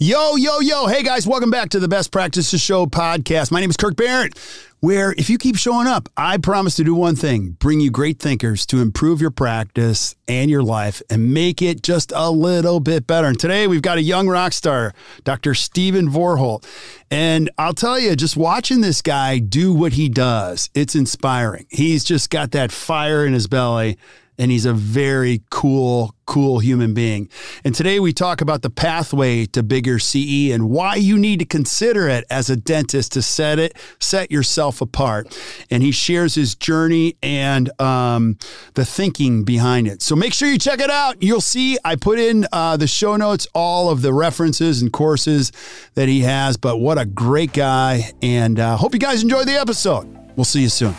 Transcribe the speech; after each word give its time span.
Yo, 0.00 0.36
yo, 0.36 0.60
yo. 0.60 0.86
Hey 0.86 1.02
guys, 1.02 1.26
welcome 1.26 1.50
back 1.50 1.70
to 1.70 1.80
the 1.80 1.88
Best 1.88 2.12
Practices 2.12 2.60
Show 2.60 2.86
podcast. 2.86 3.50
My 3.50 3.58
name 3.58 3.68
is 3.68 3.76
Kirk 3.76 3.96
Behrendt, 3.96 4.38
where 4.78 5.12
if 5.18 5.28
you 5.28 5.38
keep 5.38 5.56
showing 5.56 5.88
up, 5.88 6.08
I 6.16 6.36
promise 6.36 6.76
to 6.76 6.84
do 6.84 6.94
one 6.94 7.16
thing 7.16 7.56
bring 7.58 7.80
you 7.80 7.90
great 7.90 8.20
thinkers 8.20 8.64
to 8.66 8.80
improve 8.80 9.20
your 9.20 9.32
practice 9.32 10.14
and 10.28 10.52
your 10.52 10.62
life 10.62 11.02
and 11.10 11.34
make 11.34 11.60
it 11.60 11.82
just 11.82 12.12
a 12.14 12.30
little 12.30 12.78
bit 12.78 13.08
better. 13.08 13.26
And 13.26 13.40
today 13.40 13.66
we've 13.66 13.82
got 13.82 13.98
a 13.98 14.02
young 14.02 14.28
rock 14.28 14.52
star, 14.52 14.94
Dr. 15.24 15.52
Steven 15.52 16.08
Vorholt. 16.08 16.64
And 17.10 17.50
I'll 17.58 17.74
tell 17.74 17.98
you, 17.98 18.14
just 18.14 18.36
watching 18.36 18.82
this 18.82 19.02
guy 19.02 19.40
do 19.40 19.74
what 19.74 19.94
he 19.94 20.08
does, 20.08 20.70
it's 20.74 20.94
inspiring. 20.94 21.66
He's 21.70 22.04
just 22.04 22.30
got 22.30 22.52
that 22.52 22.70
fire 22.70 23.26
in 23.26 23.32
his 23.32 23.48
belly 23.48 23.98
and 24.38 24.50
he's 24.50 24.64
a 24.64 24.72
very 24.72 25.42
cool, 25.50 26.14
cool 26.26 26.60
human 26.60 26.94
being. 26.94 27.28
And 27.64 27.74
today 27.74 27.98
we 27.98 28.12
talk 28.12 28.40
about 28.40 28.62
the 28.62 28.70
pathway 28.70 29.46
to 29.46 29.62
bigger 29.62 29.98
CE 29.98 30.50
and 30.52 30.70
why 30.70 30.94
you 30.94 31.18
need 31.18 31.40
to 31.40 31.44
consider 31.44 32.08
it 32.08 32.24
as 32.30 32.48
a 32.48 32.56
dentist 32.56 33.12
to 33.12 33.22
set 33.22 33.58
it, 33.58 33.76
set 33.98 34.30
yourself 34.30 34.80
apart. 34.80 35.36
And 35.70 35.82
he 35.82 35.90
shares 35.90 36.34
his 36.34 36.54
journey 36.54 37.16
and 37.22 37.70
um, 37.80 38.38
the 38.74 38.84
thinking 38.84 39.44
behind 39.44 39.88
it. 39.88 40.02
So 40.02 40.14
make 40.14 40.32
sure 40.32 40.48
you 40.48 40.58
check 40.58 40.80
it 40.80 40.90
out. 40.90 41.22
You'll 41.22 41.40
see 41.40 41.78
I 41.84 41.96
put 41.96 42.18
in 42.18 42.46
uh, 42.52 42.76
the 42.76 42.86
show 42.86 43.16
notes 43.16 43.46
all 43.54 43.90
of 43.90 44.02
the 44.02 44.12
references 44.12 44.82
and 44.82 44.92
courses 44.92 45.52
that 45.94 46.08
he 46.08 46.20
has. 46.20 46.56
But 46.56 46.78
what 46.78 46.98
a 46.98 47.04
great 47.04 47.52
guy! 47.52 48.12
And 48.22 48.60
uh, 48.60 48.76
hope 48.76 48.94
you 48.94 49.00
guys 49.00 49.22
enjoy 49.22 49.44
the 49.44 49.58
episode. 49.58 50.06
We'll 50.36 50.44
see 50.44 50.62
you 50.62 50.68
soon. 50.68 50.94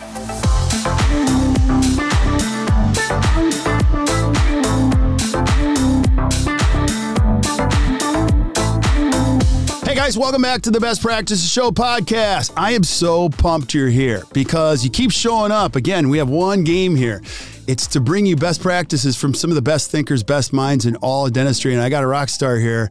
Guys, 10.10 10.18
welcome 10.18 10.42
back 10.42 10.60
to 10.62 10.72
the 10.72 10.80
Best 10.80 11.02
Practices 11.02 11.48
Show 11.48 11.70
podcast. 11.70 12.52
I 12.56 12.72
am 12.72 12.82
so 12.82 13.28
pumped 13.28 13.74
you're 13.74 13.90
here 13.90 14.24
because 14.32 14.82
you 14.82 14.90
keep 14.90 15.12
showing 15.12 15.52
up. 15.52 15.76
Again, 15.76 16.08
we 16.08 16.18
have 16.18 16.28
one 16.28 16.64
game 16.64 16.96
here. 16.96 17.22
It's 17.68 17.86
to 17.86 18.00
bring 18.00 18.26
you 18.26 18.34
best 18.34 18.60
practices 18.60 19.16
from 19.16 19.34
some 19.34 19.52
of 19.52 19.54
the 19.54 19.62
best 19.62 19.92
thinkers, 19.92 20.24
best 20.24 20.52
minds 20.52 20.84
in 20.84 20.96
all 20.96 21.26
of 21.26 21.32
dentistry. 21.32 21.74
And 21.74 21.80
I 21.80 21.90
got 21.90 22.02
a 22.02 22.08
rock 22.08 22.28
star 22.28 22.56
here. 22.56 22.90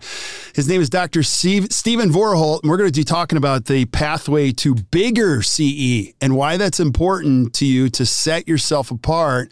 His 0.55 0.69
name 0.69 0.79
is 0.79 0.89
Dr. 0.89 1.21
Steve, 1.21 1.73
Steven 1.73 2.09
Vorholt. 2.09 2.61
And 2.61 2.69
we're 2.69 2.77
going 2.77 2.89
to 2.89 2.97
be 2.97 3.03
talking 3.03 3.37
about 3.37 3.65
the 3.65 3.83
pathway 3.83 4.53
to 4.53 4.75
bigger 4.75 5.41
CE 5.41 6.13
and 6.21 6.37
why 6.37 6.55
that's 6.55 6.79
important 6.79 7.53
to 7.55 7.65
you 7.65 7.89
to 7.89 8.05
set 8.05 8.47
yourself 8.47 8.91
apart 8.91 9.51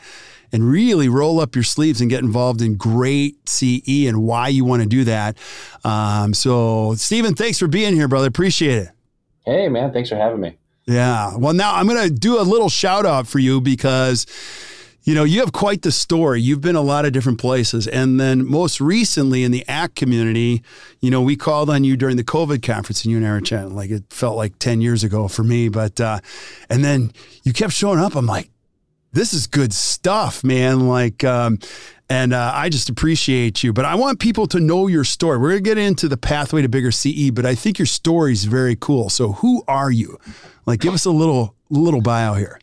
and 0.52 0.69
really 0.69 1.09
roll 1.09 1.40
up 1.40 1.56
your 1.56 1.63
sleeves 1.63 2.02
and 2.02 2.09
get 2.09 2.24
involved 2.24 2.62
in 2.62 2.75
great 2.75 3.47
CE 3.47 4.06
and 4.08 4.24
why 4.24 4.47
you 4.47 4.66
want 4.66 4.81
to 4.81 4.88
do 4.88 5.03
that. 5.03 5.38
Um, 5.84 6.34
so, 6.34 6.96
Steven, 6.96 7.35
thanks 7.35 7.59
for 7.59 7.68
being 7.68 7.96
here, 7.96 8.08
brother. 8.08 8.28
Appreciate 8.28 8.78
it. 8.80 8.90
Hey, 9.46 9.69
man. 9.69 9.91
Thanks 9.94 10.09
for 10.09 10.16
having 10.16 10.41
me. 10.41 10.57
Yeah. 10.86 11.36
Well, 11.38 11.53
now 11.53 11.75
I'm 11.75 11.88
going 11.88 12.07
to 12.07 12.13
do 12.13 12.40
a 12.40 12.44
little 12.44 12.69
shout 12.69 13.06
out 13.06 13.28
for 13.28 13.40
you 13.40 13.62
because. 13.62 14.25
You 15.03 15.16
know, 15.16 15.24
you 15.24 15.40
have 15.40 15.53
quite 15.53 15.84
the 15.84 15.91
story. 15.94 16.41
You've 16.41 16.59
been 16.59 16.75
a 16.75 16.81
lot 16.81 17.06
of 17.06 17.13
different 17.13 17.40
places. 17.40 17.88
And 17.88 18.19
then 18.19 18.46
most 18.46 18.81
recently 18.81 19.46
in 19.46 19.52
the 19.52 19.66
ACT 19.66 19.96
community, 19.96 20.63
you 21.00 21.09
know, 21.09 21.22
we 21.22 21.38
called 21.38 21.69
on 21.69 21.86
you 21.86 21.96
during 21.96 22.18
the 22.18 22.25
COVID 22.25 22.62
conference 22.62 23.06
and 23.06 23.13
you 23.13 23.18
and 23.18 23.25
I 23.25 23.31
were 23.31 23.40
chatting. 23.40 23.74
Like 23.74 23.90
it 23.90 24.03
felt 24.09 24.36
like 24.36 24.59
10 24.59 24.81
years 24.81 25.06
ago 25.06 25.30
for 25.30 25.44
me. 25.44 25.69
But, 25.69 26.02
uh, 26.02 26.19
and 26.69 26.84
then 26.84 27.13
you 27.44 27.53
kept 27.53 27.72
showing 27.72 28.00
up. 28.00 28.18
I'm 28.18 28.25
like, 28.25 28.50
this 29.17 29.33
is 29.33 29.47
good 29.47 29.73
stuff, 29.73 30.44
man. 30.44 30.88
Like, 30.88 31.23
um, 31.23 31.59
and 32.09 32.33
uh, 32.33 32.51
I 32.53 32.69
just 32.69 32.89
appreciate 32.89 33.63
you. 33.63 33.73
But 33.73 33.85
I 33.85 33.95
want 33.95 34.19
people 34.19 34.47
to 34.47 34.59
know 34.59 34.88
your 34.88 35.03
story. 35.03 35.38
We're 35.39 35.50
going 35.50 35.63
to 35.63 35.69
get 35.69 35.78
into 35.78 36.07
the 36.07 36.17
pathway 36.17 36.61
to 36.61 36.69
bigger 36.69 36.91
CE, 36.91 37.31
but 37.31 37.45
I 37.45 37.56
think 37.56 37.79
your 37.79 37.88
story 37.88 38.31
is 38.31 38.45
very 38.45 38.77
cool. 38.79 39.09
So, 39.09 39.33
who 39.33 39.63
are 39.67 39.91
you? 39.91 40.19
Like, 40.66 40.79
give 40.79 40.94
us 40.94 41.06
a 41.06 41.11
little 41.11 41.56
little 41.69 42.01
bio 42.01 42.35
here. 42.35 42.59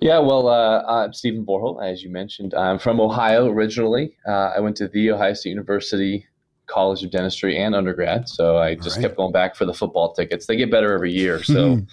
Yeah, 0.00 0.20
well, 0.20 0.46
uh, 0.46 0.84
I'm 0.84 1.12
Steven 1.12 1.44
Vorholt, 1.44 1.84
as 1.84 2.04
you 2.04 2.10
mentioned. 2.10 2.54
I'm 2.54 2.78
from 2.78 3.00
Ohio 3.00 3.48
originally. 3.48 4.16
Uh, 4.28 4.52
I 4.54 4.60
went 4.60 4.76
to 4.76 4.86
the 4.86 5.10
Ohio 5.10 5.34
State 5.34 5.50
University 5.50 6.27
College 6.68 7.02
of 7.02 7.10
Dentistry 7.10 7.58
and 7.58 7.74
undergrad. 7.74 8.28
So 8.28 8.58
I 8.58 8.74
just 8.74 8.96
right. 8.96 9.02
kept 9.02 9.16
going 9.16 9.32
back 9.32 9.56
for 9.56 9.64
the 9.64 9.74
football 9.74 10.12
tickets. 10.12 10.46
They 10.46 10.56
get 10.56 10.70
better 10.70 10.92
every 10.92 11.12
year. 11.12 11.42
So 11.42 11.76
mm-hmm. 11.76 11.84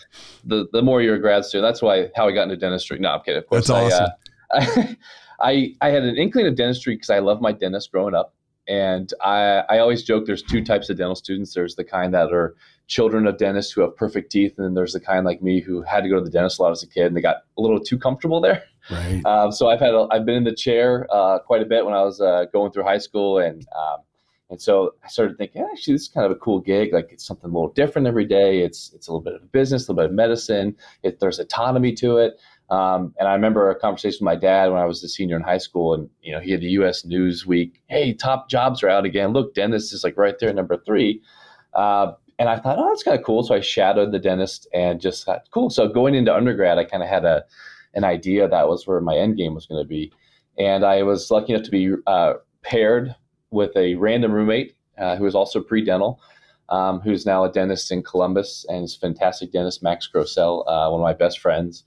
the 0.44 0.68
the 0.72 0.81
more 0.81 1.02
you're 1.02 1.16
a 1.16 1.19
grad 1.19 1.46
student, 1.46 1.68
that's 1.68 1.81
why 1.81 2.09
how 2.16 2.28
I 2.28 2.31
got 2.31 2.44
into 2.44 2.58
dentistry. 2.58 3.00
No, 3.00 3.12
I'm 3.12 3.22
kidding. 3.22 3.40
Of 3.40 3.47
course, 3.47 3.68
that's 3.68 3.94
awesome. 3.94 4.12
I, 4.53 4.58
uh, 4.58 4.94
I, 5.41 5.75
I 5.81 5.90
had 5.90 6.03
an 6.03 6.16
inkling 6.16 6.47
of 6.47 6.56
dentistry 6.56 6.96
because 6.96 7.09
I 7.09 7.19
love 7.19 7.41
my 7.41 7.52
dentist 7.52 7.91
growing 7.91 8.16
up. 8.16 8.34
And 8.68 9.13
I, 9.22 9.63
I 9.69 9.78
always 9.78 10.03
joke 10.03 10.25
there's 10.25 10.41
two 10.41 10.63
types 10.63 10.90
of 10.90 10.97
dental 10.97 11.16
students. 11.16 11.53
There's 11.53 11.75
the 11.75 11.84
kind 11.84 12.13
that 12.16 12.34
are 12.34 12.56
children 12.88 13.28
of 13.28 13.38
dentists 13.38 13.72
who 13.72 13.81
have 13.81 13.96
perfect 13.96 14.31
teeth, 14.31 14.56
and 14.57 14.66
then 14.66 14.74
there's 14.74 14.94
the 14.94 15.00
kind 15.00 15.24
like 15.25 15.42
me 15.42 15.59
who 15.59 15.84
had 15.84 16.02
to 16.02 16.09
go 16.09 16.16
to 16.16 16.24
the 16.24 16.31
dentist 16.31 16.59
a 16.59 16.63
lot 16.63 16.72
as 16.72 16.81
a 16.81 16.88
kid, 16.88 17.07
and 17.07 17.16
they 17.16 17.22
got 17.22 17.38
a 17.57 17.62
little 17.62 17.80
too 17.80 17.97
comfortable 17.97 18.42
there. 18.42 18.63
Right. 18.90 19.24
Um, 19.25 19.52
so 19.52 19.68
I've 19.68 19.80
had 19.80 19.94
a, 19.94 20.07
I've 20.12 20.25
been 20.25 20.36
in 20.36 20.44
the 20.44 20.56
chair 20.56 21.07
uh, 21.12 21.40
quite 21.40 21.62
a 21.62 21.66
bit 21.66 21.86
when 21.86 21.94
I 21.94 22.02
was 22.03 22.19
uh, 22.22 22.46
going 22.52 22.72
through 22.72 22.84
high 22.84 22.97
school, 22.97 23.38
and 23.38 23.66
um, 23.75 23.97
and 24.50 24.61
so 24.61 24.94
I 25.03 25.07
started 25.07 25.38
thinking, 25.38 25.67
actually, 25.72 25.95
this 25.95 26.03
is 26.03 26.07
kind 26.07 26.25
of 26.25 26.31
a 26.31 26.39
cool 26.39 26.59
gig. 26.59 26.94
Like 26.94 27.09
it's 27.11 27.25
something 27.25 27.50
a 27.50 27.53
little 27.53 27.73
different 27.73 28.07
every 28.07 28.25
day. 28.25 28.59
It's 28.59 28.91
it's 28.94 29.07
a 29.07 29.11
little 29.11 29.23
bit 29.23 29.33
of 29.33 29.51
business, 29.51 29.88
a 29.88 29.91
little 29.91 30.03
bit 30.03 30.11
of 30.11 30.16
medicine. 30.16 30.75
It, 31.01 31.19
there's 31.19 31.39
autonomy 31.39 31.94
to 31.94 32.17
it. 32.17 32.39
Um, 32.69 33.13
and 33.19 33.28
I 33.28 33.33
remember 33.33 33.69
a 33.69 33.79
conversation 33.79 34.17
with 34.25 34.33
my 34.33 34.35
dad 34.35 34.72
when 34.72 34.81
I 34.81 34.85
was 34.85 35.03
a 35.03 35.09
senior 35.09 35.35
in 35.35 35.41
high 35.41 35.57
school, 35.57 35.95
and 35.95 36.09
you 36.22 36.31
know 36.31 36.39
he 36.39 36.51
had 36.51 36.61
the 36.61 36.69
U.S. 36.69 37.03
Newsweek, 37.03 37.73
hey, 37.88 38.13
top 38.13 38.50
jobs 38.50 38.83
are 38.83 38.89
out 38.89 39.06
again. 39.06 39.33
Look, 39.33 39.56
dentist 39.56 39.94
is 39.94 40.03
like 40.03 40.17
right 40.17 40.35
there, 40.39 40.53
number 40.53 40.77
three. 40.77 41.21
Uh, 41.74 42.13
and 42.38 42.50
I 42.50 42.57
thought, 42.57 42.77
oh, 42.77 42.89
that's 42.89 43.03
kind 43.03 43.18
of 43.18 43.25
cool. 43.25 43.44
So 43.44 43.56
I 43.56 43.62
shadowed 43.62 44.12
the 44.12 44.19
dentist 44.19 44.68
and 44.74 45.00
just 45.01 45.25
thought, 45.25 45.44
cool. 45.51 45.69
So 45.69 45.88
going 45.88 46.15
into 46.15 46.36
undergrad, 46.36 46.77
I 46.77 46.83
kind 46.83 47.01
of 47.01 47.09
had 47.09 47.25
a 47.25 47.44
an 47.95 48.03
idea 48.03 48.47
that 48.47 48.68
was 48.68 48.86
where 48.86 49.00
my 49.00 49.15
end 49.15 49.38
game 49.38 49.56
was 49.56 49.65
going 49.65 49.83
to 49.83 49.88
be, 49.88 50.12
and 50.59 50.86
I 50.86 51.01
was 51.01 51.31
lucky 51.31 51.53
enough 51.53 51.65
to 51.65 51.71
be 51.71 51.94
uh, 52.06 52.33
paired 52.62 53.15
with 53.56 53.75
a 53.75 53.96
random 53.96 54.31
roommate 54.31 54.75
uh, 55.00 55.16
who 55.16 55.24
was 55.24 55.34
also 55.34 55.62
pre-dental, 55.62 56.22
um, 56.69 57.00
who's 57.00 57.25
now 57.25 57.44
a 57.44 57.52
dentist 57.52 57.92
in 57.92 58.04
Columbus 58.04 58.66
and 58.69 58.84
is 58.84 58.96
fantastic 58.96 59.52
dentist, 59.52 59.81
Max 59.81 60.07
Grossell, 60.13 60.63
uh, 60.68 60.90
one 60.90 61.02
of 61.02 61.04
my 61.04 61.13
best 61.13 61.40
friends. 61.40 61.84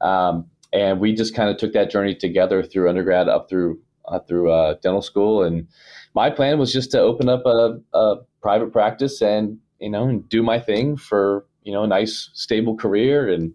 Um, 0.00 0.46
and 0.72 0.98
we 1.00 1.14
just 1.14 1.34
kind 1.34 1.50
of 1.50 1.56
took 1.56 1.72
that 1.74 1.90
journey 1.90 2.14
together 2.14 2.62
through 2.62 2.88
undergrad 2.88 3.28
up 3.28 3.48
through 3.48 3.80
uh, 4.06 4.20
through 4.20 4.50
uh, 4.50 4.74
dental 4.82 5.02
school. 5.02 5.42
And 5.42 5.68
my 6.14 6.30
plan 6.30 6.58
was 6.58 6.72
just 6.72 6.90
to 6.92 7.00
open 7.00 7.28
up 7.28 7.44
a, 7.46 7.78
a 7.92 8.16
private 8.40 8.72
practice 8.72 9.20
and 9.20 9.58
you 9.78 9.90
know 9.90 10.08
and 10.08 10.28
do 10.28 10.42
my 10.42 10.58
thing 10.58 10.96
for 10.96 11.46
you 11.62 11.72
know 11.72 11.82
a 11.82 11.88
nice 11.88 12.30
stable 12.34 12.76
career 12.76 13.28
and 13.28 13.52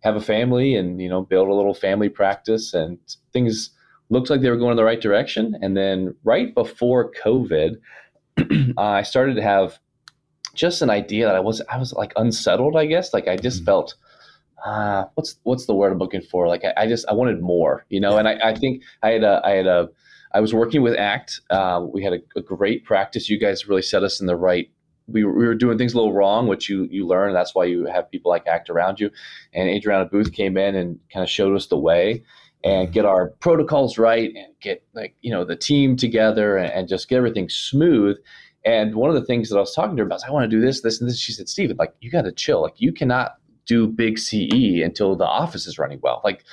have 0.00 0.16
a 0.16 0.20
family 0.20 0.74
and 0.74 1.00
you 1.00 1.08
know 1.08 1.22
build 1.22 1.48
a 1.48 1.54
little 1.54 1.74
family 1.74 2.08
practice 2.08 2.74
and 2.74 2.98
things 3.32 3.70
looked 4.08 4.30
like 4.30 4.40
they 4.40 4.50
were 4.50 4.56
going 4.56 4.72
in 4.72 4.76
the 4.76 4.84
right 4.84 5.00
direction. 5.00 5.56
And 5.60 5.76
then 5.76 6.14
right 6.24 6.54
before 6.54 7.12
COVID, 7.12 7.76
I 8.78 9.02
started 9.02 9.34
to 9.36 9.42
have 9.42 9.78
just 10.54 10.82
an 10.82 10.90
idea 10.90 11.26
that 11.26 11.36
I 11.36 11.40
was 11.40 11.60
I 11.70 11.78
was 11.78 11.92
like 11.92 12.12
unsettled, 12.16 12.76
I 12.76 12.86
guess. 12.86 13.12
Like 13.12 13.28
I 13.28 13.36
just 13.36 13.58
mm-hmm. 13.58 13.66
felt 13.66 13.94
uh, 14.64 15.04
what's 15.14 15.36
what's 15.42 15.66
the 15.66 15.74
word 15.74 15.92
I'm 15.92 15.98
looking 15.98 16.22
for? 16.22 16.48
Like 16.48 16.64
I, 16.64 16.82
I 16.82 16.86
just 16.86 17.06
I 17.08 17.12
wanted 17.12 17.40
more, 17.40 17.84
you 17.88 18.00
know. 18.00 18.12
Yeah. 18.12 18.18
And 18.20 18.28
I, 18.28 18.50
I 18.50 18.54
think 18.54 18.82
I 19.02 19.10
had 19.10 19.24
a 19.24 19.40
I 19.44 19.50
had 19.50 19.66
a 19.66 19.88
I 20.32 20.40
was 20.40 20.52
working 20.52 20.82
with 20.82 20.96
ACT. 20.96 21.40
Uh, 21.50 21.86
we 21.92 22.02
had 22.02 22.12
a, 22.12 22.18
a, 22.36 22.42
great 22.42 22.84
practice. 22.84 23.30
You 23.30 23.38
guys 23.38 23.68
really 23.68 23.80
set 23.80 24.02
us 24.02 24.20
in 24.20 24.26
the 24.26 24.36
right. 24.36 24.68
We 25.06 25.24
we 25.24 25.46
were 25.46 25.54
doing 25.54 25.78
things 25.78 25.94
a 25.94 25.96
little 25.96 26.12
wrong, 26.12 26.48
which 26.48 26.68
you 26.68 26.88
you 26.90 27.06
learn. 27.06 27.32
That's 27.32 27.54
why 27.54 27.64
you 27.64 27.86
have 27.86 28.10
people 28.10 28.30
like 28.30 28.46
ACT 28.46 28.70
around 28.70 28.98
you. 28.98 29.10
And 29.52 29.68
Adriana 29.68 30.06
Booth 30.06 30.32
came 30.32 30.56
in 30.56 30.74
and 30.74 30.98
kind 31.12 31.22
of 31.22 31.30
showed 31.30 31.54
us 31.54 31.66
the 31.66 31.78
way 31.78 32.24
and 32.64 32.86
mm-hmm. 32.86 32.92
get 32.92 33.04
our 33.04 33.28
protocols 33.40 33.98
right 33.98 34.30
and 34.34 34.54
get 34.60 34.82
like 34.94 35.14
you 35.20 35.30
know 35.30 35.44
the 35.44 35.56
team 35.56 35.96
together 35.96 36.56
and, 36.56 36.72
and 36.72 36.88
just 36.88 37.08
get 37.08 37.16
everything 37.16 37.48
smooth 37.48 38.16
and 38.66 38.96
one 38.96 39.08
of 39.08 39.14
the 39.14 39.24
things 39.24 39.48
that 39.48 39.56
I 39.56 39.60
was 39.60 39.72
talking 39.72 39.96
to 39.96 40.02
her 40.02 40.06
about 40.06 40.16
is 40.16 40.24
I 40.24 40.32
want 40.32 40.50
to 40.50 40.54
do 40.54 40.60
this, 40.60 40.80
this, 40.80 41.00
and 41.00 41.08
this. 41.08 41.18
She 41.20 41.32
said, 41.32 41.48
Steven, 41.48 41.76
like 41.76 41.94
you 42.00 42.10
got 42.10 42.22
to 42.22 42.32
chill. 42.32 42.62
Like 42.62 42.74
you 42.78 42.92
cannot 42.92 43.36
do 43.64 43.86
big 43.86 44.18
CE 44.18 44.82
until 44.84 45.14
the 45.14 45.24
office 45.24 45.68
is 45.68 45.78
running 45.78 46.00
well. 46.02 46.20
Like 46.24 46.44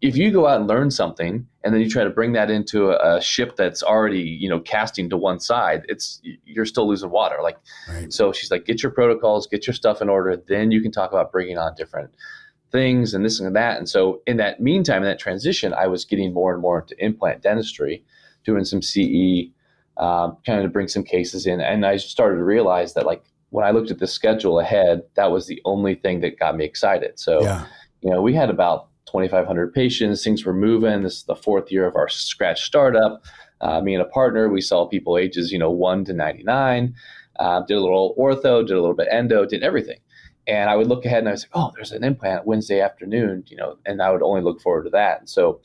if 0.00 0.16
you 0.16 0.32
go 0.32 0.48
out 0.48 0.58
and 0.58 0.68
learn 0.68 0.90
something 0.90 1.46
and 1.62 1.72
then 1.72 1.80
you 1.80 1.88
try 1.88 2.02
to 2.02 2.10
bring 2.10 2.32
that 2.32 2.50
into 2.50 2.90
a, 2.90 3.18
a 3.18 3.20
ship 3.20 3.54
that's 3.54 3.84
already 3.84 4.20
you 4.20 4.48
know 4.48 4.58
casting 4.58 5.08
to 5.10 5.16
one 5.16 5.38
side, 5.38 5.84
it's 5.88 6.20
you're 6.44 6.66
still 6.66 6.88
losing 6.88 7.10
water. 7.10 7.36
Like 7.40 7.58
right. 7.88 8.12
so, 8.12 8.32
she's 8.32 8.50
like, 8.50 8.64
get 8.64 8.82
your 8.82 8.90
protocols, 8.90 9.46
get 9.46 9.68
your 9.68 9.74
stuff 9.74 10.02
in 10.02 10.08
order. 10.08 10.42
Then 10.48 10.72
you 10.72 10.82
can 10.82 10.90
talk 10.90 11.12
about 11.12 11.30
bringing 11.30 11.56
on 11.56 11.76
different 11.76 12.10
things 12.70 13.14
and 13.14 13.24
this 13.24 13.40
and 13.40 13.54
that. 13.56 13.78
And 13.78 13.88
so 13.88 14.22
in 14.26 14.36
that 14.38 14.60
meantime, 14.60 15.02
in 15.02 15.08
that 15.08 15.18
transition, 15.18 15.74
I 15.74 15.86
was 15.86 16.04
getting 16.04 16.32
more 16.32 16.52
and 16.52 16.62
more 16.62 16.80
into 16.80 17.04
implant 17.04 17.42
dentistry, 17.42 18.04
doing 18.44 18.64
some 18.64 18.82
CE 18.82 19.50
um, 19.96 20.36
kind 20.46 20.58
of 20.58 20.64
to 20.64 20.68
bring 20.68 20.88
some 20.88 21.02
cases 21.02 21.46
in. 21.46 21.60
And 21.60 21.84
I 21.84 21.96
started 21.96 22.36
to 22.36 22.44
realize 22.44 22.94
that 22.94 23.06
like 23.06 23.22
when 23.50 23.66
I 23.66 23.70
looked 23.70 23.90
at 23.90 23.98
the 23.98 24.06
schedule 24.06 24.60
ahead, 24.60 25.02
that 25.14 25.30
was 25.30 25.46
the 25.46 25.60
only 25.64 25.94
thing 25.94 26.20
that 26.20 26.38
got 26.38 26.56
me 26.56 26.64
excited. 26.64 27.18
So, 27.18 27.42
yeah. 27.42 27.66
you 28.00 28.10
know, 28.10 28.22
we 28.22 28.34
had 28.34 28.48
about 28.48 28.88
2,500 29.06 29.74
patients. 29.74 30.22
Things 30.22 30.44
were 30.44 30.54
moving. 30.54 31.02
This 31.02 31.18
is 31.18 31.22
the 31.24 31.34
fourth 31.34 31.70
year 31.70 31.86
of 31.86 31.96
our 31.96 32.08
scratch 32.08 32.62
startup. 32.62 33.24
Uh, 33.60 33.80
me 33.80 33.94
and 33.94 34.02
a 34.02 34.06
partner, 34.06 34.48
we 34.48 34.60
saw 34.60 34.86
people 34.86 35.18
ages, 35.18 35.52
you 35.52 35.58
know, 35.58 35.70
one 35.70 36.04
to 36.04 36.12
99. 36.12 36.94
Uh, 37.38 37.60
did 37.62 37.76
a 37.76 37.80
little 37.80 38.14
ortho, 38.18 38.66
did 38.66 38.76
a 38.76 38.80
little 38.80 38.94
bit 38.94 39.08
endo, 39.10 39.44
did 39.44 39.62
everything. 39.62 39.98
And 40.50 40.68
I 40.68 40.74
would 40.74 40.88
look 40.88 41.04
ahead 41.04 41.20
and 41.20 41.28
I 41.28 41.32
was 41.32 41.44
like, 41.44 41.50
oh, 41.54 41.70
there's 41.76 41.92
an 41.92 42.02
implant 42.02 42.44
Wednesday 42.44 42.80
afternoon, 42.80 43.44
you 43.46 43.56
know, 43.56 43.76
and 43.86 44.02
I 44.02 44.10
would 44.10 44.22
only 44.22 44.42
look 44.42 44.60
forward 44.60 44.82
to 44.84 44.90
that. 44.90 45.20
And 45.20 45.28
so 45.28 45.60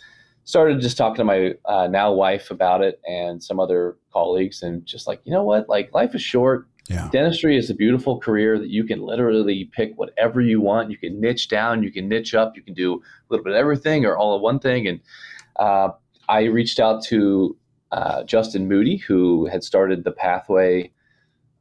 started 0.45 0.79
just 0.79 0.95
talking 0.95 1.17
to 1.17 1.23
my 1.23 1.55
uh, 1.65 1.87
now 1.87 2.13
wife 2.13 2.51
about 2.51 2.81
it 2.81 3.01
and 3.07 3.43
some 3.43 3.59
other 3.59 3.97
colleagues 4.13 4.61
and 4.61 4.85
just 4.85 5.07
like 5.07 5.19
you 5.25 5.31
know 5.31 5.43
what 5.43 5.67
like 5.67 5.93
life 5.93 6.15
is 6.15 6.21
short 6.21 6.67
yeah. 6.87 7.09
dentistry 7.11 7.57
is 7.57 7.69
a 7.69 7.73
beautiful 7.73 8.19
career 8.19 8.59
that 8.59 8.69
you 8.69 8.83
can 8.83 9.01
literally 9.01 9.69
pick 9.73 9.93
whatever 9.95 10.39
you 10.39 10.61
want 10.61 10.91
you 10.91 10.97
can 10.97 11.19
niche 11.19 11.49
down 11.49 11.83
you 11.83 11.91
can 11.91 12.07
niche 12.07 12.35
up 12.35 12.55
you 12.55 12.61
can 12.61 12.75
do 12.75 12.93
a 12.93 12.99
little 13.29 13.43
bit 13.43 13.53
of 13.53 13.57
everything 13.57 14.05
or 14.05 14.15
all 14.15 14.35
of 14.35 14.41
one 14.41 14.59
thing 14.59 14.87
and 14.87 14.99
uh, 15.57 15.89
i 16.29 16.43
reached 16.43 16.79
out 16.79 17.03
to 17.03 17.57
uh, 17.91 18.23
justin 18.23 18.67
moody 18.67 18.97
who 18.97 19.47
had 19.47 19.63
started 19.63 20.03
the 20.03 20.11
pathway 20.11 20.89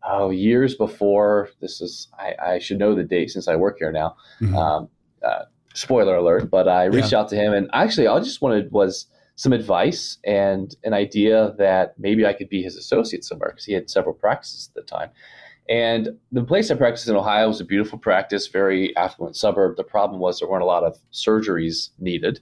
oh 0.06 0.30
years 0.30 0.74
before 0.74 1.48
this 1.60 1.80
is 1.80 2.08
I, 2.18 2.34
I, 2.42 2.58
should 2.58 2.78
know 2.78 2.94
the 2.94 3.04
date 3.04 3.30
since 3.30 3.48
i 3.48 3.56
work 3.56 3.78
here 3.78 3.92
now 3.92 4.16
mm-hmm. 4.40 4.56
um, 4.56 4.88
uh, 5.24 5.44
spoiler 5.74 6.16
alert, 6.16 6.50
but 6.50 6.68
I 6.68 6.84
reached 6.84 7.12
yeah. 7.12 7.18
out 7.18 7.28
to 7.28 7.36
him 7.36 7.52
and 7.52 7.68
actually 7.72 8.06
all 8.06 8.18
I 8.18 8.20
just 8.20 8.40
wanted 8.40 8.70
was 8.72 9.06
some 9.36 9.52
advice 9.52 10.18
and 10.24 10.74
an 10.84 10.94
idea 10.94 11.54
that 11.58 11.94
maybe 11.98 12.24
I 12.24 12.32
could 12.32 12.48
be 12.48 12.62
his 12.62 12.76
associate 12.76 13.24
somewhere 13.24 13.50
because 13.50 13.64
he 13.64 13.72
had 13.72 13.90
several 13.90 14.14
practices 14.14 14.70
at 14.70 14.74
the 14.74 14.88
time. 14.88 15.10
And 15.68 16.10
the 16.30 16.44
place 16.44 16.70
I 16.70 16.76
practiced 16.76 17.08
in 17.08 17.16
Ohio 17.16 17.48
was 17.48 17.60
a 17.60 17.64
beautiful 17.64 17.98
practice, 17.98 18.46
very 18.46 18.96
affluent 18.96 19.34
suburb. 19.34 19.76
The 19.76 19.82
problem 19.82 20.20
was 20.20 20.38
there 20.38 20.48
weren't 20.48 20.62
a 20.62 20.66
lot 20.66 20.84
of 20.84 20.96
surgeries 21.12 21.90
needed. 21.98 22.38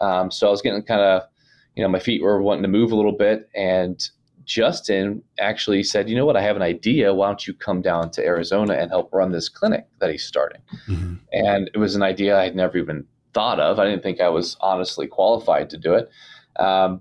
Um, 0.00 0.30
so 0.30 0.46
I 0.46 0.50
was 0.50 0.62
getting 0.62 0.82
kind 0.82 1.00
of, 1.00 1.22
you 1.76 1.82
know, 1.82 1.88
my 1.88 1.98
feet 1.98 2.22
were 2.22 2.40
wanting 2.40 2.62
to 2.62 2.68
move 2.68 2.92
a 2.92 2.96
little 2.96 3.16
bit. 3.16 3.50
And 3.54 4.02
Justin 4.44 5.22
actually 5.38 5.82
said, 5.82 6.08
you 6.08 6.16
know 6.16 6.26
what, 6.26 6.36
I 6.36 6.42
have 6.42 6.56
an 6.56 6.62
idea. 6.62 7.14
Why 7.14 7.26
don't 7.26 7.46
you 7.46 7.54
come 7.54 7.82
down 7.82 8.10
to 8.12 8.24
Arizona 8.24 8.74
and 8.74 8.90
help 8.90 9.12
run 9.12 9.32
this 9.32 9.48
clinic 9.48 9.86
that 10.00 10.10
he's 10.10 10.24
starting? 10.24 10.60
Mm-hmm. 10.88 11.14
And 11.32 11.70
it 11.74 11.78
was 11.78 11.94
an 11.94 12.02
idea 12.02 12.38
I 12.38 12.44
had 12.44 12.56
never 12.56 12.78
even 12.78 13.06
thought 13.34 13.60
of. 13.60 13.78
I 13.78 13.84
didn't 13.84 14.02
think 14.02 14.20
I 14.20 14.28
was 14.28 14.56
honestly 14.60 15.06
qualified 15.06 15.70
to 15.70 15.78
do 15.78 15.94
it. 15.94 16.10
Um, 16.58 17.00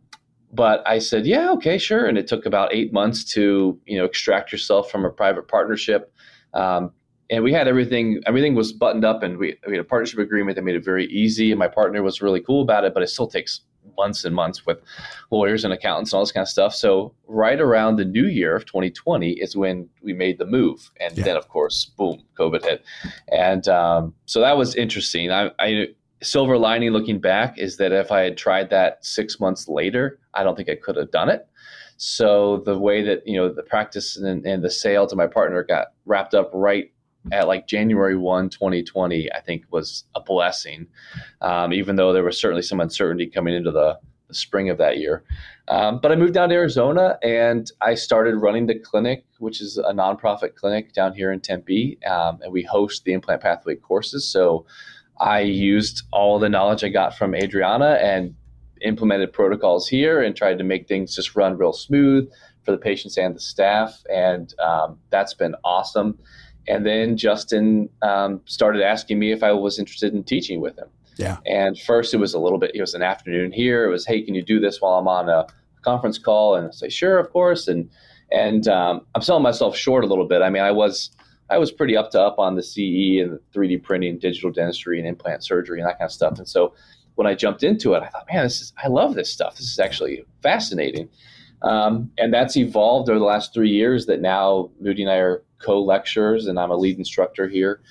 but 0.54 0.86
I 0.86 1.00
said, 1.00 1.26
yeah, 1.26 1.52
okay, 1.52 1.78
sure. 1.78 2.06
And 2.06 2.18
it 2.18 2.28
took 2.28 2.46
about 2.46 2.74
eight 2.74 2.92
months 2.92 3.24
to, 3.34 3.80
you 3.86 3.98
know, 3.98 4.06
extract 4.06 4.52
yourself 4.52 4.92
from 4.92 5.06
a 5.06 5.10
private 5.10 5.48
partnership. 5.48 6.14
Um, 6.54 6.92
and 7.30 7.44
we 7.44 7.54
had 7.54 7.68
everything, 7.70 8.22
everything 8.26 8.56
was 8.56 8.74
buttoned 8.74 9.06
up 9.06 9.24
and 9.24 9.38
we, 9.38 9.58
we 9.66 9.74
had 9.74 9.86
a 9.86 9.88
partnership 9.88 10.20
agreement 10.20 10.58
that 10.58 10.64
made 10.64 10.76
it 10.76 10.84
very 10.84 11.06
easy. 11.06 11.52
And 11.52 11.60
my 11.60 11.70
partner 11.70 12.04
was 12.04 12.22
really 12.22 12.42
cool 12.42 12.62
about 12.62 12.84
it, 12.84 12.94
but 12.94 13.02
it 13.02 13.08
still 13.08 13.28
takes 13.28 13.62
months 14.04 14.26
and 14.26 14.36
months 14.36 14.66
with 14.66 14.80
lawyers 15.30 15.64
and 15.64 15.74
accountants 15.74 16.12
and 16.12 16.18
all 16.18 16.24
this 16.24 16.32
kind 16.32 16.44
of 16.44 16.50
stuff. 16.50 16.74
So 16.74 17.14
right 17.28 17.60
around 17.60 17.98
the 17.98 18.06
new 18.06 18.28
year 18.40 18.56
of 18.56 18.66
2020 18.66 19.32
is 19.46 19.56
when 19.56 19.88
we 20.02 20.14
made 20.14 20.38
the 20.38 20.46
move, 20.46 20.80
and 21.00 21.18
yeah. 21.18 21.24
then 21.26 21.38
of 21.38 21.48
course, 21.48 21.86
boom, 21.98 22.18
COVID 22.40 22.64
hit, 22.64 22.84
and 23.32 23.68
um, 23.68 24.14
so 24.26 24.42
that 24.42 24.58
was 24.58 24.76
interesting. 24.76 25.32
I, 25.32 25.52
I 25.60 25.88
silver 26.22 26.58
lining 26.58 26.92
looking 26.92 27.20
back 27.20 27.58
is 27.58 27.78
that 27.78 27.92
if 27.92 28.12
I 28.12 28.22
had 28.22 28.38
tried 28.38 28.70
that 28.70 29.04
six 29.06 29.40
months 29.40 29.68
later, 29.68 30.20
I 30.34 30.44
don't 30.44 30.56
think 30.56 30.70
I 30.70 30.76
could 30.76 30.96
have 30.96 31.12
done 31.12 31.30
it. 31.30 31.48
So 31.98 32.64
the 32.66 32.78
way 32.78 33.04
that 33.04 33.28
you 33.28 33.38
know 33.38 33.54
the 33.54 33.64
practice 33.64 34.18
and, 34.18 34.46
and 34.46 34.64
the 34.64 34.72
sale 34.72 35.06
to 35.08 35.16
my 35.16 35.28
partner 35.28 35.64
got 35.64 35.88
wrapped 36.06 36.34
up 36.34 36.50
right 36.54 36.92
at 37.32 37.48
like 37.48 37.68
January 37.68 38.16
1, 38.16 38.50
2020, 38.50 39.32
I 39.32 39.42
think 39.42 39.66
was 39.72 40.06
a 40.16 40.22
blessing, 40.22 40.88
um, 41.42 41.74
even 41.74 41.96
though 41.96 42.14
there 42.14 42.24
was 42.24 42.40
certainly 42.40 42.64
some 42.64 42.80
uncertainty 42.80 43.28
coming 43.28 43.54
into 43.54 43.72
the, 43.72 43.98
the 44.28 44.34
spring 44.34 44.70
of 44.70 44.78
that 44.80 44.98
year. 44.98 45.24
Um, 45.68 46.00
but 46.02 46.12
I 46.12 46.16
moved 46.16 46.34
down 46.34 46.50
to 46.50 46.56
Arizona 46.56 47.18
and 47.22 47.72
I 47.82 47.96
started 47.96 48.36
running 48.36 48.68
the 48.68 48.80
clinic, 48.80 49.26
which 49.40 49.62
is 49.62 49.78
a 49.78 49.94
nonprofit 49.94 50.56
clinic 50.56 50.94
down 50.94 51.14
here 51.14 51.32
in 51.32 51.40
Tempe. 51.40 52.00
Um, 52.06 52.40
and 52.42 52.52
we 52.52 52.64
host 52.64 53.06
the 53.06 53.14
implant 53.14 53.42
pathway 53.42 53.76
courses. 53.76 54.28
So 54.28 54.66
I 55.20 55.42
used 55.42 56.04
all 56.12 56.40
the 56.40 56.50
knowledge 56.50 56.84
I 56.84 56.90
got 56.90 57.16
from 57.16 57.36
Adriana 57.36 58.00
and 58.02 58.36
implemented 58.82 59.32
protocols 59.32 59.88
here 59.88 60.22
and 60.22 60.36
tried 60.36 60.58
to 60.58 60.64
make 60.64 60.88
things 60.88 61.16
just 61.16 61.36
run 61.36 61.58
real 61.58 61.74
smooth 61.74 62.30
for 62.64 62.72
the 62.72 62.78
patients 62.78 63.18
and 63.18 63.36
the 63.36 63.40
staff. 63.40 64.04
And 64.12 64.54
um, 64.60 64.98
that's 65.10 65.34
been 65.34 65.56
awesome. 65.64 66.18
And 66.68 66.86
then 66.86 67.18
Justin 67.18 67.90
um, 68.02 68.42
started 68.46 68.84
asking 68.84 69.20
me 69.20 69.32
if 69.32 69.44
I 69.44 69.52
was 69.52 69.80
interested 69.80 70.14
in 70.14 70.24
teaching 70.24 70.62
with 70.62 70.78
him. 70.78 70.88
Yeah. 71.18 71.38
And 71.46 71.78
first 71.80 72.14
it 72.14 72.18
was 72.18 72.34
a 72.34 72.40
little 72.40 72.58
bit, 72.58 72.72
it 72.74 72.82
was 72.82 72.94
an 72.94 73.02
afternoon 73.02 73.52
here. 73.52 73.86
It 73.86 73.90
was, 73.90 74.06
hey, 74.06 74.22
can 74.22 74.36
you 74.36 74.44
do 74.44 74.60
this 74.60 74.82
while 74.82 74.94
I'm 74.94 75.08
on 75.08 75.30
a 75.30 75.48
conference 75.82 76.18
call? 76.18 76.56
And 76.56 76.68
I 76.68 76.72
say, 76.72 76.90
sure, 76.90 77.18
of 77.18 77.32
course. 77.32 77.68
And 77.68 77.90
and 78.32 78.68
um, 78.68 79.02
I'm 79.14 79.22
selling 79.22 79.44
myself 79.44 79.76
short 79.76 80.04
a 80.04 80.08
little 80.08 80.26
bit. 80.26 80.42
I 80.42 80.50
mean, 80.50 80.64
I 80.64 80.72
was 80.72 81.12
I 81.50 81.58
was 81.58 81.72
pretty 81.72 81.98
up 81.98 82.12
to 82.12 82.22
up 82.22 82.40
on 82.40 82.56
the 82.56 82.64
CE 82.64 83.22
and 83.22 83.34
the 83.34 83.42
3D 83.54 83.84
printing, 83.84 84.18
digital 84.20 84.52
dentistry, 84.52 85.00
and 85.00 85.08
implant 85.08 85.44
surgery 85.44 85.80
and 85.80 85.88
that 85.88 86.00
kind 86.00 86.08
of 86.08 86.14
stuff. 86.14 86.38
And 86.38 86.48
so 86.48 86.74
when 87.16 87.28
I 87.28 87.36
jumped 87.36 87.62
into 87.62 87.94
it, 87.94 88.04
I 88.04 88.08
thought, 88.08 88.26
man, 88.32 88.44
this 88.44 88.62
is 88.62 88.74
I 88.82 88.88
love 88.88 89.16
this 89.16 89.32
stuff. 89.32 89.58
This 89.58 89.70
is 89.70 89.80
actually 89.80 90.24
fascinating. 90.42 91.10
Um, 91.62 92.10
and 92.18 92.34
that's 92.34 92.58
evolved 92.58 93.10
over 93.10 93.20
the 93.20 93.26
last 93.26 93.54
three 93.54 93.70
years. 93.70 94.06
That 94.06 94.22
now 94.22 94.70
Moody 94.80 95.04
and 95.04 95.12
I 95.12 95.18
are 95.18 95.44
co-lecturers, 95.64 96.48
and 96.48 96.60
I'm 96.60 96.72
a 96.72 96.76
lead 96.76 96.98
instructor 96.98 97.48
here. 97.48 97.82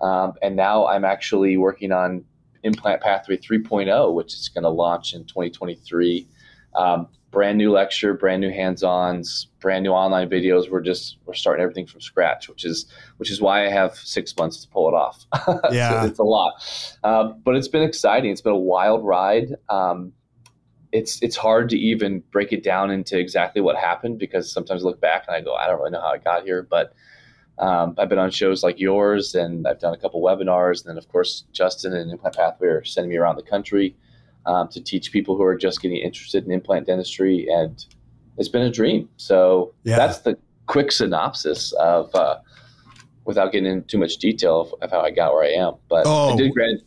Um, 0.00 0.34
and 0.42 0.56
now 0.56 0.86
I'm 0.86 1.04
actually 1.04 1.56
working 1.56 1.92
on 1.92 2.24
Implant 2.62 3.00
Pathway 3.00 3.36
3.0, 3.36 4.14
which 4.14 4.34
is 4.34 4.48
going 4.48 4.64
to 4.64 4.70
launch 4.70 5.14
in 5.14 5.24
2023. 5.24 6.28
Um, 6.74 7.08
brand 7.30 7.58
new 7.58 7.70
lecture, 7.70 8.14
brand 8.14 8.40
new 8.40 8.50
hands-ons, 8.50 9.48
brand 9.60 9.82
new 9.84 9.90
online 9.90 10.28
videos. 10.28 10.70
We're 10.70 10.80
just 10.80 11.18
we're 11.26 11.34
starting 11.34 11.62
everything 11.62 11.86
from 11.86 12.00
scratch, 12.00 12.48
which 12.48 12.64
is 12.64 12.86
which 13.16 13.30
is 13.30 13.40
why 13.40 13.66
I 13.66 13.70
have 13.70 13.96
six 13.96 14.34
months 14.36 14.62
to 14.62 14.68
pull 14.68 14.88
it 14.88 14.94
off. 14.94 15.24
Yeah, 15.72 16.02
so 16.02 16.06
it's 16.06 16.18
a 16.18 16.24
lot, 16.24 16.54
uh, 17.04 17.28
but 17.44 17.56
it's 17.56 17.68
been 17.68 17.82
exciting. 17.82 18.30
It's 18.30 18.40
been 18.40 18.52
a 18.52 18.56
wild 18.56 19.04
ride. 19.04 19.56
Um, 19.68 20.12
it's 20.92 21.22
it's 21.22 21.36
hard 21.36 21.68
to 21.70 21.78
even 21.78 22.22
break 22.30 22.52
it 22.52 22.62
down 22.62 22.90
into 22.90 23.18
exactly 23.18 23.60
what 23.60 23.76
happened 23.76 24.18
because 24.18 24.50
sometimes 24.50 24.82
I 24.82 24.86
look 24.86 25.00
back 25.00 25.24
and 25.26 25.36
I 25.36 25.40
go, 25.40 25.54
I 25.54 25.66
don't 25.66 25.78
really 25.78 25.90
know 25.90 26.00
how 26.00 26.12
I 26.12 26.18
got 26.18 26.44
here, 26.44 26.62
but 26.62 26.94
um, 27.58 27.94
I've 27.98 28.08
been 28.08 28.18
on 28.18 28.30
shows 28.30 28.62
like 28.62 28.78
yours, 28.78 29.34
and 29.34 29.66
I've 29.66 29.80
done 29.80 29.92
a 29.92 29.96
couple 29.96 30.22
webinars. 30.22 30.80
And 30.80 30.90
then, 30.90 30.98
of 30.98 31.08
course, 31.08 31.44
Justin 31.52 31.92
and 31.92 32.10
Implant 32.10 32.36
Pathway 32.36 32.68
are 32.68 32.84
sending 32.84 33.10
me 33.10 33.16
around 33.16 33.36
the 33.36 33.42
country 33.42 33.96
um, 34.46 34.68
to 34.68 34.80
teach 34.80 35.12
people 35.12 35.36
who 35.36 35.42
are 35.42 35.56
just 35.56 35.82
getting 35.82 35.98
interested 35.98 36.44
in 36.44 36.52
implant 36.52 36.86
dentistry, 36.86 37.46
and 37.50 37.84
it's 38.36 38.48
been 38.48 38.62
a 38.62 38.70
dream. 38.70 39.08
So 39.16 39.74
yeah. 39.82 39.96
that's 39.96 40.18
the 40.18 40.38
quick 40.66 40.92
synopsis 40.92 41.72
of, 41.72 42.14
uh, 42.14 42.38
without 43.24 43.52
getting 43.52 43.70
into 43.70 43.86
too 43.86 43.98
much 43.98 44.18
detail 44.18 44.60
of, 44.60 44.74
of, 44.80 44.90
how 44.90 45.00
I 45.00 45.10
got 45.10 45.32
where 45.34 45.44
I 45.44 45.50
am. 45.50 45.74
But 45.88 46.04
oh. 46.06 46.34
I 46.34 46.36
did 46.36 46.52
grant. 46.52 46.82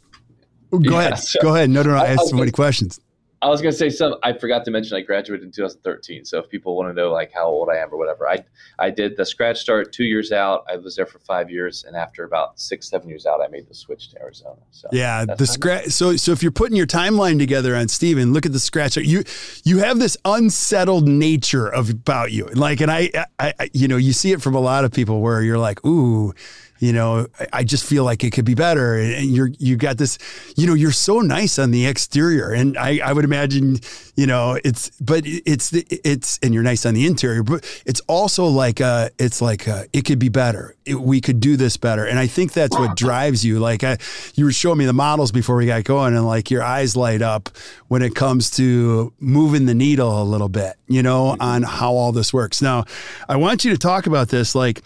Go 0.71 0.79
yeah, 0.79 0.99
ahead. 0.99 1.19
So 1.19 1.41
Go 1.41 1.53
ahead. 1.53 1.69
No, 1.69 1.83
no, 1.83 1.91
no. 1.91 1.97
I, 1.97 2.03
I 2.03 2.07
have 2.07 2.21
so 2.21 2.37
many 2.37 2.51
questions. 2.51 2.99
I 3.41 3.49
was 3.49 3.61
gonna 3.61 3.71
say 3.71 3.89
some. 3.89 4.15
I 4.21 4.33
forgot 4.33 4.65
to 4.65 4.71
mention 4.71 4.95
I 4.97 5.01
graduated 5.01 5.43
in 5.43 5.51
2013. 5.51 6.25
So 6.25 6.37
if 6.37 6.49
people 6.49 6.75
want 6.77 6.89
to 6.89 6.93
know 6.93 7.11
like 7.11 7.31
how 7.33 7.47
old 7.47 7.69
I 7.69 7.77
am 7.77 7.89
or 7.91 7.97
whatever, 7.97 8.27
I 8.27 8.43
I 8.77 8.91
did 8.91 9.17
the 9.17 9.25
scratch 9.25 9.59
start 9.59 9.91
two 9.91 10.03
years 10.03 10.31
out. 10.31 10.63
I 10.69 10.77
was 10.77 10.95
there 10.95 11.07
for 11.07 11.17
five 11.19 11.49
years, 11.49 11.83
and 11.83 11.95
after 11.95 12.23
about 12.23 12.59
six 12.59 12.89
seven 12.89 13.09
years 13.09 13.25
out, 13.25 13.41
I 13.41 13.47
made 13.47 13.67
the 13.67 13.73
switch 13.73 14.09
to 14.11 14.21
Arizona. 14.21 14.59
So 14.69 14.89
yeah, 14.91 15.25
the 15.25 15.47
scratch. 15.47 15.87
So 15.87 16.15
so 16.17 16.31
if 16.31 16.43
you're 16.43 16.51
putting 16.51 16.77
your 16.77 16.87
timeline 16.87 17.39
together 17.39 17.75
on 17.75 17.87
Steven, 17.87 18.31
look 18.31 18.45
at 18.45 18.53
the 18.53 18.59
scratch. 18.59 18.95
You 18.97 19.23
you 19.63 19.79
have 19.79 19.97
this 19.97 20.17
unsettled 20.23 21.07
nature 21.07 21.67
of 21.67 21.89
about 21.89 22.31
you, 22.31 22.45
like, 22.47 22.79
and 22.79 22.91
I, 22.91 23.09
I, 23.39 23.53
I 23.59 23.69
you 23.73 23.87
know 23.87 23.97
you 23.97 24.13
see 24.13 24.31
it 24.31 24.41
from 24.41 24.53
a 24.53 24.59
lot 24.59 24.85
of 24.85 24.91
people 24.91 25.19
where 25.21 25.41
you're 25.41 25.57
like, 25.57 25.83
ooh 25.83 26.33
you 26.81 26.91
know, 26.91 27.27
I 27.53 27.63
just 27.63 27.85
feel 27.85 28.03
like 28.03 28.23
it 28.23 28.31
could 28.31 28.43
be 28.43 28.55
better. 28.55 28.97
And 28.97 29.25
you're, 29.27 29.51
you 29.59 29.77
got 29.77 29.99
this, 29.99 30.17
you 30.57 30.65
know, 30.65 30.73
you're 30.73 30.91
so 30.91 31.19
nice 31.19 31.59
on 31.59 31.69
the 31.69 31.85
exterior. 31.85 32.49
And 32.49 32.75
I, 32.75 32.99
I 33.05 33.13
would 33.13 33.23
imagine, 33.23 33.77
you 34.15 34.25
know, 34.25 34.57
it's, 34.65 34.89
but 34.99 35.21
it's, 35.25 35.69
the, 35.69 35.85
it's, 36.03 36.39
and 36.41 36.55
you're 36.55 36.63
nice 36.63 36.83
on 36.87 36.95
the 36.95 37.05
interior, 37.05 37.43
but 37.43 37.63
it's 37.85 38.01
also 38.07 38.47
like, 38.47 38.81
uh, 38.81 39.09
it's 39.19 39.43
like, 39.43 39.67
uh, 39.67 39.83
it 39.93 40.05
could 40.05 40.17
be 40.17 40.29
better. 40.29 40.75
It, 40.83 40.95
we 40.95 41.21
could 41.21 41.39
do 41.39 41.55
this 41.55 41.77
better. 41.77 42.03
And 42.03 42.17
I 42.17 42.25
think 42.25 42.51
that's 42.53 42.75
what 42.75 42.97
drives 42.97 43.45
you. 43.45 43.59
Like, 43.59 43.83
I, 43.83 43.99
you 44.33 44.45
were 44.45 44.51
showing 44.51 44.79
me 44.79 44.85
the 44.85 44.93
models 44.93 45.31
before 45.31 45.57
we 45.57 45.67
got 45.67 45.83
going 45.83 46.15
and 46.15 46.25
like 46.25 46.49
your 46.49 46.63
eyes 46.63 46.95
light 46.95 47.21
up 47.21 47.49
when 47.89 48.01
it 48.01 48.15
comes 48.15 48.49
to 48.51 49.13
moving 49.19 49.67
the 49.67 49.75
needle 49.75 50.19
a 50.19 50.25
little 50.25 50.49
bit, 50.49 50.77
you 50.87 51.03
know, 51.03 51.37
on 51.39 51.61
how 51.61 51.93
all 51.93 52.11
this 52.11 52.33
works. 52.33 52.59
Now, 52.59 52.85
I 53.29 53.35
want 53.35 53.63
you 53.63 53.69
to 53.69 53.77
talk 53.77 54.07
about 54.07 54.29
this. 54.29 54.55
Like, 54.55 54.81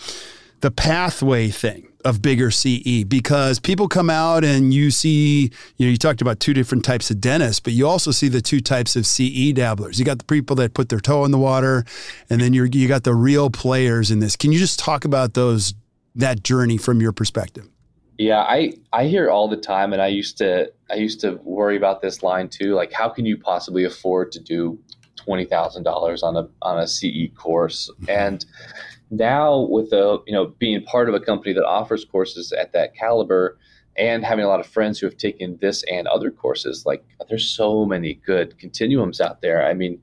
the 0.61 0.71
pathway 0.71 1.49
thing 1.49 1.87
of 2.05 2.21
bigger 2.21 2.51
CE 2.51 3.03
because 3.07 3.59
people 3.59 3.87
come 3.87 4.11
out 4.11 4.43
and 4.43 4.71
you 4.73 4.91
see, 4.91 5.51
you 5.77 5.87
know, 5.87 5.91
you 5.91 5.97
talked 5.97 6.21
about 6.21 6.39
two 6.39 6.53
different 6.53 6.85
types 6.85 7.09
of 7.09 7.19
dentists, 7.19 7.59
but 7.59 7.73
you 7.73 7.87
also 7.87 8.11
see 8.11 8.27
the 8.27 8.41
two 8.41 8.59
types 8.59 8.95
of 8.95 9.07
CE 9.07 9.51
dabblers. 9.53 9.97
You 9.97 10.05
got 10.05 10.19
the 10.19 10.25
people 10.25 10.55
that 10.57 10.75
put 10.75 10.89
their 10.89 10.99
toe 10.99 11.25
in 11.25 11.31
the 11.31 11.39
water, 11.39 11.83
and 12.29 12.39
then 12.39 12.53
you're 12.53 12.67
you 12.67 12.87
got 12.87 13.03
the 13.03 13.15
real 13.15 13.49
players 13.49 14.11
in 14.11 14.19
this. 14.19 14.35
Can 14.35 14.51
you 14.51 14.59
just 14.59 14.79
talk 14.79 15.03
about 15.03 15.33
those 15.33 15.73
that 16.13 16.43
journey 16.43 16.77
from 16.77 17.01
your 17.01 17.11
perspective? 17.11 17.67
Yeah, 18.17 18.41
I 18.41 18.73
I 18.93 19.05
hear 19.07 19.29
all 19.29 19.49
the 19.49 19.57
time, 19.57 19.91
and 19.91 20.01
I 20.01 20.07
used 20.07 20.37
to 20.37 20.71
I 20.91 20.95
used 20.95 21.19
to 21.21 21.39
worry 21.43 21.75
about 21.75 22.01
this 22.01 22.21
line 22.21 22.49
too. 22.49 22.75
Like, 22.75 22.93
how 22.93 23.09
can 23.09 23.25
you 23.25 23.37
possibly 23.37 23.83
afford 23.83 24.31
to 24.33 24.39
do 24.39 24.79
twenty 25.15 25.45
thousand 25.45 25.83
dollars 25.83 26.21
on 26.21 26.37
a 26.37 26.47
on 26.61 26.79
a 26.79 26.87
CE 26.87 27.29
course? 27.35 27.89
Mm-hmm. 28.01 28.09
And 28.09 28.45
now 29.17 29.59
with 29.69 29.89
the 29.89 30.21
you 30.25 30.33
know 30.33 30.47
being 30.59 30.83
part 30.83 31.09
of 31.09 31.15
a 31.15 31.19
company 31.19 31.53
that 31.53 31.65
offers 31.65 32.05
courses 32.05 32.51
at 32.51 32.73
that 32.73 32.95
caliber 32.95 33.57
and 33.97 34.25
having 34.25 34.43
a 34.43 34.47
lot 34.47 34.59
of 34.59 34.67
friends 34.67 34.99
who 34.99 35.07
have 35.07 35.17
taken 35.17 35.57
this 35.61 35.83
and 35.91 36.07
other 36.07 36.31
courses 36.31 36.85
like 36.85 37.03
there's 37.29 37.47
so 37.47 37.85
many 37.85 38.15
good 38.25 38.57
continuums 38.57 39.21
out 39.21 39.41
there 39.41 39.65
i 39.65 39.73
mean 39.73 40.01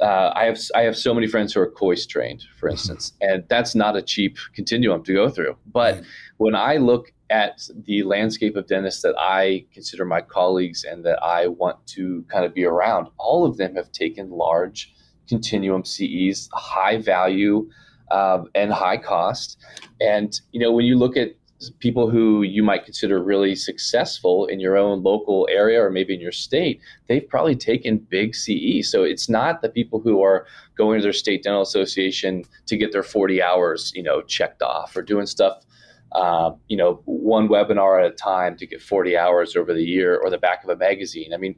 uh, 0.00 0.32
I 0.34 0.44
have 0.44 0.60
I 0.74 0.82
have 0.82 0.96
so 0.96 1.14
many 1.14 1.26
friends 1.26 1.54
who 1.54 1.60
are 1.60 1.70
Kois 1.70 2.06
trained, 2.06 2.44
for 2.58 2.66
mm-hmm. 2.66 2.72
instance, 2.72 3.12
and 3.20 3.44
that's 3.48 3.74
not 3.74 3.96
a 3.96 4.02
cheap 4.02 4.36
continuum 4.54 5.02
to 5.04 5.12
go 5.12 5.30
through. 5.30 5.56
But 5.72 5.94
right. 5.96 6.04
when 6.36 6.54
I 6.54 6.76
look 6.76 7.12
at 7.30 7.66
the 7.84 8.02
landscape 8.02 8.56
of 8.56 8.66
dentists 8.66 9.02
that 9.02 9.14
I 9.18 9.64
consider 9.72 10.04
my 10.04 10.20
colleagues 10.20 10.84
and 10.84 11.04
that 11.04 11.22
I 11.22 11.48
want 11.48 11.84
to 11.88 12.24
kind 12.28 12.44
of 12.44 12.54
be 12.54 12.64
around, 12.64 13.08
all 13.18 13.44
of 13.44 13.56
them 13.56 13.74
have 13.76 13.90
taken 13.90 14.30
large 14.30 14.94
continuum 15.28 15.84
CEs, 15.84 16.48
high 16.52 16.98
value, 16.98 17.68
um, 18.10 18.48
and 18.54 18.72
high 18.72 18.96
cost. 18.96 19.58
And 20.00 20.38
you 20.52 20.60
know, 20.60 20.72
when 20.72 20.84
you 20.84 20.96
look 20.96 21.16
at 21.16 21.34
people 21.78 22.10
who 22.10 22.42
you 22.42 22.62
might 22.62 22.84
consider 22.84 23.22
really 23.22 23.54
successful 23.54 24.46
in 24.46 24.60
your 24.60 24.76
own 24.76 25.02
local 25.02 25.48
area 25.50 25.82
or 25.82 25.90
maybe 25.90 26.14
in 26.14 26.20
your 26.20 26.32
state, 26.32 26.80
they've 27.08 27.26
probably 27.28 27.56
taken 27.56 27.98
big 27.98 28.34
CE. 28.34 28.88
So 28.88 29.04
it's 29.04 29.28
not 29.28 29.62
the 29.62 29.68
people 29.68 30.00
who 30.00 30.22
are 30.22 30.46
going 30.76 30.98
to 30.98 31.02
their 31.02 31.12
state 31.12 31.42
dental 31.42 31.62
association 31.62 32.44
to 32.66 32.76
get 32.76 32.92
their 32.92 33.02
40 33.02 33.42
hours, 33.42 33.92
you 33.94 34.02
know, 34.02 34.22
checked 34.22 34.62
off 34.62 34.96
or 34.96 35.02
doing 35.02 35.26
stuff. 35.26 35.64
Uh, 36.12 36.52
you 36.68 36.76
know, 36.76 37.02
one 37.04 37.48
webinar 37.48 38.04
at 38.04 38.10
a 38.10 38.14
time 38.14 38.56
to 38.56 38.66
get 38.66 38.80
40 38.80 39.16
hours 39.16 39.56
over 39.56 39.74
the 39.74 39.82
year 39.82 40.16
or 40.16 40.30
the 40.30 40.38
back 40.38 40.62
of 40.62 40.70
a 40.70 40.76
magazine. 40.76 41.34
I 41.34 41.36
mean, 41.36 41.56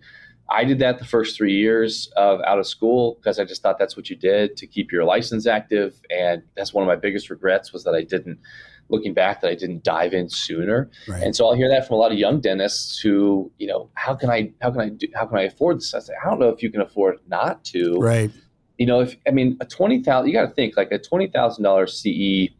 I 0.50 0.64
did 0.64 0.78
that 0.78 0.99
the 0.99 1.05
first 1.05 1.37
three 1.37 1.55
years 1.55 2.11
of 2.17 2.40
out 2.43 2.59
of 2.59 2.67
school 2.67 3.17
because 3.17 3.38
I 3.38 3.45
just 3.45 3.62
thought 3.62 3.78
that's 3.78 3.97
what 3.97 4.09
you 4.09 4.17
did 4.17 4.57
to 4.57 4.67
keep 4.67 4.90
your 4.90 5.05
license 5.05 5.47
active. 5.47 6.00
And 6.11 6.43
that's 6.57 6.73
one 6.73 6.83
of 6.83 6.88
my 6.88 6.97
biggest 6.97 7.28
regrets 7.28 7.73
was 7.73 7.85
that 7.85 7.95
I 7.95 8.02
didn't, 8.02 8.38
looking 8.88 9.12
back, 9.12 9.43
that 9.43 9.50
I 9.50 9.55
didn't 9.55 9.85
dive 9.85 10.14
in 10.14 10.31
sooner. 10.31 10.90
Right. 11.07 11.23
And 11.23 11.37
so 11.37 11.47
I'll 11.47 11.55
hear 11.55 11.69
that 11.69 11.87
from 11.87 11.97
a 11.97 11.99
lot 11.99 12.12
of 12.12 12.19
young 12.19 12.40
dentists 12.40 12.99
who, 12.99 13.52
you 13.59 13.67
know, 13.67 13.90
how 13.95 14.14
can 14.14 14.31
I, 14.31 14.50
how 14.62 14.71
can 14.71 14.81
I 14.81 14.88
do, 14.88 15.07
how 15.14 15.26
can 15.26 15.37
I 15.37 15.43
afford 15.43 15.78
this? 15.78 15.93
I 15.93 15.99
say, 15.99 16.14
I 16.25 16.31
don't 16.31 16.38
know 16.38 16.49
if 16.49 16.62
you 16.62 16.71
can 16.71 16.81
afford 16.81 17.19
not 17.28 17.62
to. 17.67 17.99
Right. 17.99 18.31
You 18.78 18.87
know, 18.87 19.00
if 19.00 19.17
I 19.26 19.33
mean 19.33 19.59
a 19.61 19.67
twenty 19.67 20.02
thousand, 20.02 20.28
you 20.28 20.35
got 20.35 20.47
to 20.47 20.55
think 20.55 20.76
like 20.76 20.93
a 20.93 20.99
twenty 20.99 21.26
thousand 21.26 21.64
dollars 21.64 22.00
CE, 22.00 22.55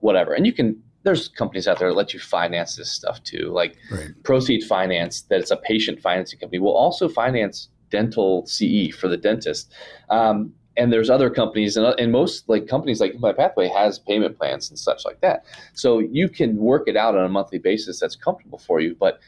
whatever, 0.00 0.34
and 0.34 0.44
you 0.44 0.52
can 0.52 0.82
there's 1.02 1.28
companies 1.28 1.66
out 1.66 1.78
there 1.78 1.88
that 1.88 1.94
let 1.94 2.12
you 2.12 2.20
finance 2.20 2.76
this 2.76 2.90
stuff 2.90 3.22
too, 3.22 3.50
like 3.52 3.76
right. 3.90 4.10
Proceed 4.22 4.62
Finance, 4.64 5.22
that 5.22 5.40
it's 5.40 5.50
a 5.50 5.56
patient 5.56 6.00
financing 6.00 6.38
company, 6.38 6.58
will 6.58 6.76
also 6.76 7.08
finance 7.08 7.68
dental 7.90 8.46
CE 8.46 8.94
for 8.94 9.08
the 9.08 9.16
dentist. 9.16 9.72
Um, 10.10 10.52
and 10.76 10.92
there's 10.92 11.10
other 11.10 11.30
companies, 11.30 11.76
and, 11.76 11.86
and 11.98 12.12
most 12.12 12.48
like 12.48 12.68
companies 12.68 13.00
like 13.00 13.18
My 13.18 13.32
Pathway 13.32 13.68
has 13.68 13.98
payment 13.98 14.38
plans 14.38 14.70
and 14.70 14.78
such 14.78 15.04
like 15.04 15.20
that. 15.20 15.44
So 15.74 15.98
you 15.98 16.28
can 16.28 16.56
work 16.56 16.86
it 16.86 16.96
out 16.96 17.16
on 17.16 17.24
a 17.24 17.28
monthly 17.28 17.58
basis 17.58 18.00
that's 18.00 18.16
comfortable 18.16 18.58
for 18.58 18.80
you. 18.80 18.94
But 18.98 19.20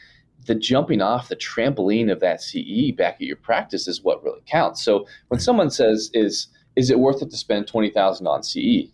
the 0.47 0.55
jumping 0.55 1.03
off, 1.03 1.29
the 1.29 1.37
trampoline 1.37 2.11
of 2.11 2.21
that 2.21 2.43
CE 2.43 2.93
back 2.97 3.15
at 3.15 3.23
your 3.23 3.37
practice 3.37 3.87
is 3.87 4.03
what 4.03 4.23
really 4.23 4.43
counts. 4.47 4.83
So 4.85 5.07
when 5.29 5.41
someone 5.41 5.71
says, 5.71 6.11
"Is 6.15 6.49
is 6.77 6.91
it 6.91 7.01
worth 7.01 7.23
it 7.23 7.31
to 7.31 7.37
spend 7.37 7.67
twenty 7.67 7.91
thousand 7.91 8.27
on 8.27 8.43
CE?" 8.43 8.91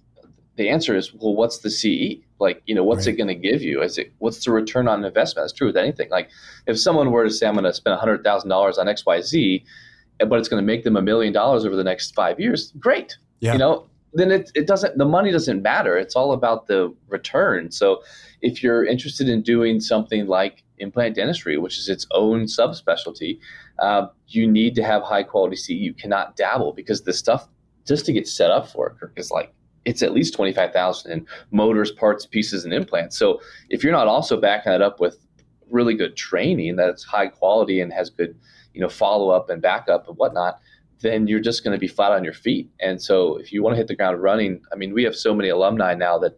The 0.57 0.69
answer 0.69 0.97
is, 0.97 1.15
"Well, 1.15 1.35
what's 1.35 1.59
the 1.59 1.71
CE?" 1.71 2.25
Like 2.41 2.63
you 2.67 2.75
know 2.75 2.85
what's 2.85 3.07
right. 3.07 3.15
it 3.15 3.19
going 3.19 3.29
to 3.29 3.35
give 3.35 3.63
you? 3.63 3.83
Is 3.83 3.99
it 3.99 4.13
what's 4.19 4.45
the 4.45 4.53
return 4.53 4.89
on 4.89 5.05
investment? 5.05 5.45
That's 5.45 5.53
true 5.53 5.69
with 5.69 5.77
anything. 5.77 6.09
Like 6.11 6.31
if 6.67 6.79
someone 6.79 7.11
were 7.11 7.25
to 7.25 7.31
say 7.31 7.47
i'm 7.47 7.55
going 7.55 7.65
to 7.65 7.73
spend 7.73 7.99
$100000 7.99 8.25
on 8.79 8.87
xyz 8.87 9.65
but 10.19 10.39
it's 10.39 10.49
going 10.49 10.61
to 10.61 10.67
make 10.67 10.85
them 10.85 10.97
a 10.97 11.03
million 11.03 11.33
dollars 11.33 11.65
over 11.65 11.77
the 11.77 11.85
next 11.85 12.15
five 12.15 12.41
years 12.41 12.73
great. 12.79 13.17
Yeah. 13.41 13.53
you 13.53 13.59
know 13.59 13.87
then 14.15 14.31
it, 14.31 14.51
it 14.55 14.67
doesn't 14.67 14.97
the 14.97 15.05
money 15.05 15.31
doesn't 15.31 15.63
matter. 15.63 15.97
It's 15.97 16.17
all 16.17 16.33
about 16.33 16.67
the 16.67 16.95
return. 17.09 17.71
So 17.71 18.03
if 18.41 18.63
you're 18.63 18.85
interested 18.85 19.29
in 19.29 19.43
doing 19.43 19.81
something 19.81 20.27
like 20.27 20.65
implant 20.79 21.17
dentistry 21.17 21.59
which 21.59 21.77
is 21.77 21.89
its 21.89 22.07
own 22.13 22.45
subspecialty 22.45 23.39
uh, 23.81 24.07
you 24.29 24.47
need 24.47 24.77
to 24.77 24.83
have 24.83 25.03
high 25.03 25.25
quality 25.25 25.57
ce 25.57 25.71
you 25.71 25.93
cannot 25.93 26.37
dabble 26.37 26.73
because 26.73 27.03
the 27.03 27.13
stuff 27.13 27.49
just 27.85 28.07
to 28.07 28.13
get 28.13 28.29
set 28.29 28.51
up 28.51 28.69
for 28.69 28.97
it 29.03 29.21
is 29.21 29.33
like 29.33 29.53
it's 29.89 30.03
at 30.03 30.13
least 30.13 30.35
25,000 30.35 31.11
in 31.11 31.27
motors, 31.51 31.91
parts, 31.91 32.27
pieces, 32.27 32.67
and 32.67 32.75
implants. 32.75 33.17
So 33.17 33.41
if 33.71 33.83
you're 33.83 33.93
not 33.93 34.07
also 34.07 34.39
backing 34.39 34.71
that 34.71 34.83
up 34.83 35.01
with 35.01 35.17
really 35.71 35.95
good 35.95 36.15
training 36.15 36.77
that's 36.77 37.03
high 37.05 37.29
quality 37.29 37.81
and 37.81 37.91
has 37.93 38.11
good, 38.11 38.39
you 38.75 38.83
know, 38.83 38.91
follow 38.91 39.31
up 39.31 39.49
and 39.49 39.63
backup 39.63 40.07
and 40.07 40.17
whatnot, 40.19 40.61
then 41.01 41.27
you're 41.27 41.41
just 41.41 41.65
going 41.65 41.75
to 41.75 41.81
be 41.81 41.89
flat 41.89 42.13
on 42.13 42.23
your 42.23 42.35
feet. 42.35 42.69
And 42.81 43.01
so 43.01 43.37
if 43.37 43.51
you 43.51 43.63
want 43.63 43.75
to 43.75 43.79
hit 43.79 43.89
the 43.89 43.97
ground 43.97 44.23
running, 44.23 44.61
I 44.71 44.77
mean, 44.77 44.93
we 44.93 45.05
have 45.05 45.17
so 45.17 45.35
many 45.35 45.49
alumni 45.49 45.95
now 45.95 46.19
that 46.19 46.37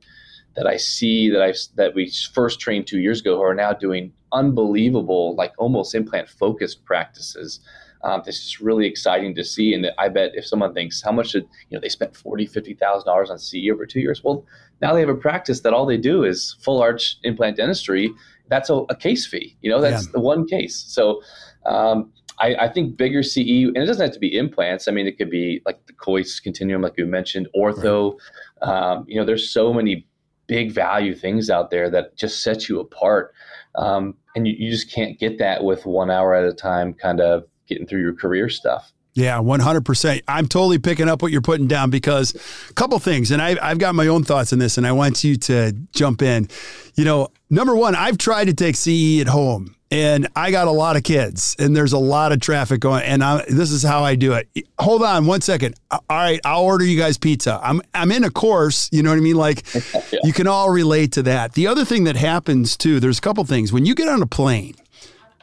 that 0.57 0.67
I 0.67 0.77
see 0.77 1.29
that 1.31 1.43
I 1.43 1.53
that 1.75 1.95
we 1.95 2.13
first 2.33 2.61
trained 2.61 2.87
two 2.87 3.01
years 3.01 3.21
ago 3.21 3.37
who 3.37 3.43
are 3.43 3.55
now 3.55 3.73
doing 3.73 4.13
unbelievable, 4.33 5.35
like 5.35 5.53
almost 5.59 5.95
implant 5.95 6.29
focused 6.29 6.85
practices 6.85 7.61
um, 8.03 8.23
this 8.25 8.37
is 8.37 8.61
really 8.61 8.87
exciting 8.87 9.35
to 9.35 9.45
see. 9.45 9.75
And 9.75 9.87
I 9.99 10.09
bet 10.09 10.33
if 10.35 10.47
someone 10.47 10.73
thinks 10.75 11.03
how 11.03 11.13
much 11.13 11.33
did 11.33 11.47
you 11.69 11.77
know 11.77 11.81
they 11.81 11.89
spent 11.89 12.17
forty, 12.17 12.47
fifty 12.47 12.75
thousand 12.75 13.07
dollars 13.07 13.31
on 13.31 13.39
CE 13.39 13.69
over 13.73 13.87
two 13.87 14.01
years, 14.01 14.23
well, 14.25 14.45
now 14.81 14.95
they 14.95 15.01
have 15.01 15.09
a 15.09 15.15
practice 15.15 15.61
that 15.61 15.73
all 15.73 15.87
they 15.87 15.99
do 15.99 16.25
is 16.25 16.57
full 16.61 16.81
arch 16.81 17.19
implant 17.25 17.57
dentistry. 17.57 18.13
That's 18.49 18.71
a, 18.71 18.75
a 18.89 18.97
case 18.97 19.27
fee. 19.27 19.57
You 19.61 19.71
know, 19.71 19.81
that's 19.81 20.07
yeah. 20.07 20.13
the 20.13 20.21
one 20.21 20.47
case. 20.47 20.85
So. 20.89 21.23
Um, 21.67 22.13
I, 22.43 22.55
I, 22.55 22.69
think 22.69 22.97
bigger 22.97 23.23
CE, 23.23 23.37
and 23.37 23.77
it 23.77 23.85
doesn't 23.85 24.03
have 24.03 24.15
to 24.15 24.19
be 24.19 24.35
implants. 24.35 24.89
I 24.89 24.93
mean, 24.93 25.07
it 25.07 25.19
could 25.19 25.29
be 25.29 25.61
like 25.67 25.85
the 25.85 25.93
Kois 25.93 26.43
continuum, 26.43 26.81
like 26.81 26.95
you 26.97 27.05
mentioned, 27.05 27.49
ortho. 27.55 28.19
Right. 28.63 28.71
Um, 28.71 29.05
you 29.07 29.17
know, 29.17 29.27
there's 29.27 29.53
so 29.53 29.75
many 29.75 30.07
big 30.51 30.73
value 30.73 31.15
things 31.15 31.49
out 31.49 31.71
there 31.71 31.89
that 31.91 32.17
just 32.17 32.43
set 32.43 32.69
you 32.69 32.81
apart. 32.81 33.33
Um, 33.77 34.17
and 34.35 34.49
you, 34.49 34.55
you, 34.59 34.71
just 34.71 34.91
can't 34.91 35.17
get 35.17 35.39
that 35.39 35.63
with 35.63 35.87
one 35.87 36.11
hour 36.11 36.35
at 36.35 36.45
a 36.45 36.53
time 36.53 36.93
kind 36.93 37.21
of 37.21 37.45
getting 37.71 37.87
through 37.87 38.03
your 38.03 38.15
career 38.15 38.51
stuff. 38.51 38.93
Yeah, 39.15 39.39
100%. 39.39 40.23
I'm 40.29 40.47
totally 40.47 40.79
picking 40.79 41.09
up 41.09 41.21
what 41.21 41.33
you're 41.33 41.41
putting 41.41 41.67
down 41.67 41.91
because 41.91 42.35
a 42.71 42.75
couple 42.75 42.99
things, 43.01 43.31
and 43.31 43.43
I've, 43.43 43.59
I've 43.61 43.79
got 43.79 43.95
my 43.95 44.07
own 44.07 44.23
thoughts 44.23 44.53
on 44.53 44.61
this, 44.61 44.79
and 44.79 44.87
I 44.87 44.93
want 44.93 45.25
you 45.25 45.37
to 45.37 45.73
jump 45.93 46.23
in. 46.23 46.49
You 46.95 47.05
know, 47.05 47.29
number 47.49 47.75
one, 47.75 47.97
I've 47.97 48.19
tried 48.19 48.45
to 48.45 48.55
take 48.55 48.77
CE 48.77 49.21
at 49.21 49.27
home, 49.27 49.75
and 49.91 50.29
I 50.37 50.53
got 50.53 50.69
a 50.69 50.71
lot 50.71 50.97
of 50.97 51.03
kids, 51.03 51.57
and 51.59 51.75
there's 51.75 51.93
a 51.93 51.99
lot 51.99 52.31
of 52.31 52.41
traffic 52.41 52.81
going, 52.81 53.03
and 53.03 53.25
I, 53.25 53.45
this 53.49 53.73
is 53.73 53.83
how 53.83 54.05
I 54.05 54.15
do 54.15 54.35
it. 54.35 54.49
Hold 54.79 55.03
on 55.03 55.27
one 55.27 55.41
second. 55.41 55.75
All 55.91 56.01
right, 56.09 56.41
I'll 56.45 56.63
order 56.63 56.85
you 56.85 56.97
guys 56.97 57.19
pizza. 57.19 57.59
I'm, 57.63 57.83
I'm 57.93 58.13
in 58.13 58.23
a 58.23 58.31
course, 58.31 58.89
you 58.93 59.03
know 59.03 59.11
what 59.11 59.17
I 59.17 59.23
mean? 59.23 59.37
Like, 59.37 59.65
yeah. 60.13 60.21
you 60.23 60.33
can 60.33 60.47
all 60.47 60.71
relate 60.71 61.13
to 61.13 61.23
that. 61.25 61.55
The 61.55 61.67
other 61.67 61.85
thing 61.85 62.05
that 62.05 62.15
happens 62.15 62.77
too, 62.77 63.01
there's 63.01 63.19
a 63.19 63.23
couple 63.23 63.45
things. 63.45 63.73
When 63.73 63.85
you 63.85 63.97
get 63.97 64.09
on 64.09 64.23
a 64.23 64.27
plane 64.27 64.77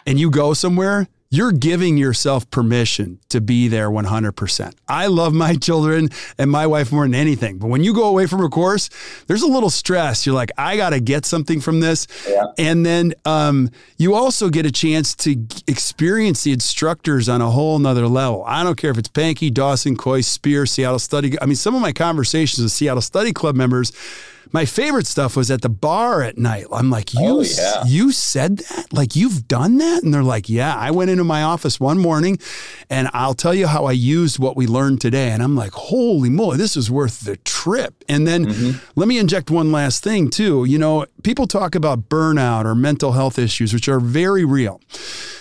and 0.05 0.17
you 0.17 0.31
go 0.31 0.53
somewhere, 0.53 1.09
you're 1.29 1.51
giving 1.51 1.97
yourself 1.97 2.49
permission 2.49 3.19
to 3.29 3.41
be 3.41 3.67
there 3.67 3.89
100%. 3.89 4.73
I 4.87 5.07
love 5.07 5.33
my 5.33 5.55
children 5.55 6.09
and 6.37 6.49
my 6.49 6.65
wife 6.65 6.91
more 6.91 7.03
than 7.03 7.15
anything. 7.15 7.57
But 7.57 7.67
when 7.67 7.83
you 7.83 7.93
go 7.93 8.07
away 8.07 8.27
from 8.27 8.41
a 8.41 8.49
course, 8.49 8.89
there's 9.27 9.41
a 9.41 9.47
little 9.47 9.69
stress. 9.69 10.25
You're 10.25 10.35
like, 10.35 10.51
I 10.57 10.77
got 10.77 10.91
to 10.91 10.99
get 10.99 11.25
something 11.25 11.59
from 11.59 11.81
this. 11.81 12.07
Yeah. 12.27 12.45
And 12.57 12.85
then 12.85 13.13
um, 13.25 13.69
you 13.97 14.15
also 14.15 14.49
get 14.49 14.65
a 14.65 14.71
chance 14.71 15.15
to 15.15 15.35
experience 15.67 16.43
the 16.43 16.53
instructors 16.53 17.27
on 17.27 17.41
a 17.41 17.49
whole 17.49 17.77
nother 17.77 18.07
level. 18.07 18.43
I 18.45 18.63
don't 18.63 18.77
care 18.77 18.91
if 18.91 18.97
it's 18.97 19.09
Pankey, 19.09 19.53
Dawson, 19.53 19.97
Kois, 19.97 20.25
Spear, 20.25 20.65
Seattle 20.65 20.99
Study. 20.99 21.39
I 21.41 21.45
mean, 21.45 21.55
some 21.55 21.75
of 21.75 21.81
my 21.81 21.91
conversations 21.91 22.63
with 22.63 22.71
Seattle 22.71 23.01
Study 23.01 23.33
Club 23.33 23.55
members, 23.55 23.91
my 24.51 24.65
favorite 24.65 25.07
stuff 25.07 25.35
was 25.35 25.51
at 25.51 25.61
the 25.61 25.69
bar 25.69 26.21
at 26.21 26.37
night. 26.37 26.65
I'm 26.71 26.89
like, 26.89 27.13
you, 27.13 27.19
oh, 27.21 27.41
yeah. 27.41 27.83
you 27.85 28.11
said 28.11 28.57
that? 28.57 28.93
Like, 28.93 29.15
you've 29.15 29.47
done 29.47 29.77
that? 29.77 30.03
And 30.03 30.13
they're 30.13 30.23
like, 30.23 30.49
yeah. 30.49 30.75
I 30.75 30.91
went 30.91 31.09
into 31.09 31.23
my 31.23 31.43
office 31.43 31.79
one 31.79 31.97
morning 31.99 32.39
and 32.89 33.09
I'll 33.13 33.33
tell 33.33 33.53
you 33.53 33.67
how 33.67 33.85
I 33.85 33.91
used 33.91 34.39
what 34.39 34.55
we 34.55 34.67
learned 34.67 35.01
today. 35.01 35.29
And 35.29 35.41
I'm 35.43 35.55
like, 35.55 35.73
holy 35.73 36.29
moly, 36.29 36.57
this 36.57 36.75
is 36.75 36.89
worth 36.89 37.21
the 37.21 37.37
trip. 37.37 38.03
And 38.07 38.27
then 38.27 38.45
mm-hmm. 38.45 38.77
let 38.95 39.07
me 39.07 39.17
inject 39.17 39.49
one 39.51 39.71
last 39.71 40.03
thing, 40.03 40.29
too. 40.29 40.65
You 40.65 40.77
know, 40.77 41.05
people 41.23 41.47
talk 41.47 41.75
about 41.75 42.09
burnout 42.09 42.65
or 42.65 42.75
mental 42.75 43.13
health 43.13 43.37
issues, 43.39 43.73
which 43.73 43.87
are 43.87 43.99
very 43.99 44.45
real. 44.45 44.81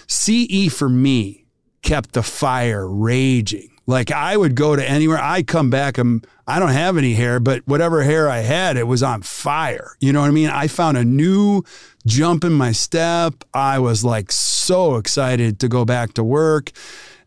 CE 0.07 0.73
for 0.73 0.89
me 0.89 1.47
kept 1.83 2.13
the 2.13 2.23
fire 2.23 2.89
raging 2.89 3.76
like 3.87 4.11
I 4.11 4.37
would 4.37 4.55
go 4.55 4.77
to 4.77 4.89
anywhere. 4.89 5.19
I 5.21 5.43
come 5.43 5.71
back 5.71 5.99
and 5.99 6.27
I 6.47 6.59
don't 6.59 6.71
have 6.71 6.97
any 6.97 7.15
hair, 7.15 7.41
but 7.41 7.67
whatever 7.67 8.03
hair 8.03 8.29
I 8.29 8.39
had, 8.39 8.77
it 8.77 8.87
was 8.87 9.03
on 9.03 9.23
fire. 9.23 9.97
You 10.01 10.13
know 10.13 10.21
what 10.21 10.29
I 10.29 10.33
mean? 10.33 10.51
I 10.51 10.67
found 10.67 10.97
a 10.97 11.05
new 11.05 11.63
jump 12.07 12.45
in 12.45 12.53
my 12.53 12.73
step. 12.73 13.45
I 13.55 13.79
was 13.79 14.05
like 14.05 14.33
so 14.33 14.97
excited 14.97 15.61
to 15.61 15.69
go 15.69 15.85
back 15.85 16.15
to 16.15 16.25
work. 16.25 16.73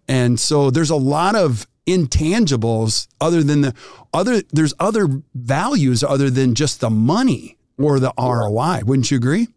And 0.08 0.40
so 0.40 0.70
there's 0.70 0.90
a 0.90 0.96
lot 0.96 1.36
of 1.36 1.68
intangibles 1.88 3.08
other 3.20 3.42
than 3.42 3.62
the 3.62 3.74
other 4.14 4.44
there's 4.52 4.76
other 4.80 5.08
values 5.34 6.04
other 6.04 6.30
than 6.30 6.54
just 6.54 6.82
the 6.82 6.90
money 6.90 7.58
or 7.78 8.00
the 8.00 8.14
ROI. 8.18 8.82
Wouldn't 8.86 9.10
you 9.10 9.18
agree? 9.18 9.48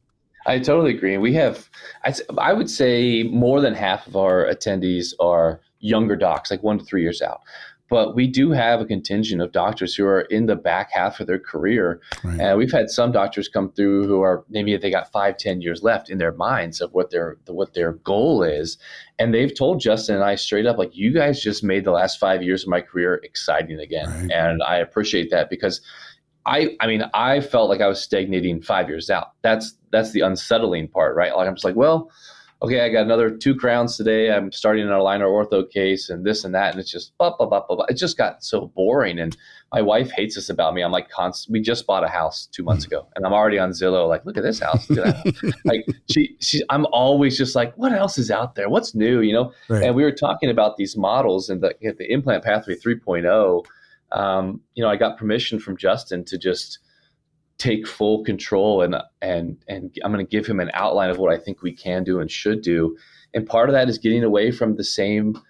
I 0.46 0.58
totally 0.58 0.94
agree. 0.96 1.16
We 1.18 1.34
have, 1.34 1.68
I 2.38 2.52
would 2.52 2.68
say, 2.68 3.22
more 3.22 3.60
than 3.60 3.74
half 3.74 4.06
of 4.08 4.16
our 4.16 4.44
attendees 4.46 5.12
are 5.20 5.60
younger 5.82 6.16
docs, 6.16 6.50
like 6.50 6.62
one 6.62 6.78
to 6.78 6.84
three 6.84 7.02
years 7.02 7.20
out. 7.20 7.42
But 7.90 8.14
we 8.14 8.26
do 8.26 8.52
have 8.52 8.80
a 8.80 8.86
contingent 8.86 9.42
of 9.42 9.52
doctors 9.52 9.94
who 9.94 10.06
are 10.06 10.22
in 10.22 10.46
the 10.46 10.56
back 10.56 10.90
half 10.90 11.20
of 11.20 11.26
their 11.26 11.38
career. 11.38 12.00
Right. 12.24 12.40
And 12.40 12.56
we've 12.56 12.72
had 12.72 12.88
some 12.88 13.12
doctors 13.12 13.48
come 13.48 13.70
through 13.70 14.06
who 14.06 14.22
are 14.22 14.44
maybe 14.48 14.74
they 14.78 14.90
got 14.90 15.12
five, 15.12 15.36
ten 15.36 15.60
years 15.60 15.82
left 15.82 16.08
in 16.08 16.16
their 16.16 16.32
minds 16.32 16.80
of 16.80 16.94
what 16.94 17.10
their 17.10 17.36
what 17.48 17.74
their 17.74 17.92
goal 17.92 18.42
is. 18.42 18.78
And 19.18 19.34
they've 19.34 19.54
told 19.54 19.80
Justin 19.80 20.14
and 20.14 20.24
I 20.24 20.36
straight 20.36 20.64
up, 20.64 20.78
like, 20.78 20.96
you 20.96 21.12
guys 21.12 21.42
just 21.42 21.62
made 21.62 21.84
the 21.84 21.90
last 21.90 22.18
five 22.18 22.42
years 22.42 22.62
of 22.62 22.70
my 22.70 22.80
career 22.80 23.20
exciting 23.24 23.78
again. 23.78 24.08
Right. 24.08 24.30
And 24.30 24.62
I 24.62 24.78
appreciate 24.78 25.30
that 25.30 25.50
because 25.50 25.82
I 26.46 26.76
I 26.80 26.86
mean, 26.86 27.04
I 27.12 27.40
felt 27.40 27.68
like 27.68 27.82
I 27.82 27.88
was 27.88 28.00
stagnating 28.00 28.62
five 28.62 28.88
years 28.88 29.10
out. 29.10 29.32
That's 29.42 29.74
that's 29.90 30.12
the 30.12 30.20
unsettling 30.20 30.88
part, 30.88 31.14
right? 31.14 31.36
Like 31.36 31.46
I'm 31.46 31.54
just 31.54 31.64
like, 31.64 31.76
well, 31.76 32.10
okay, 32.62 32.80
I 32.80 32.88
got 32.90 33.02
another 33.02 33.28
two 33.28 33.56
crowns 33.56 33.96
today. 33.96 34.30
I'm 34.30 34.52
starting 34.52 34.84
an 34.84 34.90
aligner 34.90 35.26
ortho 35.26 35.68
case 35.68 36.08
and 36.08 36.24
this 36.24 36.44
and 36.44 36.54
that. 36.54 36.70
And 36.70 36.80
it's 36.80 36.90
just 36.90 37.16
blah, 37.18 37.36
blah, 37.36 37.46
blah, 37.46 37.66
blah, 37.66 37.76
blah. 37.76 37.84
It 37.88 37.94
just 37.94 38.16
got 38.16 38.44
so 38.44 38.66
boring. 38.76 39.18
And 39.18 39.36
my 39.72 39.82
wife 39.82 40.12
hates 40.12 40.36
this 40.36 40.48
about 40.48 40.72
me. 40.72 40.82
I'm 40.82 40.92
like, 40.92 41.10
const- 41.10 41.50
we 41.50 41.60
just 41.60 41.86
bought 41.86 42.04
a 42.04 42.08
house 42.08 42.46
two 42.52 42.62
months 42.62 42.84
ago 42.84 43.08
and 43.16 43.26
I'm 43.26 43.32
already 43.32 43.58
on 43.58 43.70
Zillow. 43.70 44.08
Like, 44.08 44.24
look 44.24 44.36
at 44.36 44.44
this 44.44 44.60
house. 44.60 44.88
Look 44.88 45.04
at 45.04 45.24
that. 45.24 45.54
like 45.64 45.84
she, 46.08 46.36
she, 46.40 46.62
I'm 46.70 46.86
always 46.92 47.36
just 47.36 47.56
like, 47.56 47.74
what 47.76 47.92
else 47.92 48.16
is 48.16 48.30
out 48.30 48.54
there? 48.54 48.68
What's 48.68 48.94
new? 48.94 49.20
You 49.20 49.32
know? 49.32 49.52
Right. 49.68 49.82
And 49.82 49.96
we 49.96 50.04
were 50.04 50.12
talking 50.12 50.48
about 50.48 50.76
these 50.76 50.96
models 50.96 51.50
and 51.50 51.60
the, 51.60 51.74
the 51.80 52.12
implant 52.12 52.44
pathway 52.44 52.76
3.0. 52.76 53.64
Um, 54.12 54.60
you 54.74 54.84
know, 54.84 54.90
I 54.90 54.96
got 54.96 55.18
permission 55.18 55.58
from 55.58 55.76
Justin 55.76 56.24
to 56.26 56.38
just, 56.38 56.78
take 57.58 57.86
full 57.86 58.24
control 58.24 58.82
and 58.82 58.96
and 59.20 59.56
and 59.68 59.96
I'm 60.04 60.12
going 60.12 60.24
to 60.24 60.30
give 60.30 60.46
him 60.46 60.60
an 60.60 60.70
outline 60.74 61.10
of 61.10 61.18
what 61.18 61.32
I 61.32 61.38
think 61.38 61.62
we 61.62 61.72
can 61.72 62.04
do 62.04 62.20
and 62.20 62.30
should 62.30 62.62
do. 62.62 62.96
And 63.34 63.46
part 63.46 63.68
of 63.68 63.72
that 63.72 63.88
is 63.88 63.98
getting 63.98 64.24
away 64.24 64.50
from 64.50 64.76
the 64.76 64.84
same 64.84 65.40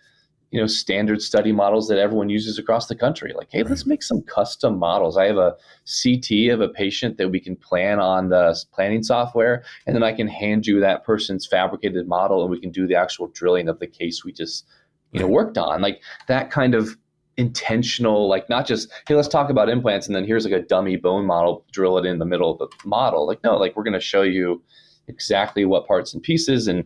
you 0.52 0.60
know 0.60 0.66
standard 0.66 1.20
study 1.20 1.50
models 1.50 1.88
that 1.88 1.98
everyone 1.98 2.28
uses 2.28 2.58
across 2.58 2.86
the 2.86 2.94
country 2.94 3.32
like 3.34 3.48
hey 3.50 3.62
right. 3.62 3.70
let's 3.70 3.86
make 3.86 4.02
some 4.02 4.22
custom 4.22 4.78
models 4.78 5.16
i 5.16 5.24
have 5.24 5.38
a 5.38 5.56
ct 5.86 6.50
of 6.50 6.60
a 6.60 6.68
patient 6.68 7.16
that 7.16 7.30
we 7.30 7.40
can 7.40 7.56
plan 7.56 7.98
on 7.98 8.28
the 8.28 8.54
planning 8.72 9.02
software 9.02 9.64
and 9.86 9.96
then 9.96 10.02
i 10.02 10.12
can 10.12 10.28
hand 10.28 10.66
you 10.66 10.78
that 10.78 11.04
person's 11.04 11.46
fabricated 11.46 12.06
model 12.06 12.42
and 12.42 12.50
we 12.50 12.60
can 12.60 12.70
do 12.70 12.86
the 12.86 12.94
actual 12.94 13.28
drilling 13.28 13.66
of 13.66 13.78
the 13.80 13.86
case 13.86 14.24
we 14.24 14.32
just 14.32 14.66
you 15.12 15.20
know 15.20 15.26
worked 15.26 15.58
on 15.58 15.80
like 15.80 16.02
that 16.28 16.50
kind 16.50 16.74
of 16.74 16.96
intentional, 17.36 18.28
like 18.28 18.48
not 18.48 18.66
just, 18.66 18.90
hey, 19.06 19.14
let's 19.14 19.28
talk 19.28 19.50
about 19.50 19.68
implants 19.68 20.06
and 20.06 20.14
then 20.14 20.24
here's 20.24 20.44
like 20.44 20.52
a 20.52 20.62
dummy 20.62 20.96
bone 20.96 21.26
model, 21.26 21.64
drill 21.72 21.98
it 21.98 22.04
in 22.04 22.18
the 22.18 22.26
middle 22.26 22.50
of 22.50 22.58
the 22.58 22.68
model. 22.84 23.26
Like, 23.26 23.42
no, 23.42 23.56
like 23.56 23.76
we're 23.76 23.84
going 23.84 23.92
to 23.94 24.00
show 24.00 24.22
you 24.22 24.62
exactly 25.08 25.64
what 25.64 25.86
parts 25.86 26.12
and 26.12 26.22
pieces. 26.22 26.68
And 26.68 26.84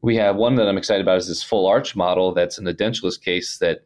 we 0.00 0.16
have 0.16 0.36
one 0.36 0.56
that 0.56 0.68
I'm 0.68 0.78
excited 0.78 1.02
about 1.02 1.18
is 1.18 1.28
this 1.28 1.42
full 1.42 1.66
arch 1.66 1.94
model 1.94 2.32
that's 2.32 2.58
in 2.58 2.64
the 2.64 2.74
dentulous 2.74 3.20
case 3.20 3.58
that 3.58 3.80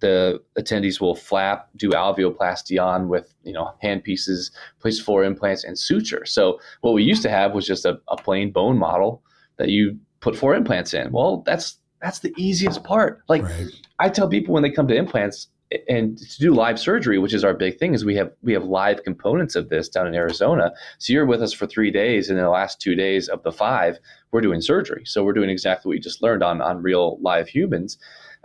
the 0.00 0.40
attendees 0.58 1.00
will 1.00 1.14
flap, 1.14 1.68
do 1.76 1.90
alveoplasty 1.90 2.82
on 2.82 3.08
with, 3.08 3.34
you 3.42 3.52
know, 3.52 3.72
hand 3.80 4.04
pieces, 4.04 4.50
place 4.80 5.00
four 5.00 5.24
implants 5.24 5.64
and 5.64 5.78
suture. 5.78 6.24
So 6.26 6.60
what 6.82 6.92
we 6.92 7.02
used 7.02 7.22
to 7.22 7.30
have 7.30 7.54
was 7.54 7.66
just 7.66 7.84
a, 7.84 7.98
a 8.08 8.16
plain 8.16 8.50
bone 8.52 8.78
model 8.78 9.22
that 9.56 9.68
you 9.68 9.98
put 10.20 10.36
four 10.36 10.54
implants 10.54 10.94
in. 10.94 11.10
Well, 11.12 11.42
that's 11.46 11.78
that's 12.04 12.18
the 12.18 12.34
easiest 12.36 12.84
part. 12.84 13.22
Like 13.28 13.42
right. 13.42 13.66
I 13.98 14.10
tell 14.10 14.28
people 14.28 14.52
when 14.52 14.62
they 14.62 14.70
come 14.70 14.86
to 14.88 14.94
implants 14.94 15.48
and 15.88 16.18
to 16.18 16.38
do 16.38 16.52
live 16.54 16.78
surgery, 16.78 17.18
which 17.18 17.32
is 17.32 17.42
our 17.42 17.54
big 17.54 17.78
thing, 17.78 17.94
is 17.94 18.04
we 18.04 18.14
have 18.16 18.30
we 18.42 18.52
have 18.52 18.64
live 18.64 19.02
components 19.02 19.56
of 19.56 19.70
this 19.70 19.88
down 19.88 20.06
in 20.06 20.14
Arizona. 20.14 20.70
So 20.98 21.14
you're 21.14 21.24
with 21.24 21.42
us 21.42 21.54
for 21.54 21.66
three 21.66 21.90
days, 21.90 22.28
and 22.28 22.38
in 22.38 22.44
the 22.44 22.50
last 22.50 22.78
two 22.78 22.94
days 22.94 23.28
of 23.28 23.42
the 23.42 23.50
five, 23.50 23.98
we're 24.30 24.42
doing 24.42 24.60
surgery. 24.60 25.04
So 25.06 25.24
we're 25.24 25.32
doing 25.32 25.48
exactly 25.48 25.88
what 25.88 25.96
you 25.96 26.02
just 26.02 26.22
learned 26.22 26.42
on 26.42 26.60
on 26.60 26.82
real 26.82 27.18
live 27.22 27.48
humans. 27.48 27.96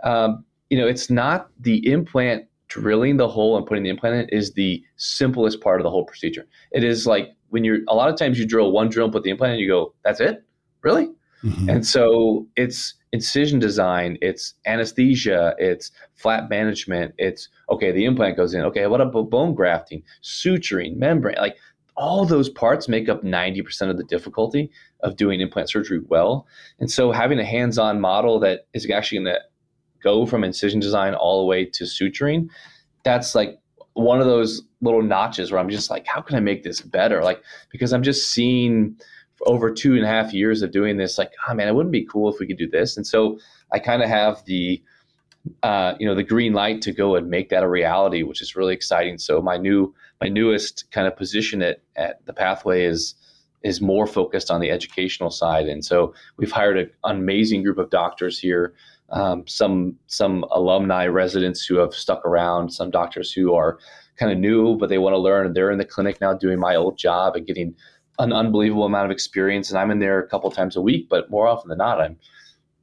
Um, 0.02 0.42
you 0.70 0.78
know, 0.78 0.86
it's 0.86 1.10
not 1.10 1.50
the 1.60 1.86
implant 1.86 2.46
drilling 2.68 3.18
the 3.18 3.28
hole 3.28 3.58
and 3.58 3.66
putting 3.66 3.84
the 3.84 3.90
implant 3.90 4.14
in 4.14 4.38
is 4.38 4.54
the 4.54 4.82
simplest 4.96 5.60
part 5.60 5.80
of 5.80 5.84
the 5.84 5.90
whole 5.90 6.06
procedure. 6.06 6.46
It 6.72 6.82
is 6.82 7.06
like 7.06 7.28
when 7.50 7.64
you're 7.64 7.80
a 7.88 7.94
lot 7.94 8.08
of 8.08 8.16
times 8.16 8.38
you 8.38 8.46
drill 8.46 8.72
one 8.72 8.88
drill 8.88 9.04
and 9.04 9.12
put 9.12 9.22
the 9.22 9.30
implant 9.30 9.54
in, 9.54 9.60
you 9.60 9.68
go, 9.68 9.92
that's 10.02 10.20
it, 10.20 10.44
really. 10.80 11.10
Mm-hmm. 11.42 11.68
And 11.68 11.86
so 11.86 12.46
it's 12.56 12.94
incision 13.12 13.58
design, 13.58 14.18
it's 14.22 14.54
anesthesia, 14.66 15.54
it's 15.58 15.90
flap 16.14 16.48
management, 16.48 17.14
it's 17.18 17.48
okay, 17.70 17.90
the 17.90 18.04
implant 18.04 18.36
goes 18.36 18.54
in. 18.54 18.62
Okay, 18.62 18.86
what 18.86 19.00
about 19.00 19.30
bone 19.30 19.54
grafting, 19.54 20.02
suturing, 20.22 20.96
membrane? 20.96 21.36
Like 21.38 21.56
all 21.96 22.24
those 22.24 22.48
parts 22.48 22.88
make 22.88 23.08
up 23.08 23.22
90% 23.22 23.90
of 23.90 23.96
the 23.96 24.04
difficulty 24.04 24.70
of 25.00 25.16
doing 25.16 25.40
implant 25.40 25.68
surgery 25.68 26.00
well. 26.08 26.46
And 26.78 26.90
so 26.90 27.12
having 27.12 27.38
a 27.38 27.44
hands 27.44 27.78
on 27.78 28.00
model 28.00 28.38
that 28.40 28.66
is 28.72 28.88
actually 28.90 29.18
going 29.18 29.34
to 29.34 29.40
go 30.02 30.24
from 30.24 30.44
incision 30.44 30.80
design 30.80 31.14
all 31.14 31.40
the 31.40 31.46
way 31.46 31.64
to 31.64 31.84
suturing, 31.84 32.48
that's 33.02 33.34
like 33.34 33.58
one 33.94 34.20
of 34.20 34.26
those 34.26 34.62
little 34.80 35.02
notches 35.02 35.50
where 35.50 35.60
I'm 35.60 35.68
just 35.68 35.90
like, 35.90 36.06
how 36.06 36.20
can 36.20 36.36
I 36.36 36.40
make 36.40 36.62
this 36.62 36.80
better? 36.80 37.22
Like, 37.22 37.42
because 37.70 37.92
I'm 37.92 38.02
just 38.02 38.30
seeing 38.30 38.96
over 39.46 39.72
two 39.72 39.94
and 39.94 40.04
a 40.04 40.08
half 40.08 40.32
years 40.32 40.62
of 40.62 40.70
doing 40.70 40.96
this, 40.96 41.18
like, 41.18 41.32
oh 41.48 41.54
man, 41.54 41.68
it 41.68 41.74
wouldn't 41.74 41.92
be 41.92 42.06
cool 42.06 42.32
if 42.32 42.38
we 42.38 42.46
could 42.46 42.58
do 42.58 42.68
this. 42.68 42.96
And 42.96 43.06
so 43.06 43.38
I 43.72 43.78
kind 43.78 44.02
of 44.02 44.08
have 44.08 44.44
the, 44.44 44.82
uh, 45.62 45.94
you 45.98 46.06
know, 46.06 46.14
the 46.14 46.22
green 46.22 46.52
light 46.52 46.82
to 46.82 46.92
go 46.92 47.16
and 47.16 47.30
make 47.30 47.48
that 47.48 47.62
a 47.62 47.68
reality, 47.68 48.22
which 48.22 48.42
is 48.42 48.56
really 48.56 48.74
exciting. 48.74 49.18
So 49.18 49.40
my 49.40 49.56
new, 49.56 49.94
my 50.20 50.28
newest 50.28 50.90
kind 50.90 51.06
of 51.06 51.16
position 51.16 51.62
at, 51.62 51.82
at 51.96 52.24
the 52.26 52.32
pathway 52.32 52.84
is, 52.84 53.14
is 53.62 53.80
more 53.80 54.06
focused 54.06 54.50
on 54.50 54.60
the 54.60 54.70
educational 54.70 55.30
side. 55.30 55.68
And 55.68 55.84
so 55.84 56.14
we've 56.38 56.52
hired 56.52 56.78
an 56.78 56.90
amazing 57.04 57.62
group 57.62 57.78
of 57.78 57.90
doctors 57.90 58.38
here. 58.38 58.74
Um, 59.12 59.44
some 59.48 59.96
some 60.06 60.44
alumni 60.52 61.06
residents 61.06 61.66
who 61.66 61.76
have 61.78 61.92
stuck 61.92 62.24
around, 62.24 62.70
some 62.70 62.90
doctors 62.90 63.32
who 63.32 63.54
are 63.54 63.78
kind 64.16 64.30
of 64.30 64.38
new, 64.38 64.76
but 64.76 64.88
they 64.88 64.98
want 64.98 65.14
to 65.14 65.18
learn. 65.18 65.52
They're 65.52 65.72
in 65.72 65.78
the 65.78 65.84
clinic 65.84 66.20
now 66.20 66.32
doing 66.32 66.60
my 66.60 66.76
old 66.76 66.96
job 66.96 67.34
and 67.34 67.46
getting 67.46 67.74
an 68.20 68.32
unbelievable 68.32 68.84
amount 68.84 69.06
of 69.06 69.10
experience, 69.10 69.70
and 69.70 69.78
I'm 69.78 69.90
in 69.90 69.98
there 69.98 70.20
a 70.20 70.28
couple 70.28 70.50
times 70.50 70.76
a 70.76 70.80
week. 70.80 71.08
But 71.08 71.30
more 71.30 71.48
often 71.48 71.68
than 71.68 71.78
not, 71.78 72.00
I'm 72.00 72.16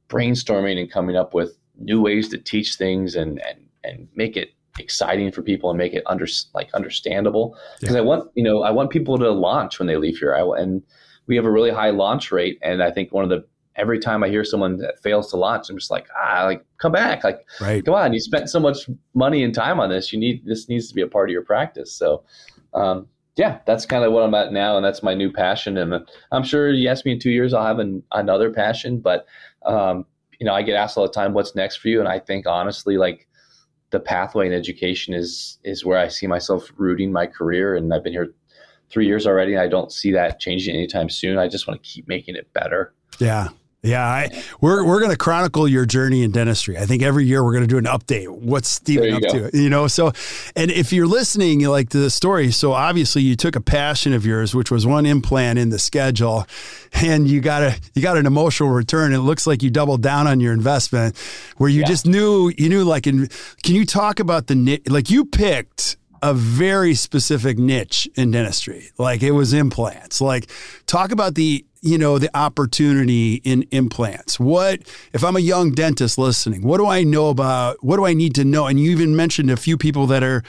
brainstorming 0.08 0.78
and 0.78 0.90
coming 0.90 1.16
up 1.16 1.32
with 1.32 1.56
new 1.78 2.00
ways 2.00 2.28
to 2.28 2.38
teach 2.38 2.74
things 2.74 3.14
and 3.14 3.40
and 3.42 3.66
and 3.84 4.08
make 4.14 4.36
it 4.36 4.52
exciting 4.78 5.32
for 5.32 5.42
people 5.42 5.70
and 5.70 5.78
make 5.78 5.94
it 5.94 6.02
under 6.06 6.26
like 6.54 6.72
understandable. 6.74 7.56
Because 7.80 7.94
yeah. 7.94 8.02
I 8.02 8.04
want 8.04 8.30
you 8.34 8.42
know 8.42 8.62
I 8.62 8.70
want 8.70 8.90
people 8.90 9.16
to 9.18 9.30
launch 9.30 9.78
when 9.78 9.86
they 9.86 9.96
leave 9.96 10.18
here. 10.18 10.34
I, 10.34 10.60
and 10.60 10.82
we 11.26 11.36
have 11.36 11.44
a 11.44 11.50
really 11.50 11.70
high 11.70 11.90
launch 11.90 12.32
rate, 12.32 12.58
and 12.62 12.82
I 12.82 12.90
think 12.90 13.12
one 13.12 13.24
of 13.24 13.30
the 13.30 13.44
every 13.76 14.00
time 14.00 14.24
I 14.24 14.28
hear 14.28 14.44
someone 14.44 14.76
that 14.78 15.00
fails 15.00 15.30
to 15.30 15.36
launch, 15.36 15.70
I'm 15.70 15.78
just 15.78 15.90
like, 15.90 16.08
ah, 16.20 16.44
like 16.44 16.64
come 16.78 16.92
back, 16.92 17.22
like 17.22 17.46
right. 17.60 17.84
come 17.84 17.94
on, 17.94 18.12
you 18.12 18.20
spent 18.20 18.50
so 18.50 18.58
much 18.58 18.90
money 19.14 19.44
and 19.44 19.54
time 19.54 19.78
on 19.78 19.88
this. 19.88 20.12
You 20.12 20.18
need 20.18 20.44
this 20.44 20.68
needs 20.68 20.88
to 20.88 20.94
be 20.94 21.02
a 21.02 21.06
part 21.06 21.30
of 21.30 21.32
your 21.32 21.44
practice. 21.44 21.92
So, 21.92 22.24
um, 22.74 23.06
yeah, 23.38 23.60
that's 23.66 23.86
kind 23.86 24.04
of 24.04 24.12
what 24.12 24.24
I'm 24.24 24.34
at 24.34 24.52
now, 24.52 24.76
and 24.76 24.84
that's 24.84 25.02
my 25.02 25.14
new 25.14 25.32
passion. 25.32 25.78
And 25.78 26.04
I'm 26.32 26.42
sure 26.42 26.72
you 26.72 26.88
ask 26.88 27.06
me 27.06 27.12
in 27.12 27.20
two 27.20 27.30
years, 27.30 27.54
I'll 27.54 27.64
have 27.64 27.78
an, 27.78 28.02
another 28.10 28.50
passion. 28.50 28.98
But 28.98 29.26
um, 29.64 30.04
you 30.40 30.44
know, 30.44 30.52
I 30.52 30.62
get 30.62 30.74
asked 30.74 30.98
all 30.98 31.06
the 31.06 31.12
time, 31.12 31.34
"What's 31.34 31.54
next 31.54 31.76
for 31.76 31.86
you?" 31.86 32.00
And 32.00 32.08
I 32.08 32.18
think 32.18 32.48
honestly, 32.48 32.96
like 32.96 33.28
the 33.90 34.00
pathway 34.00 34.48
in 34.48 34.52
education 34.52 35.14
is 35.14 35.60
is 35.62 35.84
where 35.84 35.98
I 35.98 36.08
see 36.08 36.26
myself 36.26 36.72
rooting 36.76 37.12
my 37.12 37.26
career, 37.26 37.76
and 37.76 37.94
I've 37.94 38.02
been 38.02 38.12
here 38.12 38.34
three 38.90 39.06
years 39.06 39.24
already. 39.24 39.52
And 39.52 39.62
I 39.62 39.68
don't 39.68 39.92
see 39.92 40.10
that 40.12 40.40
changing 40.40 40.74
anytime 40.74 41.08
soon. 41.08 41.38
I 41.38 41.46
just 41.46 41.68
want 41.68 41.80
to 41.80 41.88
keep 41.88 42.08
making 42.08 42.34
it 42.34 42.52
better. 42.54 42.92
Yeah. 43.20 43.50
Yeah, 43.82 44.04
I, 44.04 44.42
we're 44.60 44.84
we're 44.84 44.98
going 44.98 45.12
to 45.12 45.16
chronicle 45.16 45.68
your 45.68 45.86
journey 45.86 46.24
in 46.24 46.32
dentistry. 46.32 46.76
I 46.76 46.84
think 46.84 47.00
every 47.00 47.26
year 47.26 47.44
we're 47.44 47.52
going 47.52 47.62
to 47.62 47.68
do 47.68 47.78
an 47.78 47.84
update. 47.84 48.28
What's 48.28 48.68
Steven 48.68 49.14
up 49.14 49.22
go. 49.22 49.50
to? 49.50 49.56
You 49.56 49.70
know, 49.70 49.86
so 49.86 50.10
and 50.56 50.72
if 50.72 50.92
you're 50.92 51.06
listening, 51.06 51.60
you 51.60 51.70
like 51.70 51.90
the 51.90 52.10
story. 52.10 52.50
So 52.50 52.72
obviously, 52.72 53.22
you 53.22 53.36
took 53.36 53.54
a 53.54 53.60
passion 53.60 54.12
of 54.14 54.26
yours, 54.26 54.52
which 54.52 54.72
was 54.72 54.84
one 54.84 55.06
implant 55.06 55.60
in 55.60 55.70
the 55.70 55.78
schedule, 55.78 56.44
and 56.92 57.28
you 57.28 57.40
got 57.40 57.62
a 57.62 57.78
you 57.94 58.02
got 58.02 58.16
an 58.16 58.26
emotional 58.26 58.70
return. 58.70 59.12
It 59.12 59.18
looks 59.18 59.46
like 59.46 59.62
you 59.62 59.70
doubled 59.70 60.02
down 60.02 60.26
on 60.26 60.40
your 60.40 60.52
investment, 60.52 61.16
where 61.58 61.70
you 61.70 61.82
yeah. 61.82 61.86
just 61.86 62.04
knew 62.04 62.52
you 62.58 62.68
knew 62.68 62.82
like. 62.82 63.06
In, 63.06 63.28
can 63.62 63.76
you 63.76 63.86
talk 63.86 64.18
about 64.18 64.48
the 64.48 64.82
like 64.88 65.08
you 65.08 65.24
picked 65.24 65.98
a 66.22 66.34
very 66.34 66.94
specific 66.94 67.58
niche 67.58 68.08
in 68.16 68.30
dentistry. 68.32 68.90
Like 68.98 69.22
it 69.22 69.32
was 69.32 69.52
implants. 69.52 70.20
Like 70.20 70.50
talk 70.86 71.12
about 71.12 71.34
the 71.34 71.64
you 71.80 71.98
know 71.98 72.18
the 72.18 72.30
opportunity 72.36 73.34
in 73.44 73.64
implants. 73.70 74.38
What 74.38 74.80
if 75.12 75.24
I'm 75.24 75.36
a 75.36 75.40
young 75.40 75.72
dentist 75.72 76.18
listening? 76.18 76.62
What 76.62 76.78
do 76.78 76.86
I 76.86 77.04
know 77.04 77.28
about? 77.28 77.82
What 77.82 77.96
do 77.96 78.06
I 78.06 78.14
need 78.14 78.34
to 78.36 78.44
know? 78.44 78.66
And 78.66 78.80
you 78.80 78.90
even 78.90 79.16
mentioned 79.16 79.50
a 79.50 79.56
few 79.56 79.76
people 79.76 80.06
that 80.08 80.22
are 80.22 80.42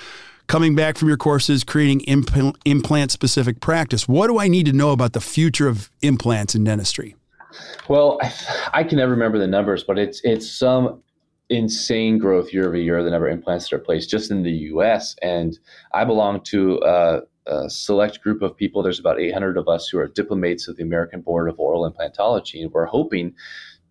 coming 0.47 0.75
back 0.75 0.97
from 0.97 1.07
your 1.07 1.17
courses 1.17 1.63
creating 1.63 2.01
impl- 2.01 2.55
implant 2.65 3.11
specific 3.11 3.61
practice. 3.61 4.07
What 4.07 4.27
do 4.27 4.39
I 4.39 4.47
need 4.47 4.65
to 4.65 4.73
know 4.73 4.91
about 4.91 5.13
the 5.13 5.21
future 5.21 5.67
of 5.67 5.91
implants 6.01 6.55
in 6.55 6.63
dentistry? 6.63 7.15
Well, 7.87 8.19
I, 8.21 8.33
I 8.73 8.83
can 8.83 8.97
never 8.97 9.11
remember 9.11 9.37
the 9.37 9.47
numbers, 9.47 9.83
but 9.83 9.97
it's 9.97 10.21
it's 10.23 10.49
some 10.49 11.01
insane 11.49 12.17
growth 12.17 12.53
year 12.53 12.67
over 12.67 12.77
year 12.77 13.03
the 13.03 13.09
number 13.09 13.27
of 13.27 13.33
implants 13.33 13.69
that 13.69 13.75
are 13.75 13.79
placed 13.79 14.09
just 14.09 14.31
in 14.31 14.43
the 14.43 14.51
US. 14.51 15.15
And 15.21 15.57
I 15.93 16.05
belong 16.05 16.41
to 16.41 16.79
a, 16.85 17.21
a, 17.47 17.69
select 17.69 18.21
group 18.21 18.41
of 18.41 18.55
people. 18.55 18.83
There's 18.83 18.99
about 18.99 19.19
800 19.19 19.57
of 19.57 19.67
us 19.67 19.87
who 19.87 19.97
are 19.97 20.07
diplomates 20.07 20.67
of 20.67 20.77
the 20.77 20.83
American 20.83 21.21
Board 21.21 21.49
of 21.49 21.59
Oral 21.59 21.89
Implantology. 21.89 22.61
And 22.61 22.71
we're 22.71 22.85
hoping 22.85 23.33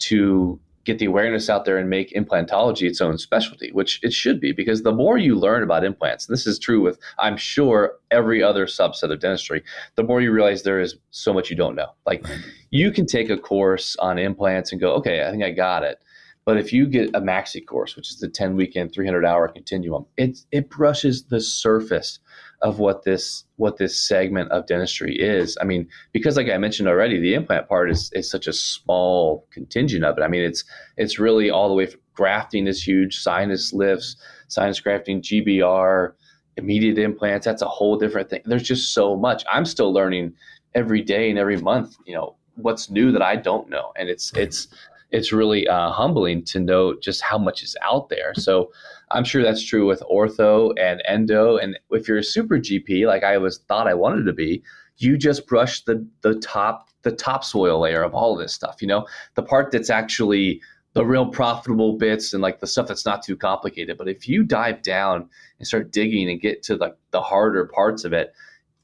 to 0.01 0.61
get 0.88 0.99
the 0.99 1.05
awareness 1.05 1.51
out 1.51 1.66
there 1.66 1.77
and 1.77 1.90
make 1.90 2.14
implantology 2.14 2.88
its 2.88 3.03
own 3.03 3.18
specialty, 3.18 3.71
which 3.73 4.01
it 4.03 4.12
should 4.12 4.40
be, 4.40 4.53
because 4.53 4.85
the 4.85 4.92
more 4.92 5.18
you 5.18 5.35
learn 5.35 5.62
about 5.62 5.85
implants, 5.85 6.27
and 6.27 6.33
this 6.33 6.47
is 6.47 6.59
true 6.59 6.81
with, 6.81 6.99
I'm 7.18 7.37
sure, 7.37 7.97
every 8.11 8.42
other 8.42 8.64
subset 8.64 9.12
of 9.12 9.21
dentistry, 9.21 9.62
the 9.97 10.03
more 10.03 10.23
you 10.23 10.33
realize 10.33 10.62
there 10.62 10.81
is 10.81 10.97
so 11.11 11.35
much 11.35 11.51
you 11.51 11.57
don't 11.57 11.75
know. 11.75 11.90
Like 12.07 12.25
you 12.71 12.90
can 12.90 13.05
take 13.05 13.29
a 13.29 13.37
course 13.37 13.97
on 13.97 14.18
implants 14.18 14.73
and 14.73 14.81
go, 14.81 14.94
okay, 14.94 15.27
I 15.27 15.31
think 15.31 15.44
I 15.44 15.51
got 15.51 15.83
it. 15.83 15.99
But 16.48 16.56
if 16.56 16.72
you 16.72 16.87
get 16.87 17.11
a 17.11 17.20
MaxiCourse, 17.20 17.94
which 17.94 18.08
is 18.08 18.20
the 18.20 18.26
10 18.26 18.56
weekend, 18.56 18.94
300 18.94 19.22
hour 19.22 19.48
continuum, 19.48 20.06
it, 20.16 20.38
it 20.50 20.70
brushes 20.70 21.24
the 21.24 21.42
surface 21.42 22.20
of 22.62 22.78
what 22.78 23.02
this 23.02 23.44
what 23.56 23.76
this 23.76 24.00
segment 24.00 24.50
of 24.50 24.66
dentistry 24.66 25.14
is. 25.14 25.58
I 25.61 25.64
mean, 25.64 25.87
because 26.11 26.38
like 26.38 26.48
I 26.48 26.56
mentioned 26.56 26.88
already, 26.88 27.20
the 27.20 27.34
implant 27.34 27.68
part 27.68 27.90
is, 27.90 28.11
is 28.14 28.30
such 28.30 28.46
a 28.46 28.54
small 28.54 29.46
contingent 29.50 30.06
of 30.06 30.16
it. 30.16 30.22
I 30.22 30.28
mean, 30.28 30.40
it's 30.40 30.64
it's 30.96 31.18
really 31.18 31.50
all 31.50 31.68
the 31.68 31.74
way 31.74 31.84
from 31.84 32.00
grafting 32.14 32.66
is 32.66 32.82
huge, 32.82 33.18
sinus 33.18 33.74
lifts, 33.74 34.16
sinus 34.46 34.80
grafting, 34.80 35.20
GBR, 35.20 36.14
immediate 36.56 36.96
implants. 36.96 37.44
That's 37.44 37.61
a 37.61 37.68
whole 37.68 37.98
different 37.98 38.30
thing. 38.30 38.40
There's 38.46 38.62
just 38.62 38.94
so 38.94 39.16
much. 39.16 39.44
I'm 39.52 39.66
still 39.66 39.92
learning 39.92 40.32
every 40.74 41.02
day 41.02 41.28
and 41.28 41.38
every 41.38 41.58
month. 41.58 41.94
You 42.06 42.14
know, 42.14 42.37
what's 42.54 42.88
new 42.88 43.12
that 43.12 43.20
I 43.20 43.37
don't 43.37 43.68
know, 43.68 43.92
and 43.96 44.08
it's 44.08 44.32
it's 44.34 44.68
it's 45.11 45.33
really 45.33 45.66
uh, 45.66 45.90
humbling 45.90 46.44
to 46.44 46.61
know 46.61 46.94
just 47.01 47.23
how 47.23 47.38
much 47.38 47.62
is 47.62 47.77
out 47.83 48.09
there. 48.09 48.35
So 48.35 48.71
I'm 49.11 49.25
sure 49.25 49.42
that's 49.42 49.64
true 49.64 49.87
with 49.87 50.03
ortho 50.11 50.75
and 50.79 51.03
endo. 51.07 51.57
And 51.57 51.79
if 51.90 52.09
you're 52.09 52.18
a 52.18 52.25
super 52.25 52.59
GP, 52.59 53.07
like 53.07 53.25
I 53.25 53.38
was 53.38 53.59
thought 53.68 53.88
I 53.88 53.94
wanted 53.94 54.25
to 54.25 54.33
be, 54.33 54.62
you 54.99 55.16
just 55.16 55.47
brush 55.47 55.85
the 55.85 56.07
the 56.23 56.35
top 56.35 56.88
the 57.03 57.12
topsoil 57.12 57.81
layer 57.81 58.03
of 58.03 58.14
all 58.14 58.35
of 58.35 58.40
this 58.40 58.53
stuff. 58.53 58.83
You 58.83 58.88
know, 58.88 59.07
the 59.35 59.42
part 59.42 59.71
that's 59.71 59.90
actually 59.90 60.61
the 60.94 61.07
real 61.07 61.27
profitable 61.27 61.97
bits 61.97 62.33
and 62.33 62.42
like 62.42 62.61
the 62.61 62.66
stuff 62.66 62.88
that's 62.88 63.07
not 63.07 63.23
too 63.23 63.37
complicated. 63.37 63.97
But 63.97 64.09
if 64.09 64.29
you 64.29 64.42
dive 64.42 64.83
down 64.83 65.29
and 65.59 65.66
start 65.66 65.92
digging 65.92 66.29
and 66.29 66.40
get 66.40 66.62
to 66.64 66.77
like 66.77 66.97
the 67.12 67.23
harder 67.23 67.66
parts 67.66 68.05
of 68.05 68.12
it, 68.12 68.33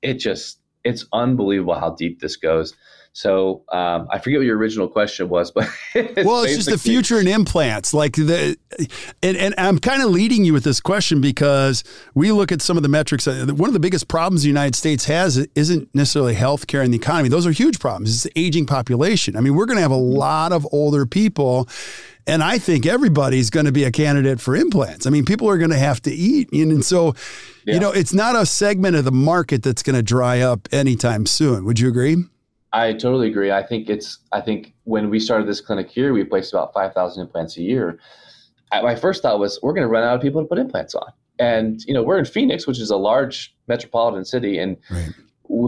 it 0.01 0.15
just 0.15 0.61
it's 0.85 1.07
unbelievable 1.13 1.75
how 1.75 1.91
deep 1.91 2.21
this 2.21 2.37
goes. 2.37 2.75
So 3.17 3.63
um, 3.71 4.09
I 4.11 4.19
forget 4.19 4.41
what 4.41 4.47
your 4.47 4.59
original 4.59 4.89
question 4.89 5.29
was, 5.29 5.53
but 5.53 5.69
it's 5.95 6.27
well, 6.27 6.43
it's 6.43 6.57
just 6.57 6.69
the 6.69 6.77
future 6.77 7.21
in 7.21 7.29
implants. 7.29 7.95
Like 7.95 8.17
the, 8.17 8.59
and, 9.23 9.37
and 9.37 9.55
I'm 9.57 9.79
kind 9.79 10.03
of 10.03 10.11
leading 10.11 10.45
you 10.45 10.53
with 10.53 10.65
this 10.65 10.81
question 10.81 11.21
because 11.21 11.85
we 12.17 12.33
look 12.33 12.51
at 12.51 12.61
some 12.61 12.77
of 12.77 12.83
the 12.83 12.89
metrics. 12.89 13.29
Uh, 13.29 13.47
one 13.55 13.71
of 13.71 13.73
the 13.73 13.79
biggest 13.79 14.09
problems 14.09 14.43
the 14.43 14.49
United 14.49 14.75
States 14.75 15.05
has 15.05 15.37
isn't 15.55 15.95
necessarily 15.95 16.35
healthcare 16.35 16.83
and 16.83 16.93
the 16.93 16.99
economy; 16.99 17.29
those 17.29 17.47
are 17.47 17.53
huge 17.53 17.79
problems. 17.79 18.13
It's 18.13 18.23
the 18.25 18.33
aging 18.37 18.67
population. 18.67 19.37
I 19.37 19.41
mean, 19.41 19.55
we're 19.55 19.67
going 19.67 19.79
to 19.79 19.83
have 19.83 19.93
a 19.93 19.97
lot 19.97 20.51
of 20.51 20.67
older 20.73 21.07
people. 21.07 21.69
And 22.27 22.43
I 22.43 22.59
think 22.59 22.87
everybody's 22.87 23.51
going 23.51 23.67
to 23.67 23.73
be 23.73 23.85
a 23.85 23.91
candidate 23.91 24.41
for 24.41 24.57
implants. 24.57 25.07
I 25.07 25.11
mean, 25.11 25.27
people 25.27 25.47
are 25.49 25.59
going 25.59 25.71
to 25.73 25.79
have 25.79 26.01
to 26.03 26.11
eat. 26.11 26.51
And 26.53 26.83
so, 26.83 27.15
yeah. 27.67 27.75
you 27.75 27.81
know, 27.81 27.91
it's 27.91 28.15
not 28.15 28.35
a 28.35 28.47
segment 28.47 28.97
of 28.97 29.05
the 29.05 29.13
market 29.13 29.63
that's 29.63 29.83
going 29.83 29.97
to 29.97 30.03
dry 30.03 30.41
up 30.41 30.67
anytime 30.73 31.27
soon. 31.27 31.67
Would 31.67 31.79
you 31.81 31.89
agree? 31.89 32.25
I 32.75 32.93
totally 32.93 33.29
agree. 33.29 33.53
I 33.53 33.63
think 33.63 33.89
it's. 33.89 34.19
I 34.33 34.41
think 34.41 34.75
when 34.83 35.09
we 35.09 35.21
started 35.21 35.47
this 35.47 35.61
clinic 35.61 35.89
here, 35.89 36.13
we 36.13 36.25
placed 36.25 36.53
about 36.53 36.75
five 36.75 36.93
thousand 36.93 37.23
implants 37.23 37.57
a 37.57 37.63
year. 37.63 38.01
My 38.73 38.97
first 38.97 39.23
thought 39.23 39.39
was 39.39 39.61
we're 39.63 39.73
going 39.73 39.87
to 39.87 39.89
run 39.89 40.03
out 40.03 40.17
of 40.17 40.21
people 40.21 40.43
to 40.43 40.49
put 40.49 40.59
implants 40.59 40.97
on, 40.97 41.13
and 41.39 41.81
you 41.87 41.95
know 41.95 42.03
we're 42.03 42.19
in 42.19 42.25
Phoenix, 42.25 42.67
which 42.67 42.81
is 42.81 42.91
a 42.91 42.97
large 42.97 43.55
metropolitan 43.69 44.25
city, 44.25 44.59
and 44.59 44.77
right. 44.91 45.13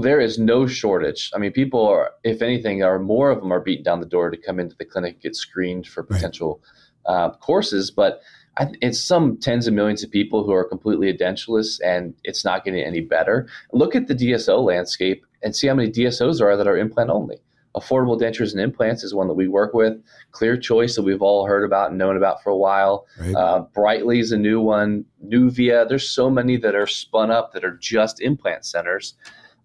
there 0.02 0.18
is 0.18 0.36
no 0.36 0.66
shortage. 0.66 1.30
I 1.32 1.38
mean, 1.38 1.52
people 1.52 1.86
are, 1.86 2.10
if 2.24 2.42
anything, 2.42 2.82
are 2.82 2.98
more 2.98 3.30
of 3.30 3.38
them 3.38 3.52
are 3.52 3.60
beating 3.60 3.84
down 3.84 4.00
the 4.00 4.06
door 4.06 4.28
to 4.30 4.36
come 4.36 4.58
into 4.58 4.74
the 4.76 4.84
clinic, 4.84 5.22
get 5.22 5.36
screened 5.36 5.86
for 5.86 6.02
potential 6.02 6.60
right. 7.08 7.14
uh, 7.14 7.30
courses, 7.36 7.92
but 7.92 8.20
I, 8.58 8.66
it's 8.80 9.00
some 9.00 9.38
tens 9.38 9.68
of 9.68 9.74
millions 9.74 10.02
of 10.02 10.10
people 10.10 10.42
who 10.44 10.52
are 10.52 10.64
completely 10.64 11.12
edentulous, 11.12 11.78
and 11.84 12.14
it's 12.24 12.44
not 12.44 12.64
getting 12.64 12.82
any 12.82 13.00
better. 13.00 13.46
Look 13.72 13.94
at 13.94 14.08
the 14.08 14.14
DSO 14.14 14.64
landscape 14.64 15.24
and 15.46 15.54
see 15.54 15.68
how 15.68 15.74
many 15.74 15.92
DSOs 15.92 16.38
there 16.38 16.50
are 16.50 16.56
that 16.56 16.66
are 16.66 16.76
implant 16.76 17.08
only. 17.08 17.36
Affordable 17.76 18.20
dentures 18.20 18.50
and 18.50 18.60
implants 18.60 19.04
is 19.04 19.14
one 19.14 19.28
that 19.28 19.34
we 19.34 19.46
work 19.46 19.74
with. 19.74 20.02
Clear 20.32 20.56
Choice 20.56 20.96
that 20.96 21.02
we've 21.02 21.22
all 21.22 21.46
heard 21.46 21.62
about 21.62 21.90
and 21.90 21.98
known 21.98 22.16
about 22.16 22.42
for 22.42 22.50
a 22.50 22.56
while. 22.56 23.06
Right. 23.20 23.34
Uh, 23.34 23.60
Brightly 23.72 24.18
is 24.18 24.32
a 24.32 24.38
new 24.38 24.60
one. 24.60 25.04
Nuvia. 25.24 25.88
There's 25.88 26.10
so 26.10 26.28
many 26.28 26.56
that 26.56 26.74
are 26.74 26.88
spun 26.88 27.30
up 27.30 27.52
that 27.52 27.64
are 27.64 27.76
just 27.76 28.20
implant 28.20 28.64
centers 28.64 29.14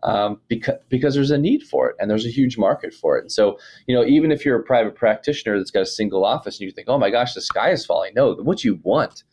um, 0.04 0.40
because 0.50 0.76
because 0.90 1.16
there's 1.16 1.32
a 1.32 1.38
need 1.38 1.64
for 1.64 1.90
it 1.90 1.96
and 2.00 2.12
there's 2.12 2.26
a 2.28 2.30
huge 2.30 2.60
market 2.60 2.94
for 2.94 3.18
it. 3.18 3.22
And 3.22 3.32
so 3.32 3.58
you 3.88 3.96
know 3.96 4.06
even 4.06 4.32
if 4.32 4.46
you're 4.46 4.60
a 4.60 4.64
private 4.64 4.94
practitioner 4.94 5.58
that's 5.58 5.72
got 5.72 5.82
a 5.82 5.88
single 5.88 6.24
office 6.24 6.60
and 6.60 6.66
you 6.66 6.72
think, 6.72 6.90
oh 6.90 7.00
my 7.00 7.10
gosh, 7.10 7.34
the 7.34 7.42
sky 7.42 7.72
is 7.72 7.88
falling. 7.88 8.14
No, 8.14 8.36
what 8.36 8.64
you 8.64 8.80
want 8.84 9.24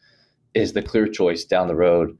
is 0.54 0.72
the 0.72 0.82
Clear 0.82 1.08
Choice 1.08 1.44
down 1.44 1.68
the 1.68 1.76
road 1.76 2.16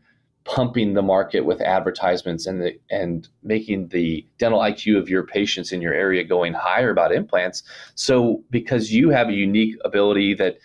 pumping 0.48 0.94
the 0.94 1.02
market 1.02 1.42
with 1.44 1.60
advertisements 1.60 2.46
and 2.46 2.62
the, 2.62 2.78
and 2.90 3.28
making 3.42 3.88
the 3.88 4.26
dental 4.38 4.60
IQ 4.60 4.98
of 4.98 5.08
your 5.08 5.22
patients 5.22 5.72
in 5.72 5.82
your 5.82 5.92
area 5.92 6.24
going 6.24 6.54
higher 6.54 6.90
about 6.90 7.12
implants. 7.12 7.62
So 7.96 8.42
because 8.48 8.90
you 8.90 9.10
have 9.10 9.28
a 9.28 9.34
unique 9.34 9.76
ability 9.84 10.32
that 10.34 10.56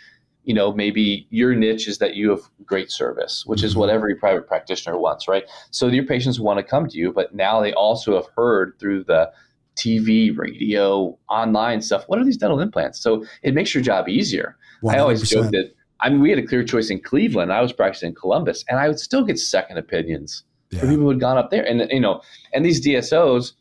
you 0.45 0.53
know 0.53 0.71
maybe 0.71 1.27
your 1.31 1.53
niche 1.53 1.87
is 1.89 1.97
that 1.97 2.15
you 2.15 2.29
have 2.29 2.41
great 2.65 2.91
service 2.91 3.45
which 3.45 3.63
is 3.63 3.71
mm-hmm. 3.71 3.79
what 3.79 3.89
every 3.89 4.13
private 4.13 4.45
practitioner 4.45 4.97
wants 4.97 5.25
right 5.25 5.45
so 5.71 5.87
your 5.87 6.05
patients 6.05 6.37
want 6.37 6.57
to 6.57 6.63
come 6.63 6.85
to 6.85 6.97
you 6.97 7.13
but 7.13 7.33
now 7.33 7.61
they 7.61 7.71
also 7.71 8.15
have 8.15 8.25
heard 8.35 8.73
through 8.77 9.05
the 9.05 9.31
tv 9.77 10.37
radio 10.37 11.17
online 11.29 11.81
stuff 11.81 12.03
what 12.07 12.19
are 12.19 12.25
these 12.25 12.35
dental 12.35 12.59
implants 12.59 12.99
so 12.99 13.23
it 13.41 13.53
makes 13.53 13.73
your 13.73 13.81
job 13.81 14.09
easier 14.09 14.57
100%. 14.83 14.93
i 14.93 14.97
always 14.99 15.29
joke 15.29 15.49
that 15.51 15.73
I 16.03 16.09
mean, 16.09 16.19
we 16.19 16.29
had 16.29 16.37
a 16.37 16.45
clear 16.45 16.63
choice 16.63 16.89
in 16.89 16.99
Cleveland. 16.99 17.51
I 17.51 17.61
was 17.61 17.71
practicing 17.71 18.09
in 18.09 18.15
Columbus, 18.15 18.65
and 18.67 18.77
I 18.77 18.89
would 18.89 18.99
still 18.99 19.23
get 19.23 19.39
second 19.39 19.77
opinions 19.77 20.43
yeah. 20.69 20.81
for 20.81 20.87
people 20.87 21.03
who 21.03 21.09
had 21.09 21.19
gone 21.19 21.37
up 21.37 21.49
there. 21.49 21.63
And 21.63 21.89
you 21.89 22.01
know, 22.01 22.21
and 22.53 22.65
these 22.65 22.85
DSOs 22.85 23.53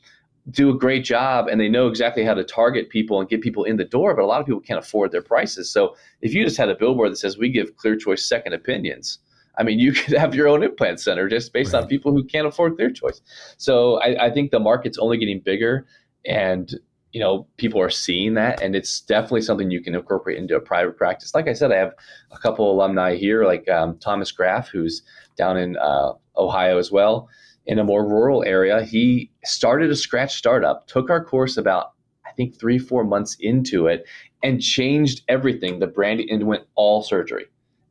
do 0.50 0.68
a 0.70 0.76
great 0.76 1.04
job, 1.04 1.46
and 1.46 1.60
they 1.60 1.68
know 1.68 1.86
exactly 1.86 2.24
how 2.24 2.34
to 2.34 2.42
target 2.42 2.90
people 2.90 3.20
and 3.20 3.28
get 3.28 3.42
people 3.42 3.62
in 3.62 3.76
the 3.76 3.84
door. 3.84 4.14
But 4.14 4.24
a 4.24 4.26
lot 4.26 4.40
of 4.40 4.46
people 4.46 4.60
can't 4.60 4.80
afford 4.80 5.12
their 5.12 5.22
prices. 5.22 5.70
So 5.70 5.94
if 6.20 6.34
you 6.34 6.44
just 6.44 6.56
had 6.56 6.68
a 6.68 6.74
billboard 6.74 7.12
that 7.12 7.16
says 7.16 7.38
we 7.38 7.48
give 7.48 7.76
Clear 7.76 7.94
Choice 7.94 8.24
second 8.24 8.54
opinions, 8.54 9.20
I 9.56 9.62
mean, 9.62 9.78
you 9.78 9.92
could 9.92 10.18
have 10.18 10.34
your 10.34 10.48
own 10.48 10.64
implant 10.64 10.98
center 10.98 11.28
just 11.28 11.52
based 11.52 11.72
right. 11.74 11.82
on 11.82 11.88
people 11.88 12.10
who 12.10 12.24
can't 12.24 12.46
afford 12.46 12.74
Clear 12.74 12.90
Choice. 12.90 13.20
So 13.56 14.00
I, 14.00 14.26
I 14.26 14.30
think 14.30 14.50
the 14.50 14.60
market's 14.60 14.98
only 14.98 15.16
getting 15.16 15.38
bigger, 15.38 15.86
and 16.26 16.74
you 17.12 17.20
know 17.20 17.46
people 17.56 17.80
are 17.80 17.90
seeing 17.90 18.34
that 18.34 18.60
and 18.62 18.74
it's 18.74 19.00
definitely 19.02 19.42
something 19.42 19.70
you 19.70 19.82
can 19.82 19.94
incorporate 19.94 20.38
into 20.38 20.56
a 20.56 20.60
private 20.60 20.96
practice 20.96 21.34
like 21.34 21.48
i 21.48 21.52
said 21.52 21.70
i 21.70 21.76
have 21.76 21.92
a 22.30 22.38
couple 22.38 22.70
alumni 22.70 23.14
here 23.14 23.44
like 23.44 23.68
um, 23.68 23.98
thomas 23.98 24.32
graff 24.32 24.68
who's 24.68 25.02
down 25.36 25.56
in 25.56 25.76
uh, 25.76 26.12
ohio 26.36 26.78
as 26.78 26.90
well 26.90 27.28
in 27.66 27.78
a 27.78 27.84
more 27.84 28.06
rural 28.06 28.42
area 28.44 28.82
he 28.82 29.30
started 29.44 29.90
a 29.90 29.96
scratch 29.96 30.34
startup 30.34 30.86
took 30.86 31.10
our 31.10 31.24
course 31.24 31.56
about 31.56 31.92
i 32.26 32.30
think 32.32 32.58
three 32.58 32.78
four 32.78 33.04
months 33.04 33.36
into 33.40 33.86
it 33.86 34.06
and 34.42 34.60
changed 34.60 35.22
everything. 35.28 35.78
The 35.78 35.86
branding 35.86 36.30
and 36.30 36.46
went 36.46 36.64
all 36.74 37.02
surgery, 37.02 37.46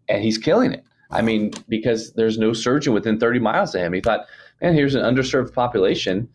and 0.09 0.23
he's 0.23 0.37
killing 0.37 0.73
it. 0.73 0.83
I 1.09 1.21
mean, 1.21 1.51
because 1.67 2.13
there's 2.13 2.37
no 2.37 2.53
surgeon 2.53 2.93
within 2.93 3.19
30 3.19 3.39
miles 3.39 3.75
of 3.75 3.81
him. 3.81 3.93
He 3.93 4.01
thought, 4.01 4.25
man, 4.61 4.73
here's 4.73 4.95
an 4.95 5.03
underserved 5.03 5.53
population. 5.53 6.29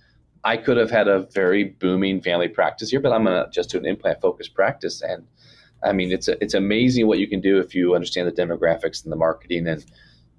I 0.47 0.57
could 0.57 0.77
have 0.77 0.93
had 0.93 1.09
a 1.09 1.27
very 1.35 1.65
booming 1.65 2.21
family 2.21 2.47
practice 2.47 2.91
here, 2.91 3.01
but 3.01 3.13
I'm 3.13 3.25
gonna 3.25 3.49
just 3.53 3.69
do 3.71 3.79
an 3.79 3.85
implant 3.85 4.21
focused 4.21 4.55
practice. 4.55 5.03
And 5.03 5.27
I 5.83 5.93
mean, 5.93 6.13
it's 6.13 6.29
a, 6.29 6.41
it's 6.41 6.55
amazing 6.55 7.09
what 7.09 7.19
you 7.19 7.27
can 7.27 7.41
do 7.41 7.59
if 7.59 7.75
you 7.75 7.97
understand 7.97 8.29
the 8.29 8.33
demographics 8.33 9.03
and 9.03 9.13
the 9.13 9.17
marketing 9.17 9.67
and 9.67 9.85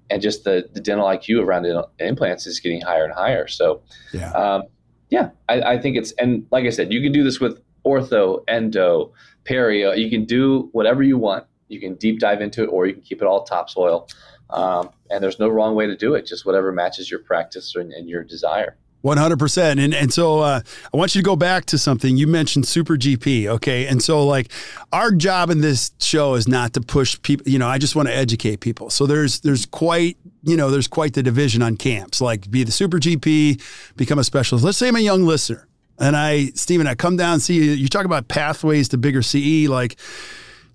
and 0.08 0.22
just 0.22 0.44
the, 0.44 0.66
the 0.72 0.80
dental 0.80 1.06
IQ 1.06 1.44
around 1.44 1.66
implants 1.98 2.46
is 2.46 2.58
getting 2.58 2.80
higher 2.80 3.04
and 3.04 3.12
higher. 3.12 3.46
So, 3.46 3.82
yeah, 4.14 4.30
um, 4.30 4.62
yeah, 5.10 5.28
I, 5.50 5.60
I, 5.74 5.78
think 5.78 5.98
it's 5.98 6.12
and 6.12 6.46
like 6.50 6.64
I 6.64 6.70
said, 6.70 6.90
you 6.90 7.02
can 7.02 7.12
do 7.12 7.22
this 7.22 7.38
with 7.38 7.62
ortho, 7.84 8.42
endo, 8.48 9.12
perio. 9.44 9.94
You 9.94 10.08
can 10.08 10.24
do 10.24 10.70
whatever 10.72 11.02
you 11.02 11.18
want. 11.18 11.44
You 11.68 11.80
can 11.80 11.96
deep 11.96 12.18
dive 12.18 12.40
into 12.40 12.62
it, 12.62 12.68
or 12.68 12.86
you 12.86 12.94
can 12.94 13.02
keep 13.02 13.20
it 13.20 13.26
all 13.26 13.44
topsoil. 13.44 14.08
Um, 14.48 14.88
and 15.10 15.22
there's 15.22 15.38
no 15.38 15.48
wrong 15.48 15.74
way 15.74 15.86
to 15.86 15.94
do 15.94 16.14
it. 16.14 16.24
Just 16.24 16.46
whatever 16.46 16.72
matches 16.72 17.10
your 17.10 17.20
practice 17.20 17.74
and, 17.76 17.92
and 17.92 18.08
your 18.08 18.24
desire. 18.24 18.78
100%. 19.04 19.78
And 19.78 19.94
and 19.94 20.12
so 20.12 20.40
uh, 20.40 20.60
I 20.92 20.96
want 20.96 21.14
you 21.14 21.22
to 21.22 21.24
go 21.24 21.36
back 21.36 21.66
to 21.66 21.78
something 21.78 22.16
you 22.16 22.26
mentioned 22.26 22.66
super 22.66 22.96
GP, 22.96 23.46
okay? 23.46 23.86
And 23.86 24.02
so 24.02 24.26
like 24.26 24.50
our 24.92 25.12
job 25.12 25.50
in 25.50 25.60
this 25.60 25.92
show 26.00 26.34
is 26.34 26.48
not 26.48 26.72
to 26.74 26.80
push 26.80 27.20
people, 27.22 27.48
you 27.48 27.58
know, 27.58 27.68
I 27.68 27.78
just 27.78 27.94
want 27.94 28.08
to 28.08 28.14
educate 28.14 28.60
people. 28.60 28.90
So 28.90 29.06
there's 29.06 29.40
there's 29.40 29.66
quite, 29.66 30.16
you 30.42 30.56
know, 30.56 30.70
there's 30.70 30.88
quite 30.88 31.14
the 31.14 31.22
division 31.22 31.62
on 31.62 31.76
camps. 31.76 32.20
Like 32.20 32.50
be 32.50 32.64
the 32.64 32.72
super 32.72 32.98
GP, 32.98 33.62
become 33.96 34.18
a 34.18 34.24
specialist. 34.24 34.64
Let's 34.64 34.78
say 34.78 34.88
I'm 34.88 34.96
a 34.96 35.00
young 35.00 35.24
listener 35.24 35.68
and 35.98 36.16
I 36.16 36.46
Steven, 36.54 36.86
I 36.86 36.94
come 36.94 37.16
down 37.16 37.34
and 37.34 37.42
see 37.42 37.54
you 37.54 37.72
you 37.72 37.88
talk 37.88 38.04
about 38.04 38.28
pathways 38.28 38.88
to 38.88 38.98
bigger 38.98 39.22
CE 39.22 39.68
like 39.68 39.96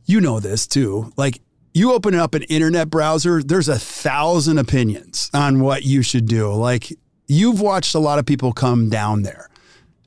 you 0.05 0.21
know 0.21 0.39
this 0.39 0.67
too. 0.67 1.11
Like 1.17 1.41
you 1.73 1.91
open 1.93 2.13
up 2.13 2.35
an 2.35 2.43
internet 2.43 2.89
browser, 2.89 3.41
there's 3.41 3.67
a 3.67 3.79
thousand 3.79 4.59
opinions 4.59 5.29
on 5.33 5.59
what 5.59 5.83
you 5.83 6.03
should 6.03 6.27
do. 6.27 6.53
Like 6.53 6.93
you've 7.27 7.61
watched 7.61 7.95
a 7.95 7.99
lot 7.99 8.19
of 8.19 8.25
people 8.25 8.53
come 8.53 8.89
down 8.89 9.23
there 9.23 9.49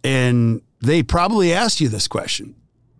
and 0.04 0.62
they 0.80 1.02
probably 1.02 1.52
asked 1.52 1.80
you 1.80 1.88
this 1.88 2.08
question. 2.08 2.54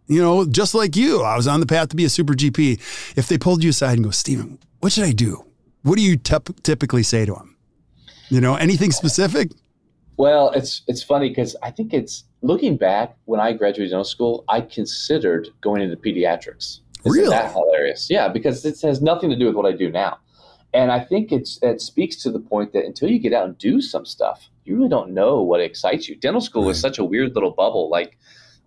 You 0.08 0.22
know, 0.22 0.44
just 0.44 0.74
like 0.74 0.96
you, 0.96 1.22
I 1.22 1.36
was 1.36 1.48
on 1.48 1.60
the 1.60 1.66
path 1.66 1.88
to 1.88 1.96
be 1.96 2.04
a 2.04 2.08
super 2.08 2.34
GP. 2.34 2.80
If 3.16 3.28
they 3.28 3.38
pulled 3.38 3.64
you 3.64 3.70
aside 3.70 3.94
and 3.94 4.04
go, 4.04 4.10
Steven, 4.10 4.58
what 4.80 4.92
should 4.92 5.04
I 5.04 5.12
do? 5.12 5.44
What 5.82 5.96
do 5.96 6.02
you 6.02 6.16
typically 6.16 7.02
say 7.02 7.24
to 7.24 7.32
them? 7.32 7.56
You 8.28 8.40
know, 8.40 8.54
anything 8.54 8.92
specific? 8.92 9.50
Well, 10.16 10.50
it's 10.50 10.82
it's 10.88 11.02
funny 11.02 11.28
because 11.28 11.54
I 11.62 11.70
think 11.70 11.92
it's 11.92 12.24
looking 12.42 12.76
back 12.76 13.16
when 13.26 13.40
I 13.40 13.52
graduated 13.52 13.90
dental 13.90 14.04
school, 14.04 14.44
I 14.48 14.62
considered 14.62 15.48
going 15.60 15.82
into 15.82 15.96
pediatrics. 15.96 16.80
Isn't 17.04 17.12
really? 17.12 17.28
that 17.28 17.52
hilarious? 17.52 18.08
Yeah, 18.10 18.28
because 18.28 18.64
it 18.64 18.80
has 18.80 19.00
nothing 19.02 19.30
to 19.30 19.36
do 19.36 19.46
with 19.46 19.54
what 19.54 19.66
I 19.66 19.72
do 19.72 19.90
now. 19.90 20.18
And 20.74 20.92
I 20.92 21.00
think 21.00 21.32
it's 21.32 21.58
it 21.62 21.80
speaks 21.80 22.16
to 22.22 22.30
the 22.30 22.40
point 22.40 22.72
that 22.72 22.84
until 22.84 23.10
you 23.10 23.18
get 23.18 23.32
out 23.32 23.46
and 23.46 23.56
do 23.58 23.80
some 23.80 24.04
stuff, 24.04 24.48
you 24.64 24.76
really 24.76 24.88
don't 24.88 25.12
know 25.12 25.40
what 25.42 25.60
excites 25.60 26.08
you. 26.08 26.16
Dental 26.16 26.40
school 26.40 26.64
right. 26.64 26.70
is 26.70 26.80
such 26.80 26.98
a 26.98 27.04
weird 27.04 27.34
little 27.34 27.52
bubble. 27.52 27.88
Like 27.88 28.18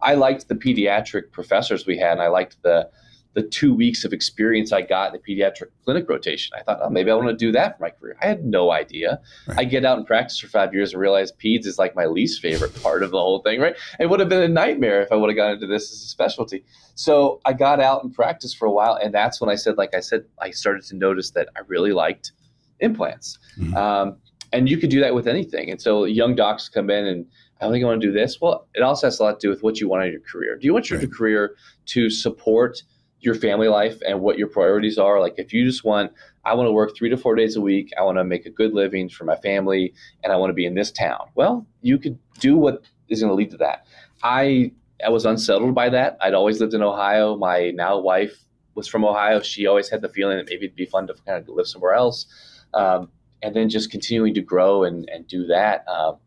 I 0.01 0.15
liked 0.15 0.47
the 0.47 0.55
pediatric 0.55 1.31
professors 1.31 1.85
we 1.85 1.97
had, 1.97 2.13
and 2.13 2.21
I 2.21 2.27
liked 2.27 2.61
the 2.63 2.89
the 3.33 3.43
two 3.43 3.73
weeks 3.73 4.03
of 4.03 4.11
experience 4.11 4.71
I 4.71 4.81
got 4.81 5.13
in 5.13 5.21
the 5.21 5.35
pediatric 5.35 5.67
clinic 5.85 6.09
rotation. 6.09 6.57
I 6.57 6.63
thought, 6.63 6.79
oh, 6.81 6.89
maybe 6.89 7.11
I 7.11 7.13
want 7.13 7.27
to 7.27 7.35
do 7.35 7.51
that 7.51 7.77
for 7.77 7.83
my 7.83 7.91
career. 7.91 8.17
I 8.21 8.25
had 8.25 8.43
no 8.43 8.71
idea. 8.71 9.21
Right. 9.47 9.59
I 9.59 9.63
get 9.65 9.85
out 9.85 9.97
and 9.99 10.07
practice 10.07 10.39
for 10.39 10.47
five 10.47 10.73
years 10.73 10.93
and 10.93 11.01
realize 11.01 11.31
peds 11.31 11.67
is 11.67 11.77
like 11.77 11.95
my 11.95 12.07
least 12.07 12.41
favorite 12.41 12.81
part 12.81 13.03
of 13.03 13.11
the 13.11 13.19
whole 13.19 13.39
thing, 13.39 13.59
right? 13.59 13.75
It 13.99 14.09
would 14.09 14.19
have 14.19 14.29
been 14.29 14.41
a 14.41 14.47
nightmare 14.47 15.01
if 15.01 15.11
I 15.11 15.15
would 15.15 15.29
have 15.29 15.37
gone 15.37 15.51
into 15.51 15.67
this 15.67 15.91
as 15.91 16.01
a 16.01 16.07
specialty. 16.07 16.65
So 16.95 17.39
I 17.45 17.53
got 17.53 17.79
out 17.79 18.03
and 18.03 18.13
practiced 18.13 18.57
for 18.57 18.65
a 18.65 18.71
while. 18.71 18.95
And 18.95 19.13
that's 19.13 19.39
when 19.39 19.49
I 19.49 19.55
said, 19.55 19.77
like 19.77 19.93
I 19.93 19.99
said, 19.99 20.25
I 20.41 20.49
started 20.49 20.83
to 20.85 20.95
notice 20.95 21.29
that 21.31 21.49
I 21.55 21.59
really 21.67 21.93
liked 21.93 22.31
implants. 22.79 23.37
Mm-hmm. 23.59 23.77
Um, 23.77 24.17
and 24.51 24.67
you 24.67 24.77
could 24.77 24.89
do 24.89 24.99
that 25.01 25.13
with 25.13 25.27
anything. 25.27 25.69
And 25.69 25.79
so 25.79 26.05
young 26.05 26.33
docs 26.33 26.67
come 26.67 26.89
in 26.89 27.05
and 27.05 27.27
I 27.61 27.69
think 27.69 27.83
I 27.83 27.87
want 27.87 28.01
to 28.01 28.07
do 28.07 28.11
this. 28.11 28.41
Well, 28.41 28.67
it 28.73 28.81
also 28.81 29.05
has 29.05 29.19
a 29.19 29.23
lot 29.23 29.39
to 29.39 29.47
do 29.47 29.49
with 29.51 29.61
what 29.61 29.79
you 29.79 29.87
want 29.87 30.05
in 30.05 30.11
your 30.11 30.21
career. 30.21 30.57
Do 30.57 30.65
you 30.65 30.73
want 30.73 30.89
your 30.89 30.97
right. 30.97 31.11
career 31.11 31.55
to 31.85 32.09
support– 32.09 32.81
your 33.21 33.35
family 33.35 33.67
life 33.67 33.97
and 34.07 34.21
what 34.21 34.37
your 34.37 34.47
priorities 34.47 34.97
are. 34.97 35.19
Like 35.19 35.35
if 35.37 35.53
you 35.53 35.65
just 35.65 35.83
want, 35.83 36.11
I 36.45 36.53
want 36.53 36.67
to 36.67 36.71
work 36.71 36.95
three 36.95 37.09
to 37.09 37.17
four 37.17 37.35
days 37.35 37.55
a 37.55 37.61
week, 37.61 37.91
I 37.97 38.03
want 38.03 38.17
to 38.17 38.23
make 38.23 38.45
a 38.45 38.49
good 38.49 38.73
living 38.73 39.09
for 39.09 39.25
my 39.25 39.35
family, 39.37 39.93
and 40.23 40.31
I 40.31 40.37
want 40.37 40.49
to 40.49 40.53
be 40.55 40.65
in 40.65 40.75
this 40.75 40.91
town. 40.91 41.27
Well, 41.35 41.67
you 41.81 41.97
could 41.97 42.17
do 42.39 42.57
what 42.57 42.83
is 43.09 43.21
going 43.21 43.29
to 43.29 43.35
lead 43.35 43.51
to 43.51 43.57
that. 43.57 43.85
I 44.23 44.71
I 45.05 45.09
was 45.09 45.25
unsettled 45.25 45.73
by 45.75 45.89
that. 45.89 46.17
I'd 46.21 46.33
always 46.33 46.59
lived 46.59 46.73
in 46.73 46.81
Ohio. 46.81 47.35
My 47.37 47.71
now 47.71 47.99
wife 47.99 48.43
was 48.75 48.87
from 48.87 49.05
Ohio. 49.05 49.41
She 49.41 49.65
always 49.65 49.89
had 49.89 50.01
the 50.01 50.09
feeling 50.09 50.37
that 50.37 50.47
maybe 50.49 50.65
it'd 50.65 50.75
be 50.75 50.85
fun 50.85 51.07
to 51.07 51.13
kind 51.25 51.41
of 51.41 51.47
live 51.47 51.67
somewhere 51.67 51.93
else. 51.93 52.25
Um, 52.73 53.09
and 53.41 53.55
then 53.55 53.69
just 53.69 53.89
continuing 53.89 54.33
to 54.33 54.41
grow 54.41 54.83
and, 54.83 55.09
and 55.09 55.25
do 55.27 55.47
that. 55.47 55.85
Um, 55.87 56.17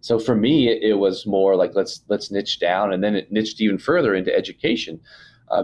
so 0.00 0.18
for 0.18 0.34
me, 0.34 0.68
it, 0.68 0.82
it, 0.82 0.94
was 0.94 1.26
more 1.26 1.56
like 1.56 1.72
let's 1.74 2.02
let's 2.08 2.30
niche 2.30 2.58
down, 2.58 2.92
and 2.92 3.02
then 3.02 3.14
it 3.14 3.30
niched 3.30 3.60
even 3.60 3.78
further 3.78 4.14
into 4.14 4.34
education 4.34 5.00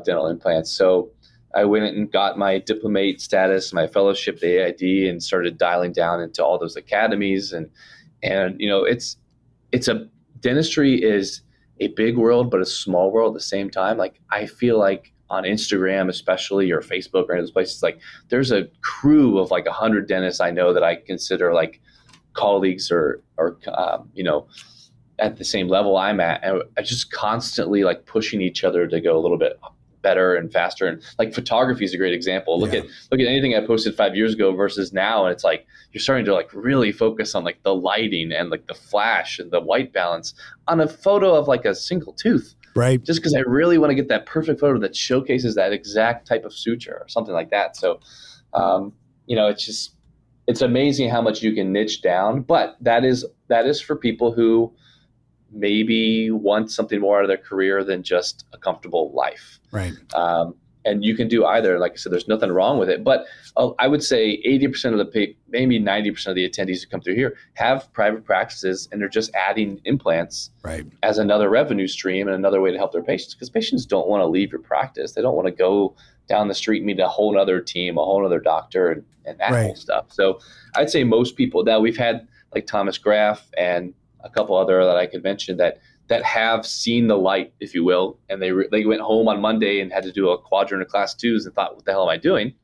dental 0.05 0.27
implants. 0.27 0.71
So 0.71 1.11
I 1.55 1.65
went 1.65 1.85
and 1.97 2.11
got 2.11 2.39
my 2.39 2.59
diplomate 2.59 3.21
status, 3.21 3.73
my 3.73 3.87
fellowship, 3.87 4.41
the 4.41 4.59
AID, 4.59 5.09
and 5.09 5.23
started 5.23 5.57
dialing 5.59 5.93
down 5.93 6.21
into 6.21 6.45
all 6.45 6.59
those 6.59 6.77
academies. 6.77 7.53
And 7.53 7.71
and 8.23 8.61
you 8.61 8.69
know, 8.69 8.85
it's 8.85 9.17
it's 9.73 9.89
a 9.89 10.09
dentistry 10.41 11.03
is 11.03 11.43
a 11.81 11.89
big 11.89 12.17
world, 12.17 12.51
but 12.51 12.61
a 12.61 12.67
small 12.67 13.11
world 13.11 13.35
at 13.35 13.39
the 13.39 13.45
same 13.45 13.71
time. 13.71 13.97
Like 13.97 14.21
I 14.31 14.47
feel 14.47 14.79
like 14.79 15.13
on 15.31 15.45
Instagram, 15.45 16.09
especially 16.09 16.71
or 16.71 16.81
Facebook 16.81 17.29
or 17.29 17.33
any 17.33 17.41
of 17.41 17.47
those 17.47 17.51
places, 17.53 17.83
like 17.83 18.01
there's 18.29 18.51
a 18.51 18.69
crew 18.83 19.39
of 19.39 19.51
like 19.51 19.67
a 19.67 19.73
hundred 19.73 20.09
dentists 20.09 20.41
I 20.41 20.51
know 20.51 20.73
that 20.73 20.83
I 20.83 20.97
consider 20.97 21.53
like 21.55 21.81
colleagues 22.35 22.91
or 22.91 23.23
or 23.37 23.59
um, 23.75 24.11
you 24.15 24.25
know 24.25 24.47
at 25.19 25.37
the 25.37 25.45
same 25.45 25.69
level 25.69 25.97
I'm 25.97 26.21
at, 26.21 26.45
and 26.45 26.63
I 26.77 26.83
just 26.83 27.11
constantly 27.11 27.85
like 27.85 28.07
pushing 28.07 28.41
each 28.41 28.65
other 28.65 28.87
to 28.87 29.01
go 29.01 29.19
a 29.19 29.21
little 29.21 29.39
bit 29.39 29.59
better 30.09 30.35
and 30.35 30.51
faster. 30.51 30.87
And 30.87 31.03
like 31.19 31.35
photography 31.35 31.85
is 31.85 31.93
a 31.93 31.99
great 31.99 32.15
example. 32.15 32.59
Look 32.59 32.73
yeah. 32.73 32.81
at 32.81 32.87
look 33.11 33.21
at 33.21 33.27
anything 33.27 33.55
I 33.55 33.61
posted 33.67 33.95
five 33.95 34.17
years 34.17 34.33
ago 34.33 34.53
versus 34.53 34.93
now, 34.93 35.27
and 35.27 35.33
it's 35.33 35.45
like 35.45 35.67
you're 35.93 36.01
starting 36.01 36.25
to 36.27 36.35
like 36.35 36.51
really 36.55 36.93
focus 36.93 37.35
on 37.35 37.45
like 37.45 37.63
the 37.63 37.75
lighting 37.75 38.33
and 38.33 38.49
like 38.49 38.67
the 38.67 38.75
flash 38.75 39.39
and 39.39 39.51
the 39.51 39.61
white 39.61 39.93
balance 39.93 40.33
on 40.67 40.81
a 40.81 40.89
photo 40.89 41.35
of 41.35 41.47
like 41.47 41.65
a 41.67 41.75
single 41.75 42.15
tooth. 42.15 42.55
Right. 42.75 43.03
Just 43.03 43.21
because 43.21 43.35
I 43.35 43.41
really 43.41 43.77
want 43.77 43.91
to 43.91 43.95
get 43.95 44.09
that 44.09 44.25
perfect 44.25 44.61
photo 44.61 44.79
that 44.81 44.95
showcases 44.97 45.55
that 45.57 45.73
exact 45.73 46.27
type 46.27 46.45
of 46.45 46.53
suture 46.53 46.99
or 47.03 47.09
something 47.09 47.35
like 47.35 47.51
that. 47.51 47.77
So, 47.77 48.01
um, 48.55 48.93
you 49.27 49.37
know, 49.37 49.49
it's 49.49 49.67
just 49.67 49.93
it's 50.47 50.63
amazing 50.63 51.11
how 51.11 51.21
much 51.21 51.43
you 51.43 51.53
can 51.53 51.73
niche 51.73 52.01
down, 52.01 52.41
but 52.41 52.77
that 52.81 53.05
is 53.05 53.27
that 53.49 53.67
is 53.67 53.81
for 53.81 53.95
people 53.95 54.33
who 54.33 54.73
maybe 55.53 56.31
want 56.31 56.71
something 56.71 57.01
more 57.01 57.19
out 57.19 57.25
of 57.25 57.29
their 57.29 57.37
career 57.37 57.85
than 57.85 58.03
just 58.03 58.45
a 58.53 58.59
comfortable 58.59 59.13
life. 59.13 59.59
Right. 59.73 59.93
Um, 60.15 60.55
and 60.85 61.05
you 61.05 61.15
can 61.15 61.29
do 61.29 61.45
either. 61.45 61.79
Like 61.79 61.93
I 61.93 61.97
said, 61.97 62.13
there's 62.13 62.29
nothing 62.29 62.51
wrong 62.51 62.79
with 62.79 62.89
it. 62.89 63.05
But 63.05 63.27
uh, 63.57 63.71
I 63.79 63.89
would 63.89 64.03
say 64.03 64.41
80% 64.47 64.93
of 64.93 64.99
the 64.99 65.05
pay, 65.05 65.37
maybe 65.49 65.79
90% 65.79 66.27
of 66.29 66.35
the 66.35 66.49
attendees 66.49 66.83
who 66.83 66.89
come 66.89 67.01
through 67.01 67.15
here 67.15 67.37
have 67.55 67.93
private 67.93 68.25
practices, 68.25 68.89
and 68.91 69.01
they're 69.01 69.09
just 69.09 69.31
adding 69.35 69.81
implants 69.85 70.51
right. 70.63 70.87
as 71.03 71.19
another 71.19 71.49
revenue 71.51 71.87
stream 71.87 72.27
and 72.27 72.35
another 72.35 72.61
way 72.61 72.71
to 72.71 72.79
help 72.79 72.93
their 72.93 73.03
patients. 73.03 73.35
Because 73.35 73.51
patients 73.51 73.85
don't 73.87 74.09
want 74.09 74.23
to 74.23 74.27
leave 74.27 74.53
your 74.53 74.63
practice. 74.63 75.13
They 75.13 75.23
don't 75.23 75.37
want 75.37 75.47
to 75.47 75.53
go 75.53 75.95
down 76.29 76.49
the 76.49 76.55
street 76.55 76.79
and 76.79 76.87
meet 76.87 77.01
a 77.01 77.09
whole 77.09 77.39
other 77.39 77.61
team, 77.61 77.99
a 77.99 78.05
whole 78.05 78.25
other 78.25 78.41
doctor, 78.41 78.91
and, 78.91 79.05
and 79.25 79.39
that 79.41 79.51
right. 79.51 79.67
whole 79.67 79.77
stuff. 79.77 80.07
So 80.11 80.41
I'd 80.77 80.91
say 80.91 81.05
most 81.05 81.37
people 81.37 81.65
now 81.65 81.81
we've 81.81 81.97
had 81.97 82.27
like 82.55 82.67
Thomas 82.67 82.99
Graf 82.99 83.47
and 83.57 83.93
a 84.23 84.31
couple 84.31 84.57
other 84.57 84.85
that 84.85 84.97
I 84.97 85.07
could 85.07 85.23
mention 85.23 85.57
that 85.59 85.81
that 86.09 86.25
have 86.25 86.67
seen 86.67 87.07
the 87.07 87.19
light, 87.19 87.53
if 87.61 87.75
you 87.75 87.85
will, 87.85 88.19
and 88.31 88.41
they 88.41 88.53
re- 88.53 88.69
they 88.71 88.85
went 88.85 89.03
home 89.03 89.29
on 89.29 89.41
Monday 89.41 89.81
and 89.81 89.93
had 89.93 90.03
to 90.05 90.13
do 90.13 90.31
a 90.31 90.39
quadrant 90.39 90.83
of 90.83 90.89
class 90.89 91.15
twos 91.15 91.45
and 91.47 91.55
thought, 91.55 91.77
"What 91.77 91.85
the 91.85 91.93
hell 91.93 92.03
am 92.03 92.09
I 92.09 92.17
doing?" 92.17 92.55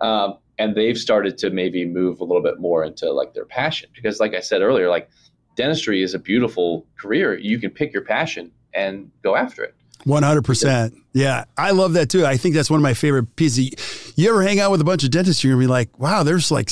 Um, 0.00 0.38
and 0.58 0.74
they've 0.74 0.98
started 0.98 1.38
to 1.38 1.50
maybe 1.50 1.84
move 1.84 2.20
a 2.20 2.24
little 2.24 2.42
bit 2.42 2.60
more 2.60 2.84
into 2.84 3.10
like 3.12 3.34
their 3.34 3.44
passion 3.44 3.90
because, 3.94 4.20
like 4.20 4.34
I 4.34 4.40
said 4.40 4.62
earlier, 4.62 4.88
like 4.88 5.08
dentistry 5.56 6.02
is 6.02 6.14
a 6.14 6.18
beautiful 6.18 6.86
career. 6.98 7.36
You 7.36 7.58
can 7.58 7.70
pick 7.70 7.92
your 7.92 8.02
passion 8.02 8.52
and 8.74 9.10
go 9.22 9.34
after 9.34 9.64
it. 9.64 9.74
100%. 10.06 10.94
Yeah. 11.12 11.44
I 11.56 11.72
love 11.72 11.94
that 11.94 12.08
too. 12.08 12.24
I 12.24 12.36
think 12.36 12.54
that's 12.54 12.70
one 12.70 12.78
of 12.78 12.82
my 12.82 12.94
favorite 12.94 13.34
pieces. 13.34 14.12
You 14.16 14.30
ever 14.30 14.42
hang 14.42 14.60
out 14.60 14.70
with 14.70 14.80
a 14.80 14.84
bunch 14.84 15.02
of 15.02 15.10
dentists, 15.10 15.42
you're 15.42 15.54
to 15.54 15.58
be 15.58 15.66
like, 15.66 15.98
wow, 15.98 16.22
there's 16.22 16.50
like, 16.50 16.70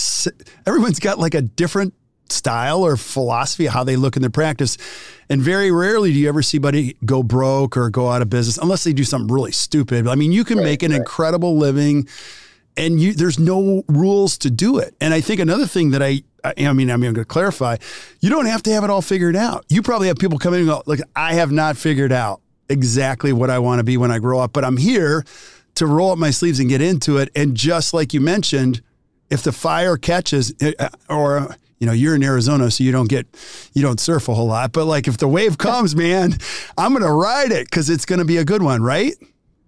everyone's 0.66 1.00
got 1.00 1.18
like 1.18 1.34
a 1.34 1.42
different 1.42 1.94
style 2.32 2.82
or 2.82 2.96
philosophy, 2.96 3.66
how 3.66 3.84
they 3.84 3.96
look 3.96 4.16
in 4.16 4.22
their 4.22 4.30
practice. 4.30 4.76
And 5.28 5.40
very 5.40 5.70
rarely 5.70 6.12
do 6.12 6.18
you 6.18 6.28
ever 6.28 6.42
see 6.42 6.58
somebody 6.58 6.96
go 7.04 7.22
broke 7.22 7.76
or 7.76 7.90
go 7.90 8.08
out 8.08 8.22
of 8.22 8.30
business 8.30 8.58
unless 8.58 8.84
they 8.84 8.92
do 8.92 9.04
something 9.04 9.32
really 9.32 9.52
stupid. 9.52 10.06
I 10.08 10.14
mean, 10.14 10.32
you 10.32 10.44
can 10.44 10.58
right, 10.58 10.64
make 10.64 10.82
an 10.82 10.92
right. 10.92 10.98
incredible 10.98 11.56
living 11.56 12.08
and 12.76 13.00
you, 13.00 13.14
there's 13.14 13.38
no 13.38 13.84
rules 13.88 14.38
to 14.38 14.50
do 14.50 14.78
it. 14.78 14.94
And 15.00 15.14
I 15.14 15.20
think 15.20 15.40
another 15.40 15.66
thing 15.66 15.90
that 15.90 16.02
I, 16.02 16.22
I 16.44 16.54
mean, 16.56 16.68
I 16.68 16.72
mean, 16.72 16.90
I'm 16.90 17.00
going 17.00 17.14
to 17.14 17.24
clarify, 17.24 17.76
you 18.20 18.30
don't 18.30 18.46
have 18.46 18.62
to 18.64 18.72
have 18.72 18.84
it 18.84 18.90
all 18.90 19.02
figured 19.02 19.36
out. 19.36 19.64
You 19.68 19.82
probably 19.82 20.08
have 20.08 20.18
people 20.18 20.38
coming 20.38 20.60
and 20.60 20.68
go, 20.68 20.82
look, 20.86 21.00
I 21.14 21.34
have 21.34 21.50
not 21.50 21.76
figured 21.76 22.12
out 22.12 22.40
exactly 22.68 23.32
what 23.32 23.50
I 23.50 23.58
want 23.58 23.78
to 23.78 23.84
be 23.84 23.96
when 23.96 24.10
I 24.10 24.18
grow 24.18 24.40
up, 24.40 24.52
but 24.52 24.64
I'm 24.64 24.76
here 24.76 25.24
to 25.76 25.86
roll 25.86 26.10
up 26.10 26.18
my 26.18 26.30
sleeves 26.30 26.60
and 26.60 26.68
get 26.68 26.82
into 26.82 27.18
it. 27.18 27.30
And 27.34 27.56
just 27.56 27.94
like 27.94 28.12
you 28.12 28.20
mentioned, 28.20 28.82
if 29.30 29.42
the 29.42 29.52
fire 29.52 29.96
catches, 29.96 30.52
eh, 30.60 30.72
uh, 30.78 30.88
or 31.08 31.56
you 31.78 31.86
know, 31.86 31.92
you're 31.92 32.14
in 32.14 32.22
Arizona, 32.22 32.70
so 32.70 32.84
you 32.84 32.92
don't 32.92 33.08
get, 33.08 33.26
you 33.74 33.82
don't 33.82 34.00
surf 34.00 34.28
a 34.28 34.34
whole 34.34 34.46
lot. 34.46 34.72
But 34.72 34.86
like, 34.86 35.08
if 35.08 35.18
the 35.18 35.28
wave 35.28 35.58
comes, 35.58 35.94
man, 35.94 36.36
I'm 36.78 36.92
gonna 36.92 37.12
ride 37.12 37.52
it 37.52 37.66
because 37.66 37.90
it's 37.90 38.06
gonna 38.06 38.24
be 38.24 38.38
a 38.38 38.44
good 38.44 38.62
one, 38.62 38.82
right? 38.82 39.14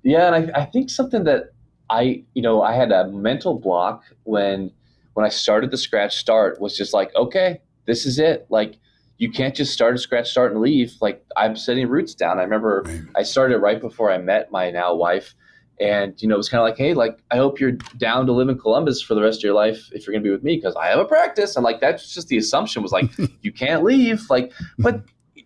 Yeah, 0.02 0.32
and 0.32 0.50
I, 0.54 0.62
I 0.62 0.64
think 0.64 0.90
something 0.90 1.24
that 1.24 1.50
I, 1.90 2.22
you 2.34 2.42
know, 2.42 2.62
I 2.62 2.74
had 2.74 2.92
a 2.92 3.08
mental 3.08 3.58
block 3.58 4.04
when 4.24 4.70
when 5.14 5.26
I 5.26 5.30
started 5.30 5.70
the 5.70 5.78
scratch 5.78 6.16
start 6.16 6.60
was 6.60 6.76
just 6.76 6.94
like, 6.94 7.14
okay, 7.16 7.60
this 7.86 8.06
is 8.06 8.18
it. 8.18 8.46
Like, 8.50 8.76
you 9.16 9.32
can't 9.32 9.54
just 9.54 9.72
start 9.72 9.94
a 9.96 9.98
scratch 9.98 10.30
start 10.30 10.52
and 10.52 10.60
leave. 10.60 10.94
Like, 11.00 11.24
I'm 11.36 11.56
setting 11.56 11.88
roots 11.88 12.14
down. 12.14 12.38
I 12.38 12.42
remember. 12.42 12.84
I 13.16 13.24
started 13.24 13.58
right 13.58 13.80
before 13.80 14.12
I 14.12 14.18
met 14.18 14.52
my 14.52 14.70
now 14.70 14.94
wife 14.94 15.34
and 15.80 16.20
you 16.20 16.28
know, 16.28 16.34
it 16.34 16.38
was 16.38 16.48
kind 16.48 16.60
of 16.60 16.66
like, 16.66 16.76
hey, 16.76 16.94
like 16.94 17.18
I 17.30 17.36
hope 17.36 17.60
you're 17.60 17.72
down 17.72 18.26
to 18.26 18.32
live 18.32 18.48
in 18.48 18.58
Columbus 18.58 19.00
for 19.00 19.14
the 19.14 19.22
rest 19.22 19.40
of 19.40 19.44
your 19.44 19.54
life 19.54 19.88
if 19.92 20.06
you're 20.06 20.12
going 20.12 20.22
to 20.22 20.26
be 20.26 20.32
with 20.32 20.42
me 20.42 20.56
because 20.56 20.74
I 20.76 20.88
have 20.88 20.98
a 20.98 21.04
practice. 21.04 21.56
And 21.56 21.64
like 21.64 21.80
that's 21.80 22.12
just 22.12 22.28
the 22.28 22.36
assumption 22.36 22.82
was 22.82 22.92
like 22.92 23.10
you 23.42 23.52
can't 23.52 23.84
leave. 23.84 24.28
Like, 24.28 24.52
but 24.78 25.02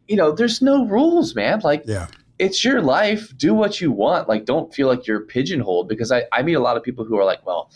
you 0.08 0.16
know, 0.16 0.32
there's 0.32 0.62
no 0.62 0.86
rules, 0.86 1.34
man. 1.34 1.60
Like, 1.62 1.84
yeah. 1.86 2.08
It's 2.38 2.64
your 2.64 2.80
life. 2.80 3.32
Do 3.36 3.54
what 3.54 3.80
you 3.80 3.92
want. 3.92 4.28
Like, 4.28 4.46
don't 4.46 4.74
feel 4.74 4.88
like 4.88 5.06
you're 5.06 5.20
pigeonholed. 5.20 5.88
Because 5.88 6.10
I, 6.10 6.24
I 6.32 6.42
meet 6.42 6.54
a 6.54 6.60
lot 6.60 6.76
of 6.76 6.82
people 6.82 7.04
who 7.04 7.16
are 7.16 7.24
like, 7.24 7.46
well, 7.46 7.70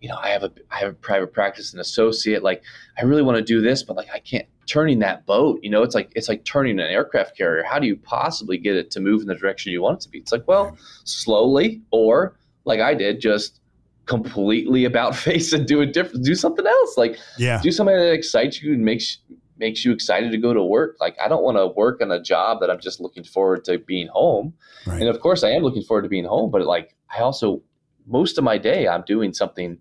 you 0.00 0.08
know, 0.08 0.16
I 0.16 0.28
have 0.28 0.44
a 0.44 0.52
I 0.70 0.78
have 0.78 0.90
a 0.90 0.94
private 0.94 1.32
practice, 1.32 1.72
an 1.72 1.80
associate. 1.80 2.42
Like, 2.42 2.62
I 2.96 3.02
really 3.02 3.22
want 3.22 3.38
to 3.38 3.42
do 3.42 3.60
this, 3.60 3.82
but 3.82 3.96
like, 3.96 4.08
I 4.14 4.20
can't 4.20 4.46
turning 4.66 4.98
that 5.00 5.26
boat. 5.26 5.60
You 5.62 5.70
know, 5.70 5.82
it's 5.82 5.94
like 5.94 6.12
it's 6.14 6.28
like 6.28 6.44
turning 6.44 6.78
an 6.78 6.86
aircraft 6.86 7.36
carrier. 7.36 7.64
How 7.64 7.78
do 7.78 7.86
you 7.86 7.96
possibly 7.96 8.58
get 8.58 8.76
it 8.76 8.90
to 8.92 9.00
move 9.00 9.22
in 9.22 9.28
the 9.28 9.34
direction 9.34 9.72
you 9.72 9.82
want 9.82 10.00
it 10.00 10.02
to 10.02 10.08
be? 10.08 10.18
It's 10.18 10.32
like, 10.32 10.46
well, 10.46 10.76
slowly, 11.04 11.82
or 11.90 12.36
like 12.64 12.80
I 12.80 12.94
did, 12.94 13.20
just 13.20 13.60
completely 14.06 14.84
about 14.92 15.14
face 15.14 15.52
and 15.52 15.66
do 15.66 15.80
a 15.80 15.86
different, 15.86 16.24
do 16.24 16.34
something 16.34 16.66
else. 16.66 16.96
Like, 16.96 17.18
yeah, 17.38 17.60
do 17.62 17.70
something 17.70 17.96
that 17.96 18.12
excites 18.12 18.62
you 18.62 18.72
and 18.72 18.84
makes 18.84 19.18
makes 19.58 19.84
you 19.84 19.92
excited 19.92 20.32
to 20.32 20.38
go 20.38 20.52
to 20.52 20.62
work. 20.62 20.96
Like, 21.00 21.16
I 21.22 21.28
don't 21.28 21.44
want 21.44 21.56
to 21.56 21.68
work 21.68 22.00
on 22.00 22.10
a 22.10 22.20
job 22.20 22.58
that 22.60 22.70
I'm 22.70 22.80
just 22.80 23.00
looking 23.00 23.22
forward 23.22 23.64
to 23.66 23.78
being 23.78 24.08
home. 24.08 24.54
Right. 24.86 25.00
And 25.00 25.08
of 25.08 25.20
course, 25.20 25.44
I 25.44 25.50
am 25.50 25.62
looking 25.62 25.82
forward 25.82 26.02
to 26.02 26.08
being 26.08 26.24
home, 26.24 26.50
but 26.50 26.62
like, 26.66 26.96
I 27.16 27.20
also 27.20 27.62
most 28.06 28.38
of 28.38 28.44
my 28.44 28.58
day 28.58 28.88
I'm 28.88 29.02
doing 29.06 29.32
something 29.32 29.78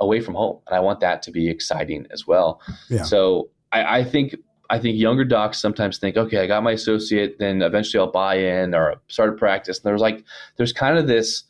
away 0.00 0.20
from 0.20 0.34
home, 0.34 0.60
and 0.66 0.76
I 0.76 0.80
want 0.80 1.00
that 1.00 1.22
to 1.22 1.30
be 1.30 1.48
exciting 1.48 2.06
as 2.10 2.26
well. 2.26 2.60
Yeah. 2.88 3.02
So 3.02 3.50
I, 3.72 3.98
I 3.98 4.04
think 4.04 4.36
I 4.70 4.78
think 4.78 4.98
younger 4.98 5.24
docs 5.24 5.58
sometimes 5.58 5.98
think, 5.98 6.16
okay, 6.16 6.38
I 6.38 6.46
got 6.46 6.62
my 6.62 6.72
associate, 6.72 7.38
then 7.38 7.62
eventually 7.62 8.00
I'll 8.00 8.12
buy 8.12 8.34
in 8.36 8.74
or 8.74 8.96
start 9.08 9.30
a 9.30 9.32
practice. 9.32 9.78
And 9.78 9.84
there's 9.84 10.00
like, 10.00 10.24
there's 10.56 10.74
kind 10.74 10.98
of 10.98 11.06
this, 11.06 11.44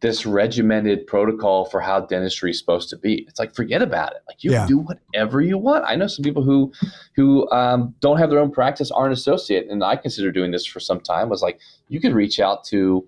this 0.00 0.24
regimented 0.24 1.06
protocol 1.06 1.66
for 1.66 1.80
how 1.80 2.00
dentistry 2.00 2.52
is 2.52 2.58
supposed 2.58 2.88
to 2.88 2.96
be. 2.96 3.26
It's 3.28 3.38
like, 3.38 3.54
forget 3.54 3.82
about 3.82 4.12
it. 4.12 4.22
Like 4.26 4.42
you 4.42 4.52
yeah. 4.52 4.66
do 4.66 4.78
whatever 4.78 5.42
you 5.42 5.58
want. 5.58 5.84
I 5.86 5.94
know 5.94 6.06
some 6.06 6.22
people 6.22 6.42
who, 6.42 6.72
who 7.14 7.50
um, 7.50 7.94
don't 8.00 8.16
have 8.16 8.30
their 8.30 8.38
own 8.38 8.50
practice, 8.50 8.90
aren't 8.90 9.12
associate. 9.12 9.68
And 9.68 9.84
I 9.84 9.96
consider 9.96 10.32
doing 10.32 10.50
this 10.50 10.64
for 10.64 10.80
some 10.80 11.00
time 11.00 11.28
was 11.28 11.42
like, 11.42 11.60
you 11.88 12.00
could 12.00 12.14
reach 12.14 12.40
out 12.40 12.64
to 12.66 13.06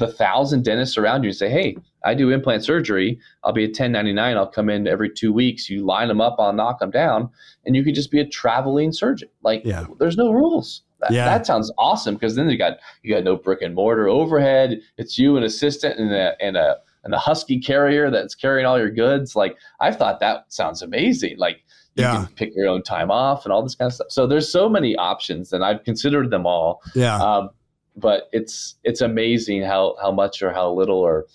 the 0.00 0.12
thousand 0.12 0.64
dentists 0.64 0.98
around 0.98 1.22
you 1.22 1.28
and 1.28 1.36
say, 1.36 1.48
hey, 1.48 1.76
I 2.04 2.14
do 2.14 2.30
implant 2.30 2.64
surgery. 2.64 3.20
I'll 3.44 3.52
be 3.52 3.64
at 3.64 3.68
1099. 3.68 4.36
I'll 4.36 4.46
come 4.46 4.68
in 4.68 4.88
every 4.88 5.10
two 5.10 5.32
weeks. 5.32 5.70
You 5.70 5.84
line 5.84 6.08
them 6.08 6.20
up, 6.20 6.36
I'll 6.38 6.52
knock 6.52 6.80
them 6.80 6.90
down, 6.90 7.30
and 7.64 7.76
you 7.76 7.84
could 7.84 7.94
just 7.94 8.10
be 8.10 8.18
a 8.18 8.26
traveling 8.26 8.92
surgeon. 8.92 9.28
Like, 9.42 9.62
yeah. 9.64 9.86
there's 9.98 10.16
no 10.16 10.32
rules. 10.32 10.82
That, 11.00 11.12
yeah. 11.12 11.24
that 11.26 11.46
sounds 11.46 11.72
awesome 11.78 12.14
because 12.14 12.34
then 12.34 12.50
you 12.50 12.58
got 12.58 12.78
you 13.02 13.14
got 13.14 13.24
no 13.24 13.36
brick 13.36 13.62
and 13.62 13.74
mortar 13.74 14.08
overhead. 14.08 14.80
It's 14.98 15.18
you, 15.18 15.36
an 15.36 15.44
assistant, 15.44 15.98
and 15.98 16.12
a 16.12 16.34
and 16.42 16.56
a 16.56 16.76
and 17.04 17.14
a 17.14 17.18
husky 17.18 17.58
carrier 17.58 18.10
that's 18.10 18.34
carrying 18.34 18.66
all 18.66 18.78
your 18.78 18.90
goods. 18.90 19.34
Like, 19.34 19.56
I 19.80 19.92
thought 19.92 20.20
that 20.20 20.52
sounds 20.52 20.82
amazing. 20.82 21.38
Like, 21.38 21.62
you 21.94 22.04
yeah. 22.04 22.24
can 22.24 22.34
pick 22.34 22.52
your 22.54 22.68
own 22.68 22.82
time 22.82 23.10
off 23.10 23.44
and 23.44 23.52
all 23.52 23.62
this 23.62 23.74
kind 23.74 23.88
of 23.88 23.94
stuff. 23.94 24.08
So 24.10 24.26
there's 24.26 24.50
so 24.50 24.68
many 24.68 24.94
options, 24.96 25.52
and 25.52 25.64
I've 25.64 25.84
considered 25.84 26.30
them 26.30 26.46
all. 26.46 26.82
Yeah. 26.94 27.16
Um, 27.16 27.50
but 27.96 28.28
it's 28.32 28.76
it's 28.84 29.00
amazing 29.00 29.62
how 29.62 29.96
how 30.00 30.10
much 30.10 30.42
or 30.42 30.52
how 30.52 30.72
little 30.72 30.98
or 30.98 31.26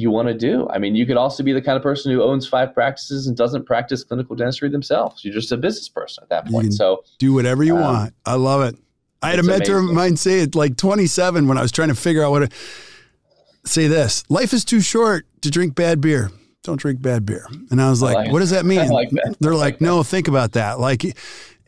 you 0.00 0.10
want 0.10 0.28
to 0.28 0.34
do. 0.34 0.68
I 0.70 0.78
mean, 0.78 0.94
you 0.94 1.06
could 1.06 1.16
also 1.16 1.42
be 1.42 1.52
the 1.52 1.60
kind 1.60 1.76
of 1.76 1.82
person 1.82 2.10
who 2.12 2.22
owns 2.22 2.48
five 2.48 2.72
practices 2.74 3.26
and 3.26 3.36
doesn't 3.36 3.66
practice 3.66 4.02
clinical 4.02 4.34
dentistry 4.34 4.70
themselves. 4.70 5.24
You're 5.24 5.34
just 5.34 5.52
a 5.52 5.56
business 5.56 5.88
person 5.88 6.22
at 6.22 6.30
that 6.30 6.46
point. 6.46 6.72
So 6.74 7.04
do 7.18 7.32
whatever 7.32 7.62
you 7.62 7.76
um, 7.76 7.82
want. 7.82 8.14
I 8.24 8.34
love 8.34 8.62
it. 8.62 8.76
I 9.22 9.30
had 9.30 9.38
a 9.38 9.42
mentor 9.42 9.76
amazing. 9.76 9.90
of 9.90 9.94
mine 9.94 10.16
say 10.16 10.40
it 10.40 10.54
like 10.54 10.76
27 10.78 11.46
when 11.46 11.58
I 11.58 11.62
was 11.62 11.70
trying 11.70 11.88
to 11.88 11.94
figure 11.94 12.24
out 12.24 12.30
what 12.30 12.50
to 12.50 12.56
say 13.66 13.86
this. 13.86 14.24
Life 14.30 14.54
is 14.54 14.64
too 14.64 14.80
short 14.80 15.26
to 15.42 15.50
drink 15.50 15.74
bad 15.74 16.00
beer. 16.00 16.30
Don't 16.62 16.80
drink 16.80 17.02
bad 17.02 17.26
beer. 17.26 17.46
And 17.70 17.82
I 17.82 17.90
was 17.90 18.00
like, 18.00 18.14
like 18.14 18.32
what 18.32 18.38
does 18.38 18.50
that 18.50 18.64
mean? 18.66 18.88
Like 18.88 19.10
that. 19.10 19.36
They're 19.40 19.54
like, 19.54 19.80
no, 19.80 20.02
think 20.02 20.28
about 20.28 20.52
that. 20.52 20.80
Like 20.80 21.04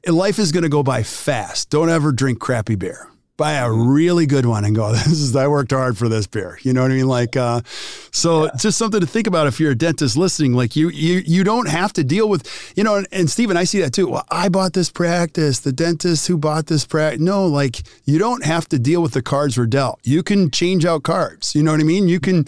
life 0.07 0.38
is 0.38 0.53
going 0.53 0.62
to 0.62 0.70
go 0.70 0.83
by 0.83 1.03
fast. 1.03 1.68
Don't 1.68 1.90
ever 1.90 2.12
drink 2.12 2.40
crappy 2.40 2.77
beer 2.77 3.12
buy 3.37 3.55
a 3.55 3.71
really 3.71 4.27
good 4.27 4.47
one 4.47 4.64
and 4.64 4.77
go, 4.77 4.92
this 4.92 5.07
is, 5.09 5.35
I 5.35 5.49
worked 5.49 5.73
hard 5.73 5.97
for 5.97 6.09
this 6.09 6.27
beer. 6.27 6.59
You 6.62 6.73
know 6.73 6.83
what 6.83 6.90
I 6.90 6.95
mean? 6.95 7.09
Like, 7.09 7.37
uh, 7.37 7.62
so 8.11 8.45
yeah. 8.45 8.51
just 8.59 8.79
something 8.79 9.01
to 9.01 9.07
think 9.07 9.27
about 9.27 9.47
if 9.47 9.59
you're 9.59 9.73
a 9.73 9.77
dentist 9.77 10.16
listening, 10.16 10.53
like 10.53 10.77
you, 10.77 10.90
you, 10.90 11.23
you 11.25 11.45
don't 11.45 11.68
have 11.68 11.92
to 11.95 12.05
deal 12.05 12.29
with, 12.29 12.73
you 12.77 12.85
know, 12.85 12.97
and, 12.97 13.07
and 13.12 13.31
Steven, 13.31 13.57
I 13.57 13.64
see 13.64 13.81
that 13.81 13.92
too. 13.92 14.09
Well, 14.09 14.27
I 14.31 14.49
bought 14.49 14.75
this 14.75 14.90
practice, 14.90 15.61
the 15.61 15.73
dentist 15.73 16.29
who 16.29 16.37
bought 16.37 16.66
this 16.66 16.85
practice. 16.85 17.21
No, 17.21 17.47
like 17.47 17.83
you 18.05 18.18
don't 18.18 18.45
have 18.45 18.68
to 18.68 18.79
deal 18.79 19.03
with 19.03 19.12
the 19.12 19.23
cards 19.23 19.57
were 19.57 19.66
dealt. 19.66 20.01
You 20.03 20.23
can 20.23 20.51
change 20.51 20.85
out 20.85 21.03
cards. 21.03 21.55
You 21.55 21.62
know 21.62 21.73
what 21.73 21.81
I 21.81 21.85
mean? 21.85 22.09
You 22.09 22.21
can, 22.21 22.47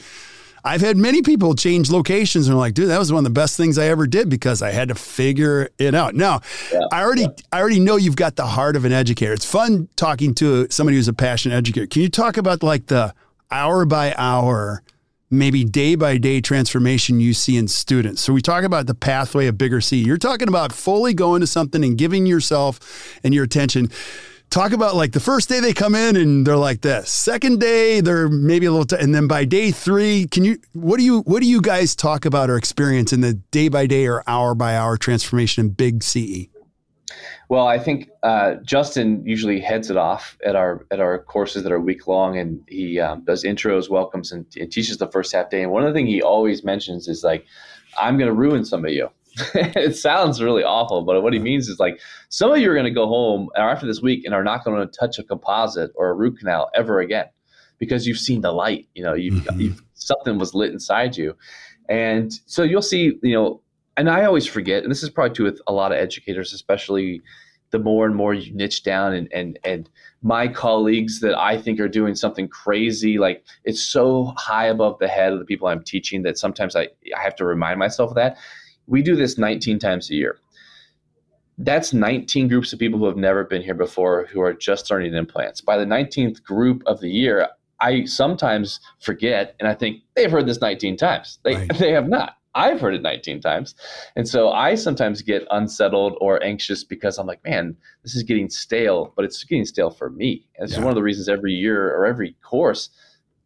I've 0.64 0.80
had 0.80 0.96
many 0.96 1.20
people 1.20 1.54
change 1.54 1.90
locations 1.90 2.48
and 2.48 2.54
are 2.54 2.58
like, 2.58 2.72
dude, 2.72 2.88
that 2.88 2.98
was 2.98 3.12
one 3.12 3.18
of 3.18 3.24
the 3.24 3.38
best 3.38 3.56
things 3.56 3.76
I 3.76 3.86
ever 3.88 4.06
did 4.06 4.30
because 4.30 4.62
I 4.62 4.70
had 4.70 4.88
to 4.88 4.94
figure 4.94 5.68
it 5.78 5.94
out. 5.94 6.14
Now, 6.14 6.40
yeah, 6.72 6.80
I 6.90 7.02
already 7.02 7.22
yeah. 7.22 7.28
I 7.52 7.60
already 7.60 7.80
know 7.80 7.96
you've 7.96 8.16
got 8.16 8.36
the 8.36 8.46
heart 8.46 8.74
of 8.74 8.86
an 8.86 8.92
educator. 8.92 9.34
It's 9.34 9.44
fun 9.44 9.88
talking 9.96 10.34
to 10.36 10.66
somebody 10.70 10.96
who's 10.96 11.08
a 11.08 11.12
passionate 11.12 11.56
educator. 11.56 11.86
Can 11.86 12.00
you 12.00 12.08
talk 12.08 12.38
about 12.38 12.62
like 12.62 12.86
the 12.86 13.14
hour 13.50 13.84
by 13.84 14.14
hour, 14.16 14.82
maybe 15.30 15.64
day 15.64 15.96
by 15.96 16.16
day 16.16 16.40
transformation 16.40 17.20
you 17.20 17.34
see 17.34 17.58
in 17.58 17.68
students? 17.68 18.22
So 18.22 18.32
we 18.32 18.40
talk 18.40 18.64
about 18.64 18.86
the 18.86 18.94
pathway 18.94 19.48
of 19.48 19.58
bigger 19.58 19.82
C. 19.82 19.98
You're 19.98 20.16
talking 20.16 20.48
about 20.48 20.72
fully 20.72 21.12
going 21.12 21.42
to 21.42 21.46
something 21.46 21.84
and 21.84 21.98
giving 21.98 22.24
yourself 22.24 22.80
and 23.22 23.34
your 23.34 23.44
attention 23.44 23.90
talk 24.54 24.72
about 24.72 24.94
like 24.94 25.10
the 25.10 25.18
first 25.18 25.48
day 25.48 25.58
they 25.58 25.72
come 25.72 25.96
in 25.96 26.14
and 26.14 26.46
they're 26.46 26.56
like 26.56 26.80
this. 26.80 27.10
Second 27.10 27.58
day 27.58 28.00
they're 28.00 28.28
maybe 28.28 28.66
a 28.66 28.70
little, 28.70 28.86
t- 28.86 28.96
and 28.98 29.12
then 29.12 29.26
by 29.26 29.44
day 29.44 29.72
three, 29.72 30.28
can 30.28 30.44
you 30.44 30.58
what 30.74 30.98
do 30.98 31.04
you 31.04 31.20
what 31.22 31.42
do 31.42 31.48
you 31.48 31.60
guys 31.60 31.96
talk 31.96 32.24
about 32.24 32.48
or 32.48 32.56
experience 32.56 33.12
in 33.12 33.20
the 33.20 33.34
day 33.34 33.68
by 33.68 33.86
day 33.86 34.06
or 34.06 34.22
hour 34.28 34.54
by 34.54 34.76
hour 34.76 34.96
transformation 34.96 35.66
in 35.66 35.72
Big 35.72 36.04
CE? 36.04 36.46
Well, 37.48 37.66
I 37.66 37.78
think 37.80 38.10
uh, 38.22 38.54
Justin 38.62 39.26
usually 39.26 39.60
heads 39.60 39.90
it 39.90 39.96
off 39.96 40.38
at 40.46 40.54
our 40.54 40.86
at 40.92 41.00
our 41.00 41.18
courses 41.18 41.64
that 41.64 41.72
are 41.72 41.80
week 41.80 42.06
long, 42.06 42.38
and 42.38 42.62
he 42.68 43.00
um, 43.00 43.24
does 43.24 43.42
intros, 43.42 43.90
welcomes, 43.90 44.30
and, 44.30 44.46
and 44.58 44.70
teaches 44.70 44.98
the 44.98 45.08
first 45.08 45.32
half 45.32 45.50
day. 45.50 45.62
And 45.62 45.72
one 45.72 45.82
of 45.82 45.92
the 45.92 45.98
things 45.98 46.08
he 46.08 46.22
always 46.22 46.62
mentions 46.62 47.08
is 47.08 47.24
like, 47.24 47.44
"I'm 48.00 48.16
going 48.18 48.28
to 48.28 48.34
ruin 48.34 48.64
some 48.64 48.84
of 48.84 48.92
you." 48.92 49.10
it 49.54 49.96
sounds 49.96 50.42
really 50.42 50.62
awful, 50.62 51.02
but 51.02 51.22
what 51.22 51.32
he 51.32 51.38
means 51.38 51.68
is 51.68 51.78
like 51.78 52.00
some 52.28 52.52
of 52.52 52.58
you 52.58 52.70
are 52.70 52.74
going 52.74 52.84
to 52.84 52.90
go 52.90 53.06
home 53.06 53.48
after 53.56 53.86
this 53.86 54.00
week 54.00 54.24
and 54.24 54.34
are 54.34 54.44
not 54.44 54.64
going 54.64 54.80
to 54.80 54.98
touch 54.98 55.18
a 55.18 55.24
composite 55.24 55.90
or 55.94 56.08
a 56.08 56.14
root 56.14 56.38
canal 56.38 56.70
ever 56.74 57.00
again 57.00 57.26
because 57.78 58.06
you've 58.06 58.18
seen 58.18 58.40
the 58.40 58.52
light. 58.52 58.88
You 58.94 59.04
know, 59.04 59.14
you've, 59.14 59.44
mm-hmm. 59.44 59.60
you've 59.60 59.82
something 59.94 60.38
was 60.38 60.54
lit 60.54 60.72
inside 60.72 61.16
you, 61.16 61.36
and 61.88 62.32
so 62.46 62.62
you'll 62.62 62.82
see. 62.82 63.18
You 63.22 63.34
know, 63.34 63.60
and 63.96 64.08
I 64.08 64.24
always 64.24 64.46
forget, 64.46 64.82
and 64.82 64.90
this 64.90 65.02
is 65.02 65.10
probably 65.10 65.34
true 65.34 65.46
with 65.46 65.60
a 65.66 65.72
lot 65.72 65.92
of 65.92 65.98
educators, 65.98 66.52
especially 66.52 67.22
the 67.70 67.78
more 67.80 68.06
and 68.06 68.14
more 68.14 68.34
you 68.34 68.54
niche 68.54 68.84
down 68.84 69.14
and 69.14 69.28
and 69.32 69.58
and 69.64 69.90
my 70.22 70.46
colleagues 70.46 71.20
that 71.20 71.36
I 71.36 71.60
think 71.60 71.80
are 71.80 71.88
doing 71.88 72.14
something 72.14 72.48
crazy, 72.48 73.18
like 73.18 73.44
it's 73.64 73.82
so 73.82 74.32
high 74.36 74.66
above 74.66 74.98
the 75.00 75.08
head 75.08 75.32
of 75.32 75.38
the 75.40 75.44
people 75.44 75.66
I'm 75.66 75.82
teaching 75.82 76.22
that 76.22 76.38
sometimes 76.38 76.76
I, 76.76 76.88
I 77.16 77.20
have 77.22 77.36
to 77.36 77.44
remind 77.44 77.78
myself 77.78 78.10
of 78.10 78.16
that 78.16 78.38
we 78.86 79.02
do 79.02 79.16
this 79.16 79.38
19 79.38 79.78
times 79.78 80.10
a 80.10 80.14
year. 80.14 80.38
That's 81.58 81.92
19 81.92 82.48
groups 82.48 82.72
of 82.72 82.78
people 82.78 82.98
who 82.98 83.06
have 83.06 83.16
never 83.16 83.44
been 83.44 83.62
here 83.62 83.74
before 83.74 84.26
who 84.26 84.40
are 84.40 84.52
just 84.52 84.84
starting 84.84 85.14
implants. 85.14 85.60
By 85.60 85.76
the 85.76 85.84
19th 85.84 86.42
group 86.42 86.82
of 86.86 87.00
the 87.00 87.10
year, 87.10 87.48
I 87.80 88.04
sometimes 88.04 88.80
forget 89.00 89.54
and 89.60 89.68
I 89.68 89.74
think 89.74 90.02
they've 90.16 90.30
heard 90.30 90.46
this 90.46 90.60
19 90.60 90.96
times. 90.96 91.38
They, 91.44 91.56
right. 91.56 91.70
they 91.78 91.92
have 91.92 92.08
not. 92.08 92.36
I've 92.56 92.80
heard 92.80 92.94
it 92.94 93.02
19 93.02 93.40
times. 93.40 93.74
And 94.14 94.28
so 94.28 94.50
I 94.50 94.76
sometimes 94.76 95.22
get 95.22 95.46
unsettled 95.50 96.16
or 96.20 96.42
anxious 96.42 96.84
because 96.84 97.18
I'm 97.18 97.26
like, 97.26 97.42
man, 97.44 97.76
this 98.02 98.14
is 98.14 98.22
getting 98.22 98.48
stale, 98.48 99.12
but 99.16 99.24
it's 99.24 99.42
getting 99.44 99.64
stale 99.64 99.90
for 99.90 100.10
me. 100.10 100.46
And 100.56 100.68
this 100.68 100.72
yeah. 100.72 100.78
is 100.78 100.84
one 100.84 100.92
of 100.92 100.96
the 100.96 101.02
reasons 101.02 101.28
every 101.28 101.52
year 101.52 101.92
or 101.94 102.06
every 102.06 102.36
course, 102.42 102.90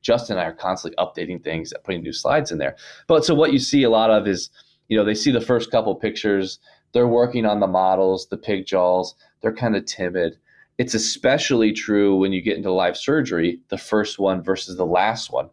Justin 0.02 0.36
and 0.36 0.44
I 0.44 0.50
are 0.50 0.54
constantly 0.54 0.96
updating 0.96 1.42
things, 1.42 1.72
putting 1.84 2.02
new 2.02 2.12
slides 2.12 2.52
in 2.52 2.58
there. 2.58 2.76
But 3.06 3.24
so 3.24 3.34
what 3.34 3.52
you 3.52 3.58
see 3.58 3.82
a 3.82 3.90
lot 3.90 4.10
of 4.10 4.28
is 4.28 4.50
you 4.88 4.96
know, 4.96 5.04
they 5.04 5.14
see 5.14 5.30
the 5.30 5.40
first 5.40 5.70
couple 5.70 5.94
pictures, 5.94 6.58
they're 6.92 7.06
working 7.06 7.46
on 7.46 7.60
the 7.60 7.66
models, 7.66 8.26
the 8.28 8.38
pig 8.38 8.66
jaws, 8.66 9.14
they're 9.40 9.54
kind 9.54 9.76
of 9.76 9.84
timid. 9.84 10.36
it's 10.78 10.94
especially 10.94 11.72
true 11.72 12.16
when 12.16 12.32
you 12.32 12.40
get 12.40 12.56
into 12.56 12.72
live 12.72 12.96
surgery, 12.96 13.60
the 13.68 13.78
first 13.78 14.18
one 14.18 14.42
versus 14.42 14.76
the 14.76 14.86
last 14.86 15.32
one. 15.32 15.50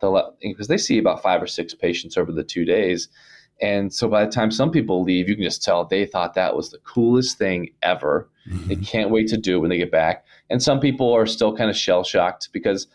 The, 0.00 0.32
because 0.40 0.66
they 0.66 0.78
see 0.78 0.98
about 0.98 1.22
five 1.22 1.42
or 1.42 1.46
six 1.46 1.74
patients 1.74 2.16
over 2.16 2.32
the 2.32 2.42
two 2.42 2.64
days. 2.64 3.08
And 3.60 3.94
so 3.94 4.08
by 4.08 4.24
the 4.24 4.32
time 4.32 4.50
some 4.50 4.72
people 4.72 5.02
leave, 5.02 5.28
you 5.28 5.36
can 5.36 5.44
just 5.44 5.62
tell 5.62 5.84
they 5.84 6.06
thought 6.06 6.34
that 6.34 6.56
was 6.56 6.70
the 6.70 6.78
coolest 6.78 7.38
thing 7.38 7.68
ever. 7.82 8.28
Mm-hmm. 8.48 8.68
They 8.68 8.76
can't 8.76 9.10
wait 9.10 9.28
to 9.28 9.36
do 9.36 9.56
it 9.56 9.60
when 9.60 9.70
they 9.70 9.78
get 9.78 9.92
back. 9.92 10.24
And 10.50 10.60
some 10.60 10.80
people 10.80 11.12
are 11.12 11.26
still 11.26 11.56
kind 11.56 11.70
of 11.70 11.76
shell 11.76 12.02
shocked 12.02 12.48
because 12.52 12.88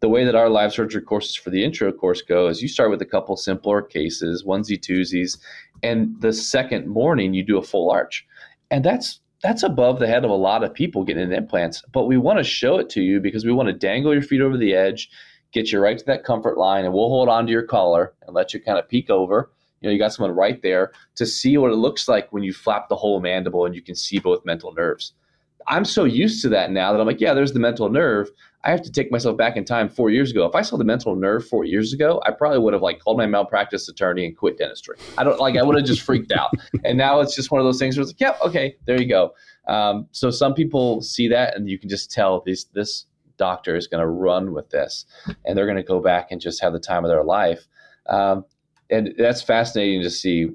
the 0.00 0.08
way 0.08 0.24
that 0.24 0.34
our 0.34 0.48
live 0.48 0.72
surgery 0.72 1.02
courses 1.02 1.34
for 1.34 1.50
the 1.50 1.64
intro 1.64 1.92
course 1.92 2.22
go 2.22 2.48
is 2.48 2.62
you 2.62 2.68
start 2.68 2.90
with 2.90 3.02
a 3.02 3.06
couple 3.06 3.36
simpler 3.36 3.82
cases, 3.82 4.44
onesie 4.44 4.80
twosies, 4.80 5.38
and 5.82 6.20
the 6.20 6.32
second 6.32 6.86
morning 6.86 7.34
you 7.34 7.42
do 7.42 7.58
a 7.58 7.62
full 7.62 7.90
arch. 7.90 8.26
And 8.70 8.84
that's 8.84 9.20
that's 9.42 9.62
above 9.62 10.00
the 10.00 10.08
head 10.08 10.24
of 10.24 10.30
a 10.30 10.34
lot 10.34 10.64
of 10.64 10.74
people 10.74 11.04
getting 11.04 11.30
implants. 11.32 11.82
But 11.92 12.06
we 12.06 12.16
want 12.16 12.38
to 12.38 12.44
show 12.44 12.78
it 12.78 12.90
to 12.90 13.02
you 13.02 13.20
because 13.20 13.44
we 13.44 13.52
want 13.52 13.68
to 13.68 13.72
dangle 13.72 14.12
your 14.12 14.22
feet 14.22 14.40
over 14.40 14.56
the 14.56 14.74
edge, 14.74 15.10
get 15.52 15.70
you 15.70 15.78
right 15.78 15.96
to 15.96 16.04
that 16.06 16.24
comfort 16.24 16.58
line, 16.58 16.84
and 16.84 16.92
we'll 16.92 17.08
hold 17.08 17.28
on 17.28 17.46
to 17.46 17.52
your 17.52 17.62
collar 17.62 18.14
and 18.22 18.34
let 18.34 18.52
you 18.52 18.60
kind 18.60 18.78
of 18.78 18.88
peek 18.88 19.10
over 19.10 19.50
you 19.80 19.88
know, 19.88 19.92
you 19.92 19.98
got 19.98 20.12
someone 20.12 20.34
right 20.34 20.60
there 20.62 20.92
to 21.16 21.26
see 21.26 21.56
what 21.56 21.70
it 21.70 21.76
looks 21.76 22.08
like 22.08 22.32
when 22.32 22.42
you 22.42 22.52
flap 22.52 22.88
the 22.88 22.96
whole 22.96 23.20
mandible 23.20 23.64
and 23.64 23.74
you 23.74 23.82
can 23.82 23.94
see 23.94 24.18
both 24.18 24.44
mental 24.44 24.72
nerves. 24.72 25.12
I'm 25.66 25.84
so 25.84 26.04
used 26.04 26.40
to 26.42 26.48
that 26.50 26.70
now 26.70 26.92
that 26.92 27.00
I'm 27.00 27.06
like, 27.06 27.20
yeah, 27.20 27.34
there's 27.34 27.52
the 27.52 27.58
mental 27.58 27.88
nerve. 27.88 28.30
I 28.64 28.70
have 28.70 28.82
to 28.82 28.92
take 28.92 29.12
myself 29.12 29.36
back 29.36 29.56
in 29.56 29.64
time 29.64 29.88
four 29.88 30.10
years 30.10 30.30
ago. 30.30 30.44
If 30.46 30.54
I 30.54 30.62
saw 30.62 30.76
the 30.76 30.84
mental 30.84 31.14
nerve 31.14 31.46
four 31.46 31.64
years 31.64 31.92
ago, 31.92 32.20
I 32.26 32.32
probably 32.32 32.58
would 32.58 32.72
have 32.72 32.82
like 32.82 33.00
called 33.00 33.18
my 33.18 33.26
malpractice 33.26 33.88
attorney 33.88 34.26
and 34.26 34.36
quit 34.36 34.58
dentistry. 34.58 34.96
I 35.16 35.24
don't 35.24 35.38
like 35.38 35.56
I 35.56 35.62
would 35.62 35.76
have 35.76 35.86
just 35.86 36.02
freaked 36.02 36.32
out. 36.32 36.50
And 36.84 36.96
now 36.96 37.20
it's 37.20 37.34
just 37.34 37.50
one 37.50 37.60
of 37.60 37.66
those 37.66 37.78
things 37.78 37.96
where 37.96 38.02
it's 38.02 38.10
like, 38.10 38.20
yep, 38.20 38.38
yeah, 38.40 38.48
okay, 38.48 38.76
there 38.86 39.00
you 39.00 39.08
go. 39.08 39.34
Um, 39.68 40.06
so 40.12 40.30
some 40.30 40.54
people 40.54 41.02
see 41.02 41.28
that 41.28 41.56
and 41.56 41.68
you 41.68 41.78
can 41.78 41.88
just 41.88 42.10
tell 42.10 42.42
this 42.46 42.64
this 42.64 43.06
doctor 43.36 43.76
is 43.76 43.86
going 43.86 44.00
to 44.00 44.06
run 44.06 44.52
with 44.52 44.70
this 44.70 45.06
and 45.44 45.56
they're 45.56 45.66
going 45.66 45.76
to 45.76 45.82
go 45.82 46.00
back 46.00 46.30
and 46.30 46.40
just 46.40 46.60
have 46.60 46.72
the 46.72 46.80
time 46.80 47.04
of 47.04 47.10
their 47.10 47.24
life. 47.24 47.66
Um, 48.06 48.44
and 48.90 49.14
that's 49.18 49.42
fascinating 49.42 50.02
to 50.02 50.10
see. 50.10 50.50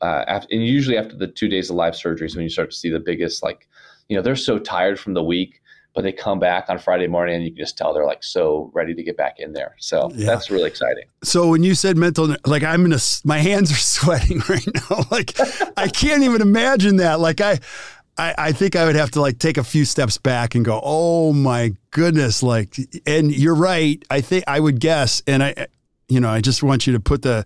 Uh, 0.00 0.24
after, 0.28 0.48
and 0.52 0.64
usually 0.64 0.96
after 0.96 1.16
the 1.16 1.26
two 1.26 1.48
days 1.48 1.70
of 1.70 1.76
live 1.76 1.94
surgeries, 1.94 2.36
when 2.36 2.44
you 2.44 2.48
start 2.48 2.70
to 2.70 2.76
see 2.76 2.88
the 2.88 3.00
biggest, 3.00 3.42
like, 3.42 3.66
you 4.08 4.16
know, 4.16 4.22
they're 4.22 4.36
so 4.36 4.58
tired 4.58 4.98
from 4.98 5.14
the 5.14 5.22
week, 5.22 5.60
but 5.94 6.02
they 6.02 6.12
come 6.12 6.38
back 6.38 6.66
on 6.68 6.78
Friday 6.78 7.06
morning 7.06 7.36
and 7.36 7.44
you 7.44 7.50
can 7.50 7.58
just 7.58 7.76
tell 7.76 7.92
they're 7.92 8.06
like 8.06 8.22
so 8.22 8.70
ready 8.74 8.94
to 8.94 9.02
get 9.02 9.16
back 9.16 9.38
in 9.38 9.52
there. 9.52 9.74
So 9.78 10.10
yeah. 10.14 10.26
that's 10.26 10.50
really 10.50 10.68
exciting. 10.68 11.04
So 11.22 11.48
when 11.48 11.62
you 11.62 11.74
said 11.74 11.96
mental, 11.96 12.34
like 12.46 12.62
I'm 12.62 12.84
in 12.84 12.92
a, 12.92 12.98
my 13.24 13.38
hands 13.38 13.70
are 13.72 13.74
sweating 13.76 14.42
right 14.48 14.66
now. 14.74 15.04
Like 15.10 15.34
I 15.76 15.88
can't 15.88 16.22
even 16.22 16.42
imagine 16.42 16.96
that. 16.96 17.18
Like 17.20 17.40
I, 17.40 17.58
I, 18.16 18.34
I 18.36 18.52
think 18.52 18.76
I 18.76 18.84
would 18.84 18.96
have 18.96 19.10
to 19.12 19.20
like 19.20 19.38
take 19.38 19.56
a 19.56 19.64
few 19.64 19.84
steps 19.84 20.18
back 20.18 20.54
and 20.54 20.64
go, 20.64 20.80
oh 20.82 21.32
my 21.32 21.72
goodness. 21.90 22.42
Like, 22.42 22.76
and 23.06 23.32
you're 23.32 23.54
right. 23.54 24.02
I 24.10 24.20
think 24.20 24.44
I 24.46 24.60
would 24.60 24.80
guess, 24.80 25.22
and 25.26 25.42
I, 25.42 25.68
you 26.08 26.20
know, 26.20 26.28
I 26.28 26.40
just 26.40 26.62
want 26.62 26.86
you 26.86 26.92
to 26.94 27.00
put 27.00 27.22
the, 27.22 27.44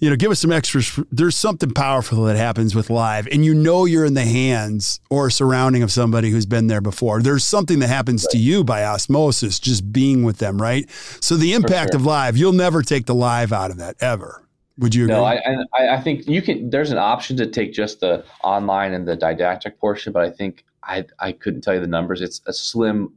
you 0.00 0.08
know, 0.08 0.16
give 0.16 0.30
us 0.30 0.40
some 0.40 0.50
extras. 0.50 0.98
There's 1.12 1.36
something 1.36 1.70
powerful 1.72 2.24
that 2.24 2.36
happens 2.36 2.74
with 2.74 2.88
live, 2.88 3.28
and 3.28 3.44
you 3.44 3.54
know 3.54 3.84
you're 3.84 4.06
in 4.06 4.14
the 4.14 4.24
hands 4.24 4.98
or 5.10 5.28
surrounding 5.28 5.82
of 5.82 5.92
somebody 5.92 6.30
who's 6.30 6.46
been 6.46 6.66
there 6.66 6.80
before. 6.80 7.20
There's 7.20 7.44
something 7.44 7.80
that 7.80 7.88
happens 7.88 8.24
right. 8.24 8.32
to 8.32 8.38
you 8.38 8.64
by 8.64 8.84
osmosis, 8.84 9.60
just 9.60 9.92
being 9.92 10.24
with 10.24 10.38
them, 10.38 10.60
right? 10.60 10.88
So 11.20 11.36
the 11.36 11.52
impact 11.52 11.92
sure. 11.92 12.00
of 12.00 12.06
live, 12.06 12.38
you'll 12.38 12.52
never 12.52 12.82
take 12.82 13.04
the 13.04 13.14
live 13.14 13.52
out 13.52 13.70
of 13.70 13.76
that 13.76 13.96
ever. 14.00 14.42
Would 14.78 14.94
you 14.94 15.04
agree? 15.04 15.16
No, 15.16 15.24
I, 15.24 15.94
I 15.96 16.00
think 16.00 16.26
you 16.26 16.40
can. 16.40 16.70
There's 16.70 16.90
an 16.90 16.98
option 16.98 17.36
to 17.36 17.46
take 17.46 17.74
just 17.74 18.00
the 18.00 18.24
online 18.42 18.94
and 18.94 19.06
the 19.06 19.16
didactic 19.16 19.78
portion, 19.78 20.14
but 20.14 20.22
I 20.22 20.30
think 20.30 20.64
I 20.82 21.04
I 21.18 21.32
couldn't 21.32 21.60
tell 21.60 21.74
you 21.74 21.80
the 21.80 21.86
numbers. 21.86 22.22
It's 22.22 22.40
a 22.46 22.54
slim 22.54 23.12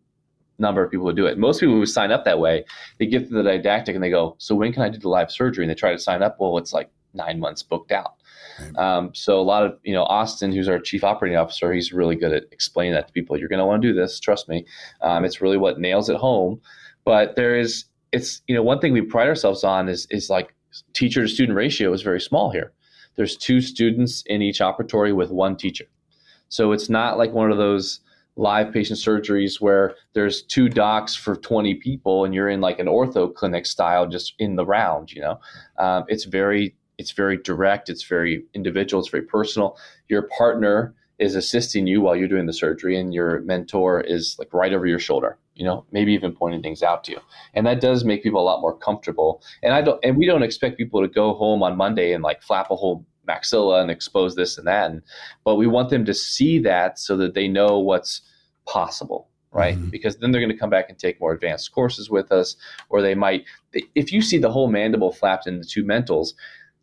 number 0.64 0.84
of 0.84 0.89
people 0.89 1.05
who 1.05 1.14
do 1.14 1.28
it. 1.28 1.38
Most 1.38 1.59
people 1.59 1.76
who 1.76 1.86
sign 1.86 2.11
up 2.11 2.26
that 2.26 2.39
way, 2.39 2.66
they 2.97 3.05
get 3.05 3.28
to 3.28 3.34
the 3.34 3.43
didactic 3.43 3.93
and 3.93 4.03
they 4.03 4.09
go, 4.09 4.36
"So 4.39 4.55
when 4.55 4.74
can 4.74 4.82
I 4.82 4.89
do 4.89 4.97
the 4.97 5.09
live 5.09 5.32
surgery?" 5.32 5.64
And 5.64 5.70
they 5.70 5.76
try 5.76 5.91
to 5.91 5.99
sign 5.99 6.24
up. 6.24 6.38
Well, 6.39 6.57
it's 6.57 6.74
like 6.74 6.89
nine 7.14 7.39
months 7.39 7.61
booked 7.61 7.91
out. 7.91 8.14
Right. 8.59 8.76
Um, 8.78 9.14
so 9.14 9.39
a 9.39 9.43
lot 9.43 9.66
of 9.66 9.78
you 9.84 9.93
know 9.93 10.03
Austin, 10.03 10.51
who's 10.51 10.68
our 10.68 10.80
chief 10.80 11.03
operating 11.03 11.38
officer, 11.38 11.74
he's 11.74 11.93
really 11.93 12.16
good 12.16 12.34
at 12.34 12.43
explaining 12.51 12.93
that 12.93 13.07
to 13.07 13.14
people. 13.14 13.38
You're 13.38 13.49
going 13.49 13.59
to 13.59 13.66
want 13.66 13.82
to 13.82 13.88
do 13.88 13.93
this. 13.93 14.20
Trust 14.20 14.49
me. 14.49 14.66
Um, 15.01 15.26
it's 15.26 15.41
really 15.41 15.57
what 15.57 15.80
nails 15.80 16.09
it 16.09 16.18
home. 16.18 16.61
But 17.05 17.36
there 17.36 17.59
is, 17.59 17.86
it's 18.11 18.41
you 18.47 18.55
know, 18.55 18.64
one 18.64 18.80
thing 18.80 18.93
we 18.93 19.01
pride 19.01 19.28
ourselves 19.28 19.64
on 19.64 19.89
is 19.89 20.07
is 20.09 20.30
like 20.30 20.55
teacher 20.93 21.22
to 21.22 21.28
student 21.28 21.55
ratio 21.55 21.93
is 21.93 22.01
very 22.01 22.22
small 22.22 22.51
here. 22.51 22.74
There's 23.16 23.38
two 23.38 23.61
students 23.61 24.24
in 24.26 24.41
each 24.41 24.59
operatory 24.59 25.16
with 25.16 25.30
one 25.30 25.55
teacher. 25.55 25.86
So 26.49 26.72
it's 26.72 26.89
not 26.89 27.18
like 27.18 27.32
one 27.32 27.51
of 27.51 27.57
those 27.57 27.99
live 28.36 28.74
patient 28.74 29.00
surgeries 29.00 29.62
where 29.62 29.96
there's 30.14 30.42
two 30.42 30.68
docs 30.68 31.16
for 31.16 31.36
20 31.36 31.76
people 31.76 32.26
and 32.26 32.34
you're 32.34 32.50
in 32.50 32.62
like 32.62 32.80
an 32.80 32.88
ortho 32.88 33.34
clinic 33.34 33.66
style 33.66 34.08
just 34.08 34.34
in 34.40 34.56
the 34.56 34.66
round 34.66 35.12
you 35.12 35.22
know? 35.22 35.40
Um, 35.78 36.06
it's 36.08 36.26
very 36.26 36.76
it's 36.98 37.12
very 37.12 37.38
direct 37.38 37.90
it's 37.90 38.04
very 38.04 38.44
individual 38.54 39.02
it's 39.02 39.10
very 39.10 39.24
personal. 39.24 39.78
Your 40.08 40.24
partner 40.38 40.96
is 41.20 41.36
assisting 41.36 41.86
you 41.86 42.02
while 42.02 42.16
you're 42.16 42.28
doing 42.28 42.48
the 42.48 42.54
surgery 42.54 43.00
and 43.00 43.14
your 43.14 43.42
mentor 43.42 44.02
is 44.02 44.36
like 44.40 44.52
right 44.52 44.74
over 44.74 44.88
your 44.88 45.00
shoulder 45.00 45.38
you 45.54 45.64
know 45.64 45.86
maybe 45.92 46.12
even 46.12 46.32
pointing 46.32 46.64
things 46.64 46.82
out 46.82 47.04
to 47.04 47.12
you. 47.12 47.20
And 47.54 47.68
that 47.68 47.82
does 47.82 48.04
make 48.04 48.24
people 48.24 48.42
a 48.42 48.44
lot 48.44 48.62
more 48.62 48.76
comfortable. 48.76 49.44
And 49.62 49.74
i 49.74 49.82
don't 49.82 50.00
and 50.04 50.18
we 50.18 50.26
don't 50.26 50.44
expect 50.44 50.78
people 50.78 51.02
to 51.02 51.08
go 51.08 51.36
home 51.36 51.62
on 51.62 51.78
monday 51.78 52.14
and 52.14 52.24
like 52.24 52.42
flap 52.42 52.72
a 52.72 52.76
whole 52.76 53.06
maxilla 53.28 53.82
and 53.82 53.92
expose 53.92 54.36
this 54.36 54.58
and 54.58 54.68
that. 54.68 54.92
And, 54.92 55.02
but 55.44 55.56
we 55.56 55.68
want 55.68 55.90
them 55.90 56.06
to 56.06 56.14
see 56.14 56.60
that 56.60 57.00
so 57.00 57.18
that 57.18 57.34
they 57.34 57.48
know 57.48 57.80
what's 57.80 58.22
possible, 58.66 59.30
right? 59.52 59.76
Mm-hmm. 59.76 59.90
Because 59.90 60.18
then 60.18 60.32
they're 60.32 60.42
going 60.42 60.52
to 60.52 60.58
come 60.58 60.70
back 60.70 60.90
and 60.90 60.98
take 60.98 61.20
more 61.20 61.34
advanced 61.34 61.72
courses 61.72 62.10
with 62.10 62.32
us, 62.32 62.56
or 62.90 63.02
they 63.02 63.16
might, 63.16 63.46
if 63.96 64.12
you 64.12 64.22
see 64.22 64.38
the 64.38 64.52
whole 64.52 64.70
mandible 64.70 65.12
flapped 65.12 65.48
in 65.48 65.60
the 65.60 65.66
two 65.66 65.84
mentals, 65.84 66.34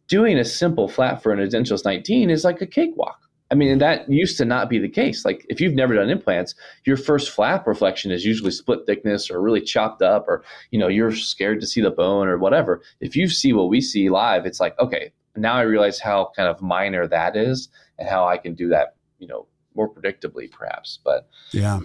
doing 0.09 0.39
a 0.39 0.45
simple 0.45 0.89
flap 0.89 1.23
for 1.23 1.33
an 1.33 1.39
edentulous 1.39 1.85
19 1.85 2.31
is 2.31 2.45
like 2.45 2.61
a 2.61 2.67
cakewalk. 2.67 3.21
I 3.51 3.57
mean, 3.57 3.79
that 3.79 4.09
used 4.09 4.37
to 4.39 4.45
not 4.45 4.71
be 4.71 4.79
the 4.79 4.89
case. 4.89 5.25
Like 5.25 5.45
if 5.49 5.61
you've 5.61 5.75
never 5.75 5.95
done 5.95 6.09
implants, 6.09 6.55
your 6.85 6.97
first 6.97 7.31
flap 7.31 7.67
reflection 7.67 8.13
is 8.13 8.25
usually 8.25 8.53
split 8.53 8.87
thickness 8.87 9.29
or 9.29 9.43
really 9.43 9.61
chopped 9.61 10.03
up, 10.03 10.29
or 10.29 10.45
you 10.71 10.79
know 10.79 10.87
you're 10.87 11.15
scared 11.15 11.61
to 11.61 11.67
see 11.67 11.81
the 11.81 11.91
bone 11.91 12.29
or 12.29 12.39
whatever. 12.39 12.81
If 13.01 13.17
you 13.17 13.29
see 13.29 13.53
what 13.53 13.69
we 13.69 13.81
see 13.81 14.09
live, 14.09 14.47
it's 14.47 14.61
like 14.61 14.79
okay, 14.79 15.13
now 15.37 15.55
I 15.55 15.63
realize 15.63 16.01
how 16.01 16.33
kind 16.37 16.49
of 16.49 16.61
minor 16.61 17.07
that 17.07 17.37
is 17.37 17.69
and 17.99 18.09
how 18.09 18.27
I 18.27 18.37
can 18.37 18.55
do 18.55 18.69
that, 18.69 18.97
you 19.19 19.27
know, 19.27 19.47
more 19.75 19.89
predictably 19.89 20.51
perhaps. 20.51 20.99
But 21.05 21.29
yeah. 21.53 21.81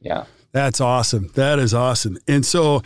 Yeah. 0.00 0.24
That's 0.52 0.80
awesome. 0.80 1.30
That 1.34 1.58
is 1.58 1.74
awesome. 1.74 2.18
And 2.26 2.44
so, 2.44 2.82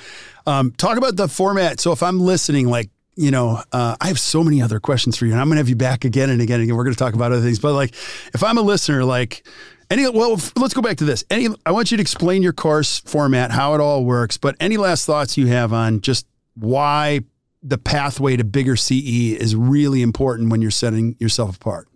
um, 0.47 0.73
talk 0.73 0.99
about 0.99 1.17
the 1.17 1.29
format. 1.29 1.79
So, 1.79 1.93
if 1.93 2.03
I'm 2.03 2.19
listening, 2.21 2.69
like, 2.69 2.91
you 3.15 3.31
know, 3.31 3.63
uh, 3.73 3.97
I 4.01 4.09
have 4.09 4.19
so 4.19 4.43
many 4.43 4.61
other 4.61 4.81
questions 4.81 5.17
for 5.17 5.27
you, 5.27 5.33
and 5.33 5.41
I'm 5.41 5.47
going 5.49 5.57
to 5.57 5.61
have 5.61 5.69
you 5.69 5.77
back 5.77 6.05
again 6.05 6.31
and 6.31 6.41
again 6.41 6.57
and 6.57 6.65
again. 6.65 6.77
We're 6.77 6.85
going 6.85 6.95
to 6.95 6.99
talk 6.99 7.15
about 7.15 7.31
other 7.31 7.43
things, 7.43 7.59
but 7.59 7.75
like, 7.75 7.95
if 8.35 8.43
I'm 8.43 8.59
a 8.59 8.63
listener, 8.63 9.05
like, 9.05 9.47
any 9.91 10.09
well, 10.09 10.41
let's 10.57 10.75
go 10.75 10.81
back 10.81 10.97
to 10.99 11.05
this. 11.05 11.23
Any, 11.31 11.49
I 11.67 11.73
want 11.73 11.91
you 11.91 11.99
to 11.99 12.01
explain 12.01 12.43
your 12.43 12.55
course 12.55 13.01
format, 13.01 13.53
how 13.53 13.75
it 13.75 13.81
all 13.81 14.05
works. 14.05 14.39
But 14.39 14.57
any 14.59 14.79
last 14.79 15.05
thoughts 15.05 15.37
you 15.37 15.47
have 15.49 15.73
on 15.73 16.01
just 16.01 16.27
why 16.55 17.21
the 17.63 17.79
pathway 17.79 18.37
to 18.37 18.45
bigger 18.45 18.77
CE 18.77 19.35
is 19.35 19.55
really 19.55 20.03
important 20.03 20.51
when 20.51 20.61
you're 20.61 20.71
setting 20.71 21.17
yourself 21.19 21.57
apart? 21.57 21.89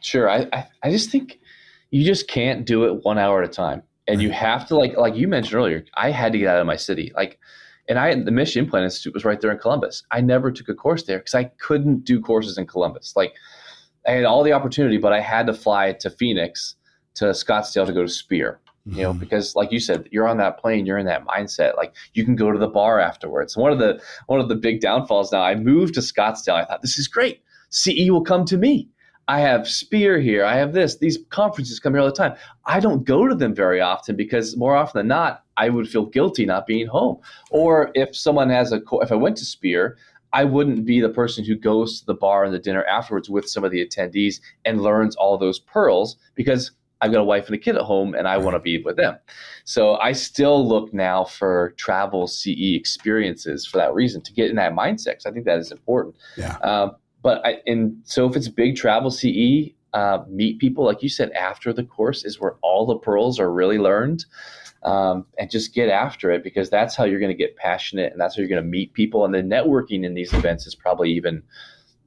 Sure. 0.00 0.28
I, 0.28 0.46
I, 0.52 0.66
I 0.82 0.90
just 0.90 1.10
think 1.10 1.38
you 1.90 2.04
just 2.04 2.28
can't 2.28 2.64
do 2.64 2.84
it 2.84 3.04
one 3.04 3.18
hour 3.18 3.42
at 3.42 3.48
a 3.48 3.52
time. 3.52 3.82
And 4.08 4.18
right. 4.18 4.24
you 4.24 4.32
have 4.32 4.66
to 4.68 4.76
like 4.76 4.96
like 4.96 5.14
you 5.14 5.28
mentioned 5.28 5.54
earlier, 5.54 5.84
I 5.94 6.10
had 6.10 6.32
to 6.32 6.38
get 6.38 6.48
out 6.48 6.60
of 6.60 6.66
my 6.66 6.76
city. 6.76 7.12
Like 7.14 7.38
and 7.88 7.98
I 7.98 8.14
the 8.14 8.30
Midwest 8.30 8.56
Implant 8.56 8.84
Institute 8.84 9.14
was 9.14 9.24
right 9.24 9.40
there 9.40 9.52
in 9.52 9.58
Columbus. 9.58 10.02
I 10.10 10.20
never 10.20 10.50
took 10.50 10.68
a 10.68 10.74
course 10.74 11.04
there 11.04 11.18
because 11.18 11.34
I 11.34 11.44
couldn't 11.44 12.04
do 12.04 12.20
courses 12.20 12.58
in 12.58 12.66
Columbus. 12.66 13.12
Like 13.14 13.34
I 14.06 14.12
had 14.12 14.24
all 14.24 14.42
the 14.42 14.52
opportunity, 14.52 14.98
but 14.98 15.12
I 15.12 15.20
had 15.20 15.46
to 15.46 15.54
fly 15.54 15.92
to 15.92 16.10
Phoenix 16.10 16.74
to 17.14 17.26
Scottsdale 17.26 17.86
to 17.86 17.92
go 17.92 18.02
to 18.02 18.08
Spear 18.08 18.60
you 18.86 19.02
know 19.02 19.10
mm-hmm. 19.10 19.20
because 19.20 19.54
like 19.54 19.70
you 19.70 19.78
said 19.78 20.08
you're 20.10 20.26
on 20.26 20.38
that 20.38 20.58
plane 20.58 20.86
you're 20.86 20.98
in 20.98 21.06
that 21.06 21.24
mindset 21.26 21.76
like 21.76 21.94
you 22.14 22.24
can 22.24 22.34
go 22.34 22.50
to 22.50 22.58
the 22.58 22.68
bar 22.68 22.98
afterwards. 22.98 23.56
One 23.56 23.72
of 23.72 23.78
the 23.78 24.02
one 24.26 24.40
of 24.40 24.48
the 24.48 24.56
big 24.56 24.80
downfalls 24.80 25.32
now 25.32 25.42
i 25.42 25.54
moved 25.54 25.94
to 25.94 26.00
scottsdale 26.00 26.54
i 26.54 26.64
thought 26.64 26.82
this 26.82 26.98
is 26.98 27.08
great. 27.08 27.42
Ce 27.70 27.88
will 28.10 28.24
come 28.24 28.44
to 28.46 28.58
me. 28.58 28.88
I 29.28 29.40
have 29.40 29.68
spear 29.68 30.18
here 30.20 30.44
i 30.44 30.56
have 30.56 30.72
this 30.72 30.98
these 30.98 31.18
conferences 31.30 31.78
come 31.78 31.94
here 31.94 32.00
all 32.00 32.08
the 32.08 32.12
time. 32.12 32.34
I 32.66 32.80
don't 32.80 33.04
go 33.04 33.28
to 33.28 33.34
them 33.34 33.54
very 33.54 33.80
often 33.80 34.16
because 34.16 34.56
more 34.56 34.74
often 34.74 34.98
than 34.98 35.08
not 35.08 35.44
i 35.56 35.68
would 35.68 35.88
feel 35.88 36.06
guilty 36.06 36.44
not 36.44 36.66
being 36.66 36.88
home. 36.88 37.18
Or 37.50 37.92
if 37.94 38.16
someone 38.16 38.50
has 38.50 38.72
a 38.72 38.82
if 39.00 39.12
i 39.12 39.16
went 39.16 39.36
to 39.36 39.44
spear 39.44 39.96
I 40.34 40.44
wouldn't 40.44 40.86
be 40.86 40.98
the 41.00 41.10
person 41.10 41.44
who 41.44 41.54
goes 41.54 42.00
to 42.00 42.06
the 42.06 42.14
bar 42.14 42.44
and 42.44 42.54
the 42.54 42.58
dinner 42.58 42.84
afterwards 42.84 43.28
with 43.28 43.46
some 43.46 43.64
of 43.64 43.70
the 43.70 43.86
attendees 43.86 44.40
and 44.64 44.80
learns 44.80 45.14
all 45.14 45.36
those 45.36 45.58
pearls 45.58 46.16
because 46.34 46.70
I've 47.02 47.10
got 47.10 47.20
a 47.20 47.24
wife 47.24 47.46
and 47.46 47.54
a 47.56 47.58
kid 47.58 47.74
at 47.74 47.82
home 47.82 48.14
and 48.14 48.28
I 48.28 48.38
want 48.38 48.54
to 48.54 48.60
be 48.60 48.80
with 48.80 48.96
them. 48.96 49.18
So 49.64 49.96
I 49.96 50.12
still 50.12 50.66
look 50.66 50.94
now 50.94 51.24
for 51.24 51.74
travel 51.76 52.28
CE 52.28 52.74
experiences 52.74 53.66
for 53.66 53.78
that 53.78 53.92
reason 53.92 54.22
to 54.22 54.32
get 54.32 54.48
in 54.48 54.56
that 54.56 54.72
mindset. 54.72 55.26
I 55.26 55.32
think 55.32 55.44
that 55.44 55.58
is 55.58 55.72
important. 55.72 56.14
Yeah. 56.36 56.56
Um, 56.58 56.92
but 57.20 57.44
I, 57.44 57.58
and 57.66 58.00
so 58.04 58.28
if 58.28 58.36
it's 58.36 58.48
big 58.48 58.76
travel 58.76 59.10
CE, 59.10 59.72
uh, 59.92 60.24
meet 60.28 60.60
people, 60.60 60.84
like 60.84 61.02
you 61.02 61.08
said, 61.08 61.32
after 61.32 61.72
the 61.72 61.82
course 61.84 62.24
is 62.24 62.40
where 62.40 62.54
all 62.62 62.86
the 62.86 62.96
pearls 62.96 63.40
are 63.40 63.52
really 63.52 63.78
learned. 63.78 64.24
Um, 64.84 65.26
and 65.38 65.48
just 65.48 65.74
get 65.74 65.88
after 65.88 66.32
it 66.32 66.42
because 66.42 66.68
that's 66.68 66.96
how 66.96 67.04
you're 67.04 67.20
going 67.20 67.30
to 67.30 67.36
get 67.36 67.54
passionate 67.56 68.10
and 68.10 68.20
that's 68.20 68.34
how 68.34 68.40
you're 68.40 68.48
going 68.48 68.62
to 68.62 68.68
meet 68.68 68.92
people. 68.94 69.24
And 69.24 69.32
the 69.32 69.38
networking 69.38 70.04
in 70.04 70.14
these 70.14 70.32
events 70.32 70.66
is 70.66 70.74
probably 70.74 71.12
even 71.12 71.44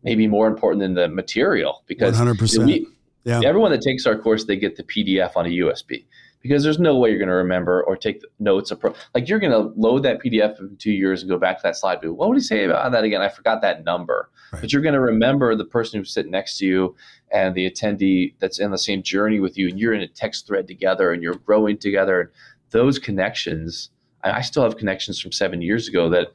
maybe 0.03 0.27
more 0.27 0.45
important 0.47 0.81
than 0.81 0.93
the 0.93 1.07
material 1.07 1.83
because 1.87 2.19
100%. 2.19 2.65
We, 2.65 2.85
yeah. 3.26 3.41
everyone 3.43 3.71
that 3.71 3.82
takes 3.82 4.05
our 4.05 4.17
course, 4.17 4.45
they 4.45 4.55
get 4.55 4.76
the 4.76 4.84
PDF 4.84 5.32
on 5.36 5.45
a 5.45 5.49
USB 5.49 6.05
because 6.45 6.63
there's 6.63 6.78
no 6.78 6.95
way 6.95 7.09
you're 7.09 7.17
going 7.17 7.28
to 7.28 7.34
remember 7.34 7.84
or 7.84 7.97
take 7.97 8.21
notes. 8.38 8.69
Of 8.69 8.80
pro- 8.80 8.93
like 9.15 9.28
you're 9.28 9.39
going 9.39 9.51
to 9.51 9.73
load 9.76 10.03
that 10.03 10.21
PDF 10.21 10.59
in 10.59 10.78
two 10.78 10.91
years 10.91 11.23
and 11.23 11.30
go 11.30 11.39
back 11.39 11.57
to 11.57 11.63
that 11.63 11.76
slide. 11.76 12.01
But 12.01 12.13
what 12.13 12.30
would 12.30 12.38
he 12.38 12.43
say 12.43 12.65
about 12.65 12.91
that 12.91 13.03
again? 13.03 13.23
I 13.23 13.30
forgot 13.30 13.61
that 13.61 13.84
number. 13.84 14.30
Right. 14.53 14.61
But 14.61 14.71
you're 14.71 14.84
going 14.84 14.93
to 14.93 15.01
remember 15.01 15.55
the 15.55 15.65
person 15.65 15.99
who's 15.99 16.13
sitting 16.13 16.32
next 16.32 16.59
to 16.59 16.67
you 16.67 16.95
and 17.32 17.55
the 17.55 17.67
attendee 17.67 18.36
that's 18.38 18.59
in 18.59 18.69
the 18.69 18.78
same 18.78 19.01
journey 19.01 19.39
with 19.39 19.57
you, 19.57 19.67
and 19.69 19.80
you're 19.80 19.93
in 19.93 20.01
a 20.01 20.07
text 20.07 20.45
thread 20.45 20.67
together 20.67 21.11
and 21.11 21.23
you're 21.23 21.34
growing 21.34 21.80
together. 21.80 22.21
And 22.21 22.30
Those 22.69 22.99
connections, 22.99 23.89
I 24.23 24.41
still 24.41 24.61
have 24.61 24.78
connections 24.78 25.19
from 25.19 25.32
seven 25.32 25.63
years 25.63 25.88
ago 25.88 26.09
that 26.09 26.28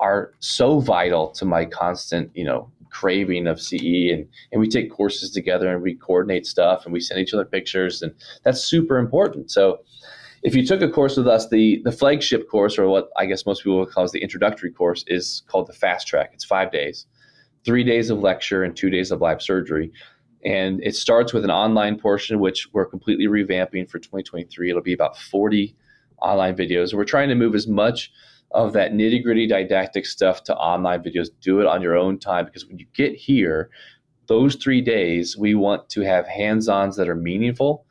are 0.00 0.34
so 0.40 0.80
vital 0.80 1.30
to 1.30 1.46
my 1.46 1.64
constant, 1.64 2.30
you 2.34 2.44
know, 2.44 2.70
craving 2.90 3.46
of 3.46 3.60
CE 3.60 4.10
and, 4.12 4.26
and 4.52 4.60
we 4.60 4.68
take 4.68 4.90
courses 4.90 5.30
together 5.30 5.72
and 5.72 5.82
we 5.82 5.94
coordinate 5.94 6.46
stuff 6.46 6.84
and 6.84 6.92
we 6.92 7.00
send 7.00 7.20
each 7.20 7.34
other 7.34 7.44
pictures 7.44 8.02
and 8.02 8.12
that's 8.44 8.60
super 8.62 8.98
important. 8.98 9.50
So 9.50 9.80
if 10.42 10.54
you 10.54 10.66
took 10.66 10.80
a 10.82 10.88
course 10.88 11.16
with 11.16 11.28
us, 11.28 11.48
the 11.48 11.82
the 11.84 11.92
flagship 11.92 12.48
course 12.48 12.78
or 12.78 12.88
what 12.88 13.10
I 13.16 13.26
guess 13.26 13.44
most 13.46 13.62
people 13.62 13.78
would 13.78 13.90
call 13.90 14.04
as 14.04 14.12
the 14.12 14.22
introductory 14.22 14.70
course 14.70 15.04
is 15.06 15.42
called 15.48 15.66
the 15.66 15.72
fast 15.72 16.06
track. 16.06 16.30
It's 16.32 16.44
five 16.44 16.72
days, 16.72 17.06
three 17.64 17.84
days 17.84 18.10
of 18.10 18.20
lecture 18.20 18.62
and 18.62 18.76
two 18.76 18.90
days 18.90 19.10
of 19.10 19.20
live 19.20 19.42
surgery. 19.42 19.92
And 20.42 20.82
it 20.82 20.96
starts 20.96 21.34
with 21.34 21.44
an 21.44 21.50
online 21.50 21.98
portion, 21.98 22.40
which 22.40 22.68
we're 22.72 22.86
completely 22.86 23.26
revamping 23.26 23.90
for 23.90 23.98
2023. 23.98 24.70
It'll 24.70 24.80
be 24.80 24.94
about 24.94 25.18
40 25.18 25.76
online 26.22 26.56
videos. 26.56 26.94
We're 26.94 27.04
trying 27.04 27.28
to 27.28 27.34
move 27.34 27.54
as 27.54 27.66
much 27.66 28.10
of 28.52 28.72
that 28.72 28.92
nitty 28.92 29.22
gritty 29.22 29.46
didactic 29.46 30.06
stuff 30.06 30.42
to 30.44 30.56
online 30.56 31.02
videos. 31.02 31.28
Do 31.40 31.60
it 31.60 31.66
on 31.66 31.82
your 31.82 31.96
own 31.96 32.18
time 32.18 32.44
because 32.44 32.66
when 32.66 32.78
you 32.78 32.86
get 32.94 33.14
here, 33.14 33.70
those 34.26 34.56
three 34.56 34.80
days, 34.80 35.36
we 35.36 35.54
want 35.54 35.88
to 35.90 36.02
have 36.02 36.26
hands 36.26 36.68
ons 36.68 36.96
that 36.96 37.08
are 37.08 37.16
meaningful 37.16 37.84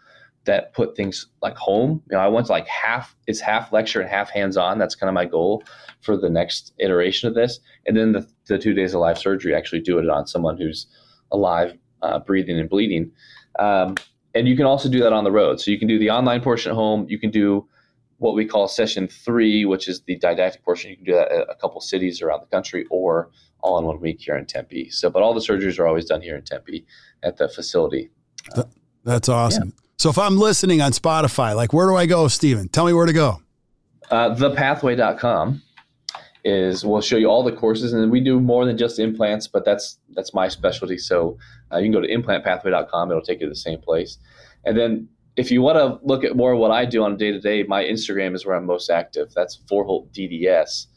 that 0.45 0.74
put 0.74 0.95
things 0.95 1.28
like 1.41 1.55
home. 1.57 2.01
You 2.10 2.18
know, 2.18 2.24
I 2.24 2.28
want 2.28 2.49
like 2.49 2.68
half, 2.68 3.16
it's 3.28 3.39
half 3.39 3.72
lecture 3.72 4.01
and 4.01 4.10
half 4.10 4.30
hands 4.30 4.57
on. 4.57 4.80
That's 4.80 4.95
kind 4.95 5.10
of 5.10 5.14
my 5.14 5.26
goal 5.26 5.64
for 6.01 6.18
the 6.18 6.30
next 6.30 6.74
iteration 6.80 7.28
of 7.28 7.36
this. 7.36 7.60
And 7.86 7.95
then 7.95 8.14
the, 8.14 8.28
the 8.47 8.57
two 8.57 8.74
days 8.74 8.93
of 8.93 9.01
live 9.01 9.18
surgery, 9.18 9.53
actually 9.53 9.82
do 9.82 9.99
it 9.99 10.10
on 10.10 10.28
someone 10.28 10.57
who's 10.57 10.88
alive, 11.32 11.78
uh, 12.01 12.20
breathing, 12.20 12.57
and 12.57 12.70
bleeding. 12.70 13.12
Um, 13.60 13.95
and 14.34 14.47
you 14.47 14.55
can 14.55 14.66
also 14.66 14.89
do 14.89 14.99
that 15.01 15.14
on 15.14 15.24
the 15.24 15.32
road. 15.32 15.60
So 15.60 15.72
you 15.72 15.78
can 15.78 15.88
do 15.88 15.99
the 15.99 16.10
online 16.10 16.41
portion 16.41 16.72
at 16.72 16.76
home. 16.76 17.05
You 17.10 17.20
can 17.20 17.32
do 17.32 17.68
what 18.20 18.36
we 18.36 18.45
call 18.45 18.67
session 18.67 19.07
three, 19.07 19.65
which 19.65 19.88
is 19.88 20.01
the 20.01 20.17
didactic 20.17 20.63
portion. 20.63 20.91
You 20.91 20.97
can 20.97 21.05
do 21.05 21.13
that 21.13 21.32
at 21.32 21.49
a 21.49 21.55
couple 21.55 21.82
cities 21.82 22.22
around 22.22 22.41
the 22.41 22.47
country 22.47 22.86
or 22.89 23.32
all 23.61 23.80
in 23.80 23.86
one 23.86 23.99
week 23.99 24.22
here 24.22 24.38
in 24.38 24.45
Tempe. 24.45 24.89
So, 24.89 25.09
but 25.09 25.24
all 25.24 25.34
the 25.34 25.39
surgeries 25.39 25.80
are 25.80 25.88
always 25.88 26.05
done 26.05 26.22
here 26.22 26.36
in 26.36 26.43
Tempe 26.43 26.86
at 27.24 27.38
the 27.38 27.49
facility. 27.49 28.09
That's 29.03 29.30
awesome. 29.30 29.70
Yeah. 29.70 29.84
So, 29.97 30.09
if 30.09 30.17
I'm 30.17 30.38
listening 30.38 30.82
on 30.82 30.91
Spotify, 30.91 31.55
like 31.55 31.74
where 31.74 31.88
do 31.88 31.95
I 31.95 32.05
go, 32.05 32.28
Steven? 32.28 32.67
Tell 32.70 32.86
me 32.86 32.93
where 32.93 33.05
to 33.05 33.13
go. 33.13 33.41
Uh, 34.11 34.36
thepathway.com 34.36 35.61
is 36.45 36.86
we'll 36.86 37.01
show 37.01 37.17
you 37.17 37.28
all 37.28 37.43
the 37.43 37.51
courses 37.51 37.91
and 37.93 38.09
we 38.11 38.22
do 38.22 38.39
more 38.39 38.65
than 38.65 38.78
just 38.78 38.97
implants 38.97 39.45
but 39.45 39.65
that's 39.65 39.99
that's 40.11 40.34
my 40.34 40.47
specialty 40.47 40.97
so 40.97 41.38
uh, 41.74 41.78
you 41.78 41.84
can 41.84 41.91
go 41.91 41.99
to 41.99 42.07
implantpathway.com 42.07 43.11
it'll 43.11 43.22
take 43.22 43.41
you 43.41 43.45
to 43.45 43.49
the 43.49 43.55
same 43.55 43.78
place 43.78 44.17
and 44.65 44.78
then 44.78 45.07
if 45.36 45.51
you 45.51 45.61
want 45.61 45.77
to 45.77 46.05
look 46.05 46.23
at 46.23 46.36
more 46.36 46.53
of 46.53 46.59
what 46.59 46.71
I 46.71 46.86
do 46.86 47.03
on 47.03 47.13
a 47.13 47.17
day 47.17 47.32
to 47.32 47.39
day, 47.39 47.63
my 47.63 47.84
Instagram 47.84 48.36
is 48.36 48.45
where 48.45 48.55
I'm 48.55 48.65
most 48.65 48.89
active. 48.89 49.32
That's 49.34 49.57
Vorholt 49.69 50.11
DDS. 50.11 50.88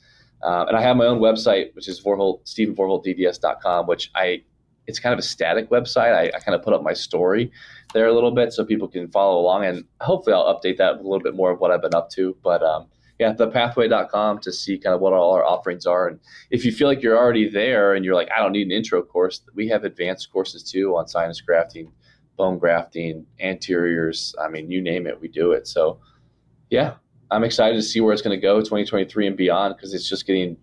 Um, 0.42 0.68
and 0.68 0.76
I 0.76 0.82
have 0.82 0.96
my 0.96 1.06
own 1.06 1.20
website, 1.20 1.74
which 1.74 1.88
is 1.88 2.02
Vorholt, 2.02 2.44
StevenVorholtDDS.com, 2.46 3.86
which 3.86 4.10
I, 4.14 4.42
it's 4.88 4.98
kind 4.98 5.12
of 5.12 5.20
a 5.20 5.22
static 5.22 5.70
website. 5.70 6.12
I, 6.12 6.36
I, 6.36 6.40
kind 6.40 6.56
of 6.56 6.62
put 6.62 6.74
up 6.74 6.82
my 6.82 6.92
story 6.92 7.52
there 7.94 8.06
a 8.06 8.12
little 8.12 8.32
bit 8.32 8.52
so 8.52 8.64
people 8.64 8.88
can 8.88 9.08
follow 9.08 9.40
along. 9.40 9.64
And 9.64 9.84
hopefully 10.00 10.34
I'll 10.34 10.52
update 10.52 10.78
that 10.78 10.96
with 10.96 11.06
a 11.06 11.08
little 11.08 11.22
bit 11.22 11.36
more 11.36 11.52
of 11.52 11.60
what 11.60 11.70
I've 11.70 11.82
been 11.82 11.94
up 11.94 12.10
to. 12.10 12.36
But 12.42 12.64
um, 12.64 12.88
yeah, 13.20 13.32
thepathway.com 13.34 14.40
to 14.40 14.52
see 14.52 14.78
kind 14.78 14.94
of 14.94 15.00
what 15.00 15.12
all 15.12 15.32
our 15.32 15.44
offerings 15.44 15.86
are. 15.86 16.08
And 16.08 16.18
if 16.50 16.64
you 16.64 16.72
feel 16.72 16.88
like 16.88 17.02
you're 17.02 17.16
already 17.16 17.48
there 17.48 17.94
and 17.94 18.04
you're 18.04 18.16
like, 18.16 18.28
I 18.36 18.40
don't 18.40 18.50
need 18.50 18.66
an 18.66 18.72
intro 18.72 19.00
course, 19.02 19.42
we 19.54 19.68
have 19.68 19.84
advanced 19.84 20.32
courses 20.32 20.64
too 20.64 20.96
on 20.96 21.06
sinus 21.06 21.40
grafting 21.40 21.92
bone 22.36 22.58
grafting, 22.58 23.26
anteriors. 23.40 24.34
I 24.40 24.48
mean, 24.48 24.70
you 24.70 24.80
name 24.80 25.06
it, 25.06 25.20
we 25.20 25.28
do 25.28 25.52
it. 25.52 25.66
So, 25.66 26.00
yeah, 26.70 26.94
I'm 27.30 27.44
excited 27.44 27.76
to 27.76 27.82
see 27.82 28.00
where 28.00 28.12
it's 28.12 28.22
going 28.22 28.36
to 28.38 28.40
go 28.40 28.58
2023 28.58 29.26
and 29.26 29.36
beyond 29.36 29.76
because 29.76 29.94
it's 29.94 30.08
just 30.08 30.26
getting 30.26 30.56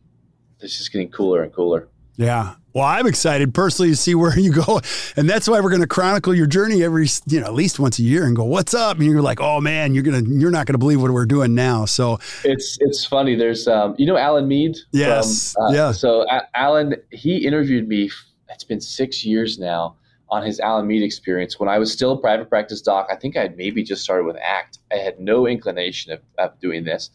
it's 0.59 0.77
just 0.77 0.91
getting 0.91 1.09
cooler 1.09 1.43
and 1.43 1.53
cooler. 1.53 1.87
Yeah. 2.17 2.55
Well, 2.73 2.83
I'm 2.83 3.07
excited 3.07 3.53
personally 3.53 3.91
to 3.91 3.95
see 3.95 4.13
where 4.13 4.37
you 4.37 4.51
go. 4.51 4.81
And 5.15 5.29
that's 5.29 5.47
why 5.47 5.61
we're 5.61 5.69
going 5.69 5.81
to 5.81 5.87
chronicle 5.87 6.35
your 6.35 6.47
journey 6.47 6.83
every, 6.83 7.07
you 7.27 7.39
know, 7.39 7.45
at 7.45 7.53
least 7.53 7.79
once 7.79 7.97
a 7.97 8.03
year 8.03 8.25
and 8.25 8.35
go, 8.35 8.43
what's 8.43 8.73
up? 8.73 8.97
And 8.97 9.05
you're 9.05 9.21
like, 9.21 9.39
oh 9.39 9.61
man, 9.61 9.93
you're 9.93 10.03
going 10.03 10.25
to, 10.25 10.31
you're 10.31 10.51
not 10.51 10.65
going 10.65 10.73
to 10.73 10.79
believe 10.79 11.01
what 11.01 11.11
we're 11.11 11.25
doing 11.25 11.55
now. 11.55 11.85
So 11.85 12.19
it's, 12.43 12.77
it's 12.81 13.05
funny. 13.05 13.35
There's, 13.35 13.69
um, 13.69 13.95
you 13.97 14.05
know, 14.05 14.17
Alan 14.17 14.49
Mead. 14.49 14.77
Yes. 14.91 15.53
From, 15.53 15.63
uh, 15.63 15.71
yeah. 15.71 15.91
So 15.93 16.23
a- 16.29 16.47
Alan, 16.53 16.95
he 17.11 17.37
interviewed 17.37 17.87
me. 17.87 18.11
It's 18.49 18.65
been 18.65 18.81
six 18.81 19.23
years 19.23 19.57
now 19.57 19.95
on 20.31 20.43
his 20.43 20.59
Alan 20.59 20.87
Mead 20.87 21.03
experience. 21.03 21.59
When 21.59 21.69
I 21.69 21.79
was 21.79 21.91
still 21.91 22.11
a 22.11 22.17
private 22.17 22.49
practice 22.49 22.81
doc, 22.81 23.07
I 23.09 23.15
think 23.15 23.35
I 23.35 23.41
had 23.41 23.57
maybe 23.57 23.83
just 23.83 24.03
started 24.03 24.25
with 24.25 24.37
ACT. 24.37 24.79
I 24.91 24.97
had 24.97 25.19
no 25.19 25.47
inclination 25.47 26.11
of, 26.13 26.21
of 26.37 26.59
doing 26.59 26.83
this. 26.83 27.09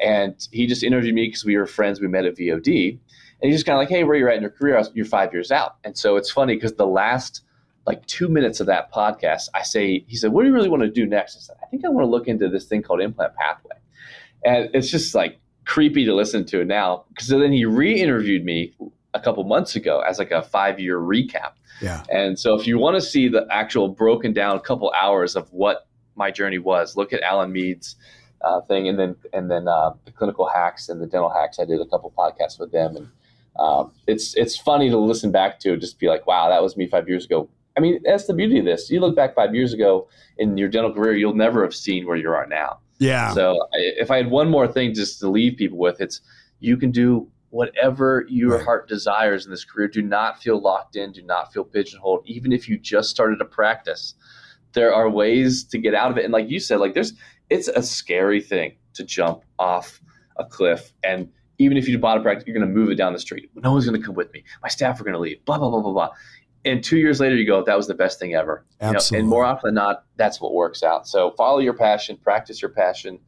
And 0.00 0.34
he 0.52 0.66
just 0.66 0.82
interviewed 0.82 1.14
me 1.14 1.26
because 1.26 1.44
we 1.44 1.56
were 1.56 1.66
friends. 1.66 2.00
We 2.00 2.08
met 2.08 2.24
at 2.24 2.36
VOD. 2.36 2.90
And 3.42 3.50
he's 3.50 3.56
just 3.56 3.66
kind 3.66 3.74
of 3.74 3.80
like, 3.80 3.88
hey, 3.88 4.04
where 4.04 4.16
you're 4.16 4.28
at 4.28 4.36
in 4.36 4.42
your 4.42 4.50
career? 4.50 4.80
You're 4.94 5.04
five 5.04 5.32
years 5.32 5.50
out. 5.50 5.76
And 5.84 5.96
so 5.96 6.16
it's 6.16 6.30
funny 6.30 6.54
because 6.54 6.74
the 6.74 6.86
last 6.86 7.42
like 7.86 8.06
two 8.06 8.28
minutes 8.28 8.60
of 8.60 8.66
that 8.66 8.92
podcast, 8.92 9.48
I 9.54 9.62
say, 9.62 10.04
he 10.06 10.16
said, 10.16 10.32
what 10.32 10.42
do 10.42 10.48
you 10.48 10.54
really 10.54 10.68
want 10.68 10.82
to 10.82 10.90
do 10.90 11.06
next? 11.06 11.36
I 11.36 11.40
said, 11.40 11.56
I 11.62 11.66
think 11.66 11.84
I 11.84 11.88
want 11.88 12.04
to 12.04 12.10
look 12.10 12.28
into 12.28 12.48
this 12.48 12.66
thing 12.66 12.82
called 12.82 13.00
implant 13.00 13.34
pathway. 13.34 13.76
And 14.44 14.70
it's 14.72 14.90
just 14.90 15.14
like 15.14 15.40
creepy 15.64 16.04
to 16.04 16.14
listen 16.14 16.44
to 16.44 16.60
it 16.60 16.66
now 16.66 17.04
because 17.08 17.28
then 17.28 17.52
he 17.52 17.64
re-interviewed 17.64 18.44
me 18.44 18.74
a 19.14 19.20
couple 19.20 19.44
months 19.44 19.76
ago 19.76 20.00
as 20.00 20.18
like 20.18 20.30
a 20.30 20.42
five 20.42 20.80
year 20.80 20.98
recap. 20.98 21.52
Yeah. 21.82 22.02
And 22.10 22.38
so 22.38 22.54
if 22.54 22.66
you 22.66 22.78
want 22.78 22.96
to 22.96 23.00
see 23.00 23.28
the 23.28 23.46
actual 23.50 23.88
broken 23.88 24.32
down 24.32 24.58
couple 24.60 24.92
hours 24.92 25.36
of 25.36 25.52
what 25.52 25.86
my 26.14 26.30
journey 26.30 26.58
was, 26.58 26.96
look 26.96 27.12
at 27.12 27.20
Alan 27.22 27.52
Mead's 27.52 27.96
uh, 28.42 28.60
thing, 28.62 28.88
and 28.88 28.98
then 28.98 29.16
and 29.32 29.50
then 29.50 29.68
uh, 29.68 29.92
the 30.04 30.12
clinical 30.12 30.48
hacks 30.48 30.88
and 30.88 31.00
the 31.00 31.06
dental 31.06 31.30
hacks. 31.30 31.58
I 31.58 31.64
did 31.64 31.80
a 31.80 31.86
couple 31.86 32.12
podcasts 32.16 32.58
with 32.58 32.72
them, 32.72 32.96
and 32.96 33.08
um, 33.58 33.92
it's 34.06 34.36
it's 34.36 34.56
funny 34.56 34.90
to 34.90 34.98
listen 34.98 35.30
back 35.30 35.60
to, 35.60 35.76
just 35.76 35.98
be 35.98 36.08
like, 36.08 36.26
wow, 36.26 36.48
that 36.48 36.62
was 36.62 36.76
me 36.76 36.86
five 36.86 37.08
years 37.08 37.24
ago. 37.24 37.48
I 37.76 37.80
mean, 37.80 38.00
that's 38.04 38.26
the 38.26 38.34
beauty 38.34 38.58
of 38.58 38.64
this. 38.64 38.90
You 38.90 39.00
look 39.00 39.16
back 39.16 39.34
five 39.34 39.54
years 39.54 39.72
ago 39.72 40.08
in 40.38 40.58
your 40.58 40.68
dental 40.68 40.92
career, 40.92 41.16
you'll 41.16 41.34
never 41.34 41.62
have 41.62 41.74
seen 41.74 42.06
where 42.06 42.16
you 42.16 42.30
are 42.30 42.46
now. 42.46 42.78
Yeah. 42.98 43.32
So 43.32 43.66
if 43.72 44.10
I 44.10 44.18
had 44.18 44.30
one 44.30 44.50
more 44.50 44.68
thing 44.68 44.94
just 44.94 45.20
to 45.20 45.28
leave 45.28 45.56
people 45.56 45.78
with, 45.78 46.00
it's 46.00 46.20
you 46.60 46.76
can 46.76 46.90
do 46.90 47.28
whatever 47.52 48.24
your 48.30 48.56
right. 48.56 48.64
heart 48.64 48.88
desires 48.88 49.44
in 49.44 49.50
this 49.50 49.62
career. 49.62 49.86
Do 49.86 50.00
not 50.00 50.42
feel 50.42 50.58
locked 50.58 50.96
in. 50.96 51.12
Do 51.12 51.22
not 51.22 51.52
feel 51.52 51.64
pigeonholed. 51.64 52.22
Even 52.24 52.50
if 52.50 52.66
you 52.66 52.78
just 52.78 53.10
started 53.10 53.42
a 53.42 53.44
practice, 53.44 54.14
there 54.72 54.94
are 54.94 55.10
ways 55.10 55.62
to 55.64 55.76
get 55.76 55.94
out 55.94 56.10
of 56.10 56.16
it. 56.16 56.24
And 56.24 56.32
like 56.32 56.48
you 56.48 56.58
said, 56.58 56.80
like 56.80 56.94
there's, 56.94 57.12
it's 57.50 57.68
a 57.68 57.82
scary 57.82 58.40
thing 58.40 58.76
to 58.94 59.04
jump 59.04 59.44
off 59.58 60.00
a 60.38 60.46
cliff. 60.46 60.94
And 61.04 61.28
even 61.58 61.76
if 61.76 61.86
you 61.88 61.98
bought 61.98 62.16
a 62.16 62.22
practice, 62.22 62.46
you're 62.46 62.56
going 62.56 62.66
to 62.66 62.74
move 62.74 62.88
it 62.88 62.94
down 62.94 63.12
the 63.12 63.18
street. 63.18 63.50
No 63.54 63.72
one's 63.72 63.86
going 63.86 64.00
to 64.00 64.04
come 64.04 64.14
with 64.14 64.32
me. 64.32 64.44
My 64.62 64.70
staff 64.70 64.98
are 64.98 65.04
going 65.04 65.12
to 65.12 65.20
leave. 65.20 65.44
Blah 65.44 65.58
blah 65.58 65.68
blah 65.68 65.82
blah 65.82 65.92
blah. 65.92 66.08
And 66.64 66.82
two 66.82 66.98
years 66.98 67.18
later, 67.18 67.34
you 67.34 67.46
go, 67.46 67.64
that 67.64 67.76
was 67.76 67.88
the 67.88 67.94
best 67.94 68.20
thing 68.20 68.34
ever. 68.34 68.64
Absolutely. 68.80 69.16
You 69.16 69.22
know, 69.22 69.24
and 69.24 69.28
more 69.28 69.44
often 69.44 69.68
than 69.68 69.74
not, 69.74 70.04
that's 70.16 70.40
what 70.40 70.54
works 70.54 70.82
out. 70.82 71.08
So 71.08 71.32
follow 71.32 71.58
your 71.58 71.74
passion, 71.74 72.16
practice 72.22 72.62
your 72.62 72.70
passion, 72.70 73.18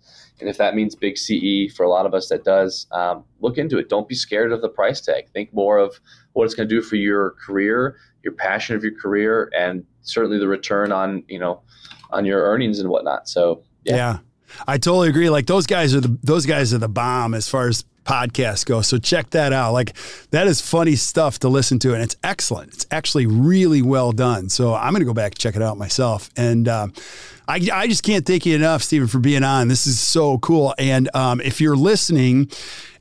and 0.41 0.49
if 0.49 0.57
that 0.59 0.75
means 0.75 0.95
big 0.95 1.17
CE 1.17 1.73
for 1.75 1.85
a 1.85 1.89
lot 1.89 2.07
of 2.07 2.15
us, 2.15 2.29
that 2.29 2.45
does, 2.45 2.87
um, 2.93 3.25
look 3.41 3.57
into 3.59 3.79
it. 3.79 3.89
Don't 3.89 4.09
be 4.09 4.15
scared 4.15 4.53
of 4.53 4.63
the 4.63 4.69
price 4.69 5.01
tag. 5.01 5.29
Think 5.33 5.53
more 5.53 5.79
of 5.79 6.01
what 6.33 6.45
it's 6.45 6.55
going 6.55 6.69
to 6.69 6.75
do 6.75 6.83
for 6.83 6.97
your 6.97 7.31
career, 7.33 7.97
your 8.23 8.33
passion 8.33 8.75
of 8.75 8.83
your 8.83 8.95
career, 8.95 9.51
and 9.57 9.85
certainly 10.03 10.39
the 10.39 10.49
return 10.49 10.93
on 10.93 11.25
you 11.29 11.39
know 11.39 11.63
on 12.11 12.25
your 12.25 12.43
earnings 12.43 12.79
and 12.79 12.89
whatnot. 12.89 13.29
So 13.29 13.63
yeah. 13.85 13.97
yeah. 13.97 14.19
I 14.69 14.79
totally 14.79 15.09
agree. 15.09 15.31
Like 15.31 15.47
those 15.47 15.67
guys 15.67 15.95
are 15.95 16.01
the 16.01 16.19
those 16.23 16.47
guys 16.47 16.73
are 16.75 16.79
the 16.79 16.89
bomb 16.89 17.35
as 17.35 17.49
far 17.49 17.69
as 17.69 17.85
podcasts 18.05 18.65
go. 18.65 18.83
So 18.83 18.99
check 18.99 19.31
that 19.31 19.53
out. 19.53 19.73
Like 19.73 19.95
that 20.31 20.47
is 20.47 20.61
funny 20.61 20.97
stuff 20.97 21.39
to 21.41 21.49
listen 21.49 21.79
to, 21.81 21.95
and 21.95 22.03
it's 22.03 22.17
excellent. 22.23 22.75
It's 22.75 22.87
actually 22.91 23.27
really 23.27 23.83
well 23.83 24.13
done. 24.13 24.49
So 24.49 24.75
I'm 24.75 24.93
going 24.93 25.01
to 25.01 25.07
go 25.07 25.15
back 25.15 25.33
and 25.33 25.39
check 25.39 25.57
it 25.57 25.63
out 25.63 25.79
myself. 25.79 26.31
And 26.37 26.69
uh, 26.69 26.89
I, 27.47 27.61
I 27.73 27.87
just 27.87 28.03
can't 28.03 28.25
thank 28.25 28.47
you 28.47 28.55
enough, 28.55 28.83
Steven, 28.83 29.09
for 29.09 29.19
being 29.19 29.45
on. 29.45 29.69
This 29.69 29.87
is 29.87 30.01
so 30.01 30.39
cool. 30.39 30.75
And 30.79 31.09
um, 31.15 31.41
if 31.41 31.61
you're 31.61 31.77
listening 31.77 32.51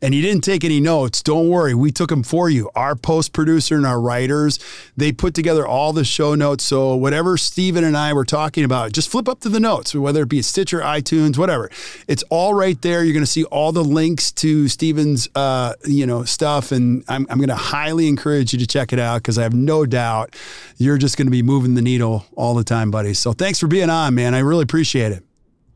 and 0.04 0.14
you 0.14 0.22
didn't 0.22 0.43
take 0.43 0.66
any 0.66 0.82
notes, 0.82 1.24
don't 1.24 1.47
worry. 1.47 1.74
We 1.74 1.89
took 1.89 2.10
them 2.10 2.24
for 2.24 2.49
you. 2.49 2.70
Our 2.76 2.93
post 2.93 3.32
producer 3.32 3.78
and 3.78 3.86
our 3.86 4.01
writers, 4.01 4.60
they 4.97 5.14
put 5.14 5.34
together 5.34 5.66
all 5.66 5.93
the 5.93 6.04
show 6.04 6.36
notes. 6.36 6.66
So 6.66 6.93
whatever 6.93 7.38
Steven 7.38 7.86
and 7.86 7.95
I 7.95 8.12
were 8.12 8.26
talking 8.26 8.66
about, 8.66 8.91
just 8.91 9.08
flip 9.08 9.30
up 9.30 9.39
to 9.39 9.49
the 9.49 9.62
notes, 9.62 9.95
whether 9.95 10.24
it 10.24 10.30
be 10.30 10.41
Stitcher, 10.41 10.82
iTunes, 10.82 11.38
whatever. 11.38 11.72
It's 12.10 12.22
all 12.30 12.54
right 12.54 12.80
there. 12.82 13.01
You're 13.01 13.14
going 13.14 13.24
to 13.24 13.32
see 13.32 13.45
all 13.45 13.72
the 13.72 13.84
links 13.84 14.30
to 14.34 14.68
Steven's, 14.68 15.30
uh, 15.36 15.76
you 15.86 16.06
know, 16.06 16.26
stuff. 16.26 16.74
And 16.74 17.06
I'm, 17.08 17.26
I'm 17.30 17.38
going 17.38 17.47
to 17.47 17.56
highly 17.56 18.10
encourage 18.10 18.51
you 18.51 18.60
to 18.60 18.68
check 18.68 18.91
it 18.91 18.99
out 18.99 19.22
because 19.22 19.38
I 19.38 19.43
have 19.43 19.54
no 19.54 19.86
doubt 19.86 20.36
you're 20.78 20.97
just 20.97 21.16
going 21.16 21.28
to 21.28 21.32
be 21.32 21.43
moving 21.43 21.76
the 21.76 21.82
needle 21.82 22.26
all 22.36 22.56
the 22.56 22.66
time, 22.66 22.91
buddy. 22.91 23.14
So 23.14 23.32
thanks 23.32 23.58
for 23.58 23.68
being 23.68 23.89
on, 23.89 24.16
man. 24.16 24.36
I 24.36 24.39
really 24.39 24.64
appreciate 24.64 25.14
it. 25.14 25.24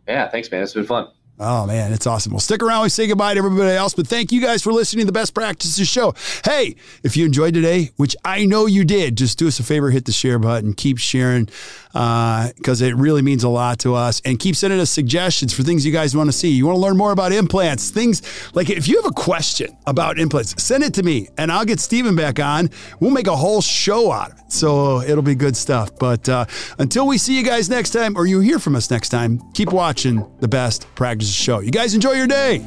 Yeah, 0.06 0.28
thanks, 0.28 0.52
man. 0.52 0.64
It's 0.64 0.74
been 0.74 0.86
fun. 0.86 1.08
Oh 1.40 1.68
man, 1.68 1.94
it's 1.94 2.08
awesome. 2.08 2.34
Well, 2.34 2.40
stick 2.40 2.64
around. 2.64 2.84
We 2.84 2.90
say 2.90 3.06
goodbye 3.06 3.36
to 3.36 3.38
everybody 3.38 3.76
else, 3.76 3.94
but 3.94 4.08
thank 4.08 4.32
you 4.32 4.42
guys 4.42 4.64
for 4.64 4.74
listening 4.74 5.02
to 5.02 5.06
the 5.06 5.12
Best 5.12 5.36
Practices 5.36 5.88
Show. 5.88 6.16
Hey, 6.44 6.76
if 7.04 7.16
you 7.16 7.26
enjoyed 7.26 7.54
today, 7.54 7.92
which 7.98 8.16
I 8.26 8.46
know 8.46 8.66
you 8.66 8.84
did, 8.84 9.16
just 9.16 9.38
do 9.38 9.48
us 9.48 9.60
a 9.60 9.64
favor, 9.64 9.92
hit 9.92 10.06
the 10.06 10.12
share 10.12 10.40
button, 10.40 10.74
keep 10.74 10.98
sharing 10.98 11.48
because 11.98 12.82
uh, 12.82 12.86
it 12.86 12.96
really 12.96 13.22
means 13.24 13.44
a 13.44 13.50
lot 13.50 13.80
to 13.80 13.96
us, 13.96 14.22
and 14.24 14.40
keep 14.40 14.56
sending 14.56 14.80
us 14.80 14.90
suggestions 14.90 15.54
for 15.54 15.64
things 15.64 15.86
you 15.86 15.92
guys 15.92 16.16
want 16.16 16.28
to 16.28 16.34
see. 16.34 16.50
You 16.50 16.66
want 16.66 16.76
to 16.76 16.82
learn 16.82 16.98
more 16.98 17.12
about 17.12 17.32
implants, 17.32 17.90
things 17.90 18.22
like 18.56 18.70
if 18.70 18.88
you 18.88 19.02
have 19.02 19.06
a 19.06 19.14
question 19.14 19.76
about 19.86 20.20
implants, 20.20 20.62
send 20.62 20.84
it 20.84 20.94
to 20.96 21.04
me, 21.04 21.28
and 21.38 21.52
I'll 21.52 21.66
get 21.66 21.80
Steven 21.80 22.16
back 22.16 22.40
on. 22.40 22.70
We'll 23.00 23.12
make 23.12 23.28
a 23.28 23.36
whole 23.36 23.62
show 23.62 24.12
out 24.12 24.32
of 24.32 24.40
it, 24.40 24.52
so 24.52 25.02
it'll 25.02 25.24
be 25.24 25.36
good 25.36 25.58
stuff. 25.58 25.98
But 25.98 26.28
uh, 26.30 26.46
until 26.78 27.08
we 27.08 27.18
see 27.18 27.38
you 27.38 27.44
guys 27.44 27.70
next 27.70 27.92
time, 27.92 28.16
or 28.16 28.26
you 28.26 28.40
hear 28.42 28.60
from 28.60 28.76
us 28.76 28.92
next 28.92 29.10
time, 29.10 29.42
keep 29.54 29.72
watching 29.72 30.28
the 30.40 30.48
Best 30.48 30.88
Practices 30.96 31.27
show. 31.34 31.60
You 31.60 31.72
guys 31.72 31.94
enjoy 31.94 32.14
your 32.14 32.28
day. 32.28 32.60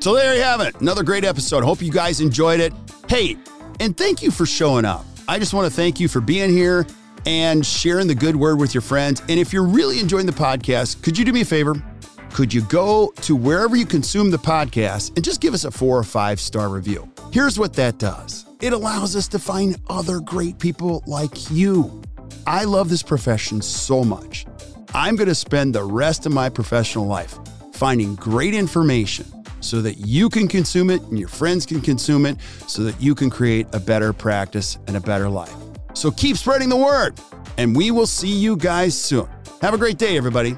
So 0.00 0.14
there 0.14 0.34
you 0.34 0.42
have 0.42 0.60
it. 0.60 0.78
Another 0.82 1.02
great 1.02 1.24
episode. 1.24 1.64
Hope 1.64 1.80
you 1.80 1.90
guys 1.90 2.20
enjoyed 2.20 2.60
it. 2.60 2.74
Hey, 3.08 3.38
and 3.80 3.96
thank 3.96 4.22
you 4.22 4.30
for 4.30 4.44
showing 4.44 4.84
up. 4.84 5.04
I 5.26 5.38
just 5.38 5.54
want 5.54 5.66
to 5.66 5.74
thank 5.74 5.98
you 5.98 6.08
for 6.08 6.20
being 6.20 6.50
here 6.50 6.86
and 7.24 7.64
sharing 7.64 8.06
the 8.06 8.14
good 8.14 8.36
word 8.36 8.58
with 8.60 8.74
your 8.74 8.82
friends. 8.82 9.22
And 9.30 9.40
if 9.40 9.52
you're 9.52 9.66
really 9.66 10.00
enjoying 10.00 10.26
the 10.26 10.32
podcast, 10.32 11.02
could 11.02 11.16
you 11.16 11.24
do 11.24 11.32
me 11.32 11.40
a 11.40 11.44
favor? 11.46 11.74
Could 12.34 12.52
you 12.52 12.62
go 12.62 13.12
to 13.22 13.34
wherever 13.34 13.76
you 13.76 13.86
consume 13.86 14.30
the 14.30 14.36
podcast 14.36 15.14
and 15.16 15.24
just 15.24 15.40
give 15.40 15.54
us 15.54 15.64
a 15.64 15.70
four 15.70 15.98
or 15.98 16.04
five 16.04 16.38
star 16.40 16.68
review? 16.68 17.10
Here's 17.32 17.58
what 17.58 17.72
that 17.74 17.98
does 17.98 18.44
it 18.60 18.72
allows 18.72 19.16
us 19.16 19.28
to 19.28 19.38
find 19.38 19.78
other 19.88 20.20
great 20.20 20.58
people 20.58 21.02
like 21.06 21.50
you. 21.50 22.02
I 22.46 22.64
love 22.64 22.90
this 22.90 23.02
profession 23.02 23.62
so 23.62 24.04
much. 24.04 24.44
I'm 24.94 25.16
going 25.16 25.28
to 25.28 25.34
spend 25.34 25.74
the 25.74 25.82
rest 25.82 26.26
of 26.26 26.32
my 26.32 26.48
professional 26.50 27.06
life 27.06 27.38
finding 27.72 28.14
great 28.16 28.54
information 28.54 29.26
so 29.60 29.80
that 29.80 29.94
you 29.94 30.28
can 30.28 30.46
consume 30.46 30.90
it 30.90 31.00
and 31.02 31.18
your 31.18 31.28
friends 31.28 31.64
can 31.64 31.80
consume 31.80 32.26
it 32.26 32.36
so 32.66 32.82
that 32.82 33.00
you 33.00 33.14
can 33.14 33.30
create 33.30 33.66
a 33.72 33.80
better 33.80 34.12
practice 34.12 34.78
and 34.86 34.96
a 34.96 35.00
better 35.00 35.28
life. 35.28 35.54
So 35.94 36.10
keep 36.10 36.36
spreading 36.36 36.68
the 36.68 36.76
word, 36.76 37.18
and 37.56 37.74
we 37.74 37.90
will 37.90 38.06
see 38.06 38.28
you 38.28 38.56
guys 38.56 38.96
soon. 38.96 39.28
Have 39.62 39.72
a 39.72 39.78
great 39.78 39.96
day, 39.96 40.16
everybody. 40.16 40.56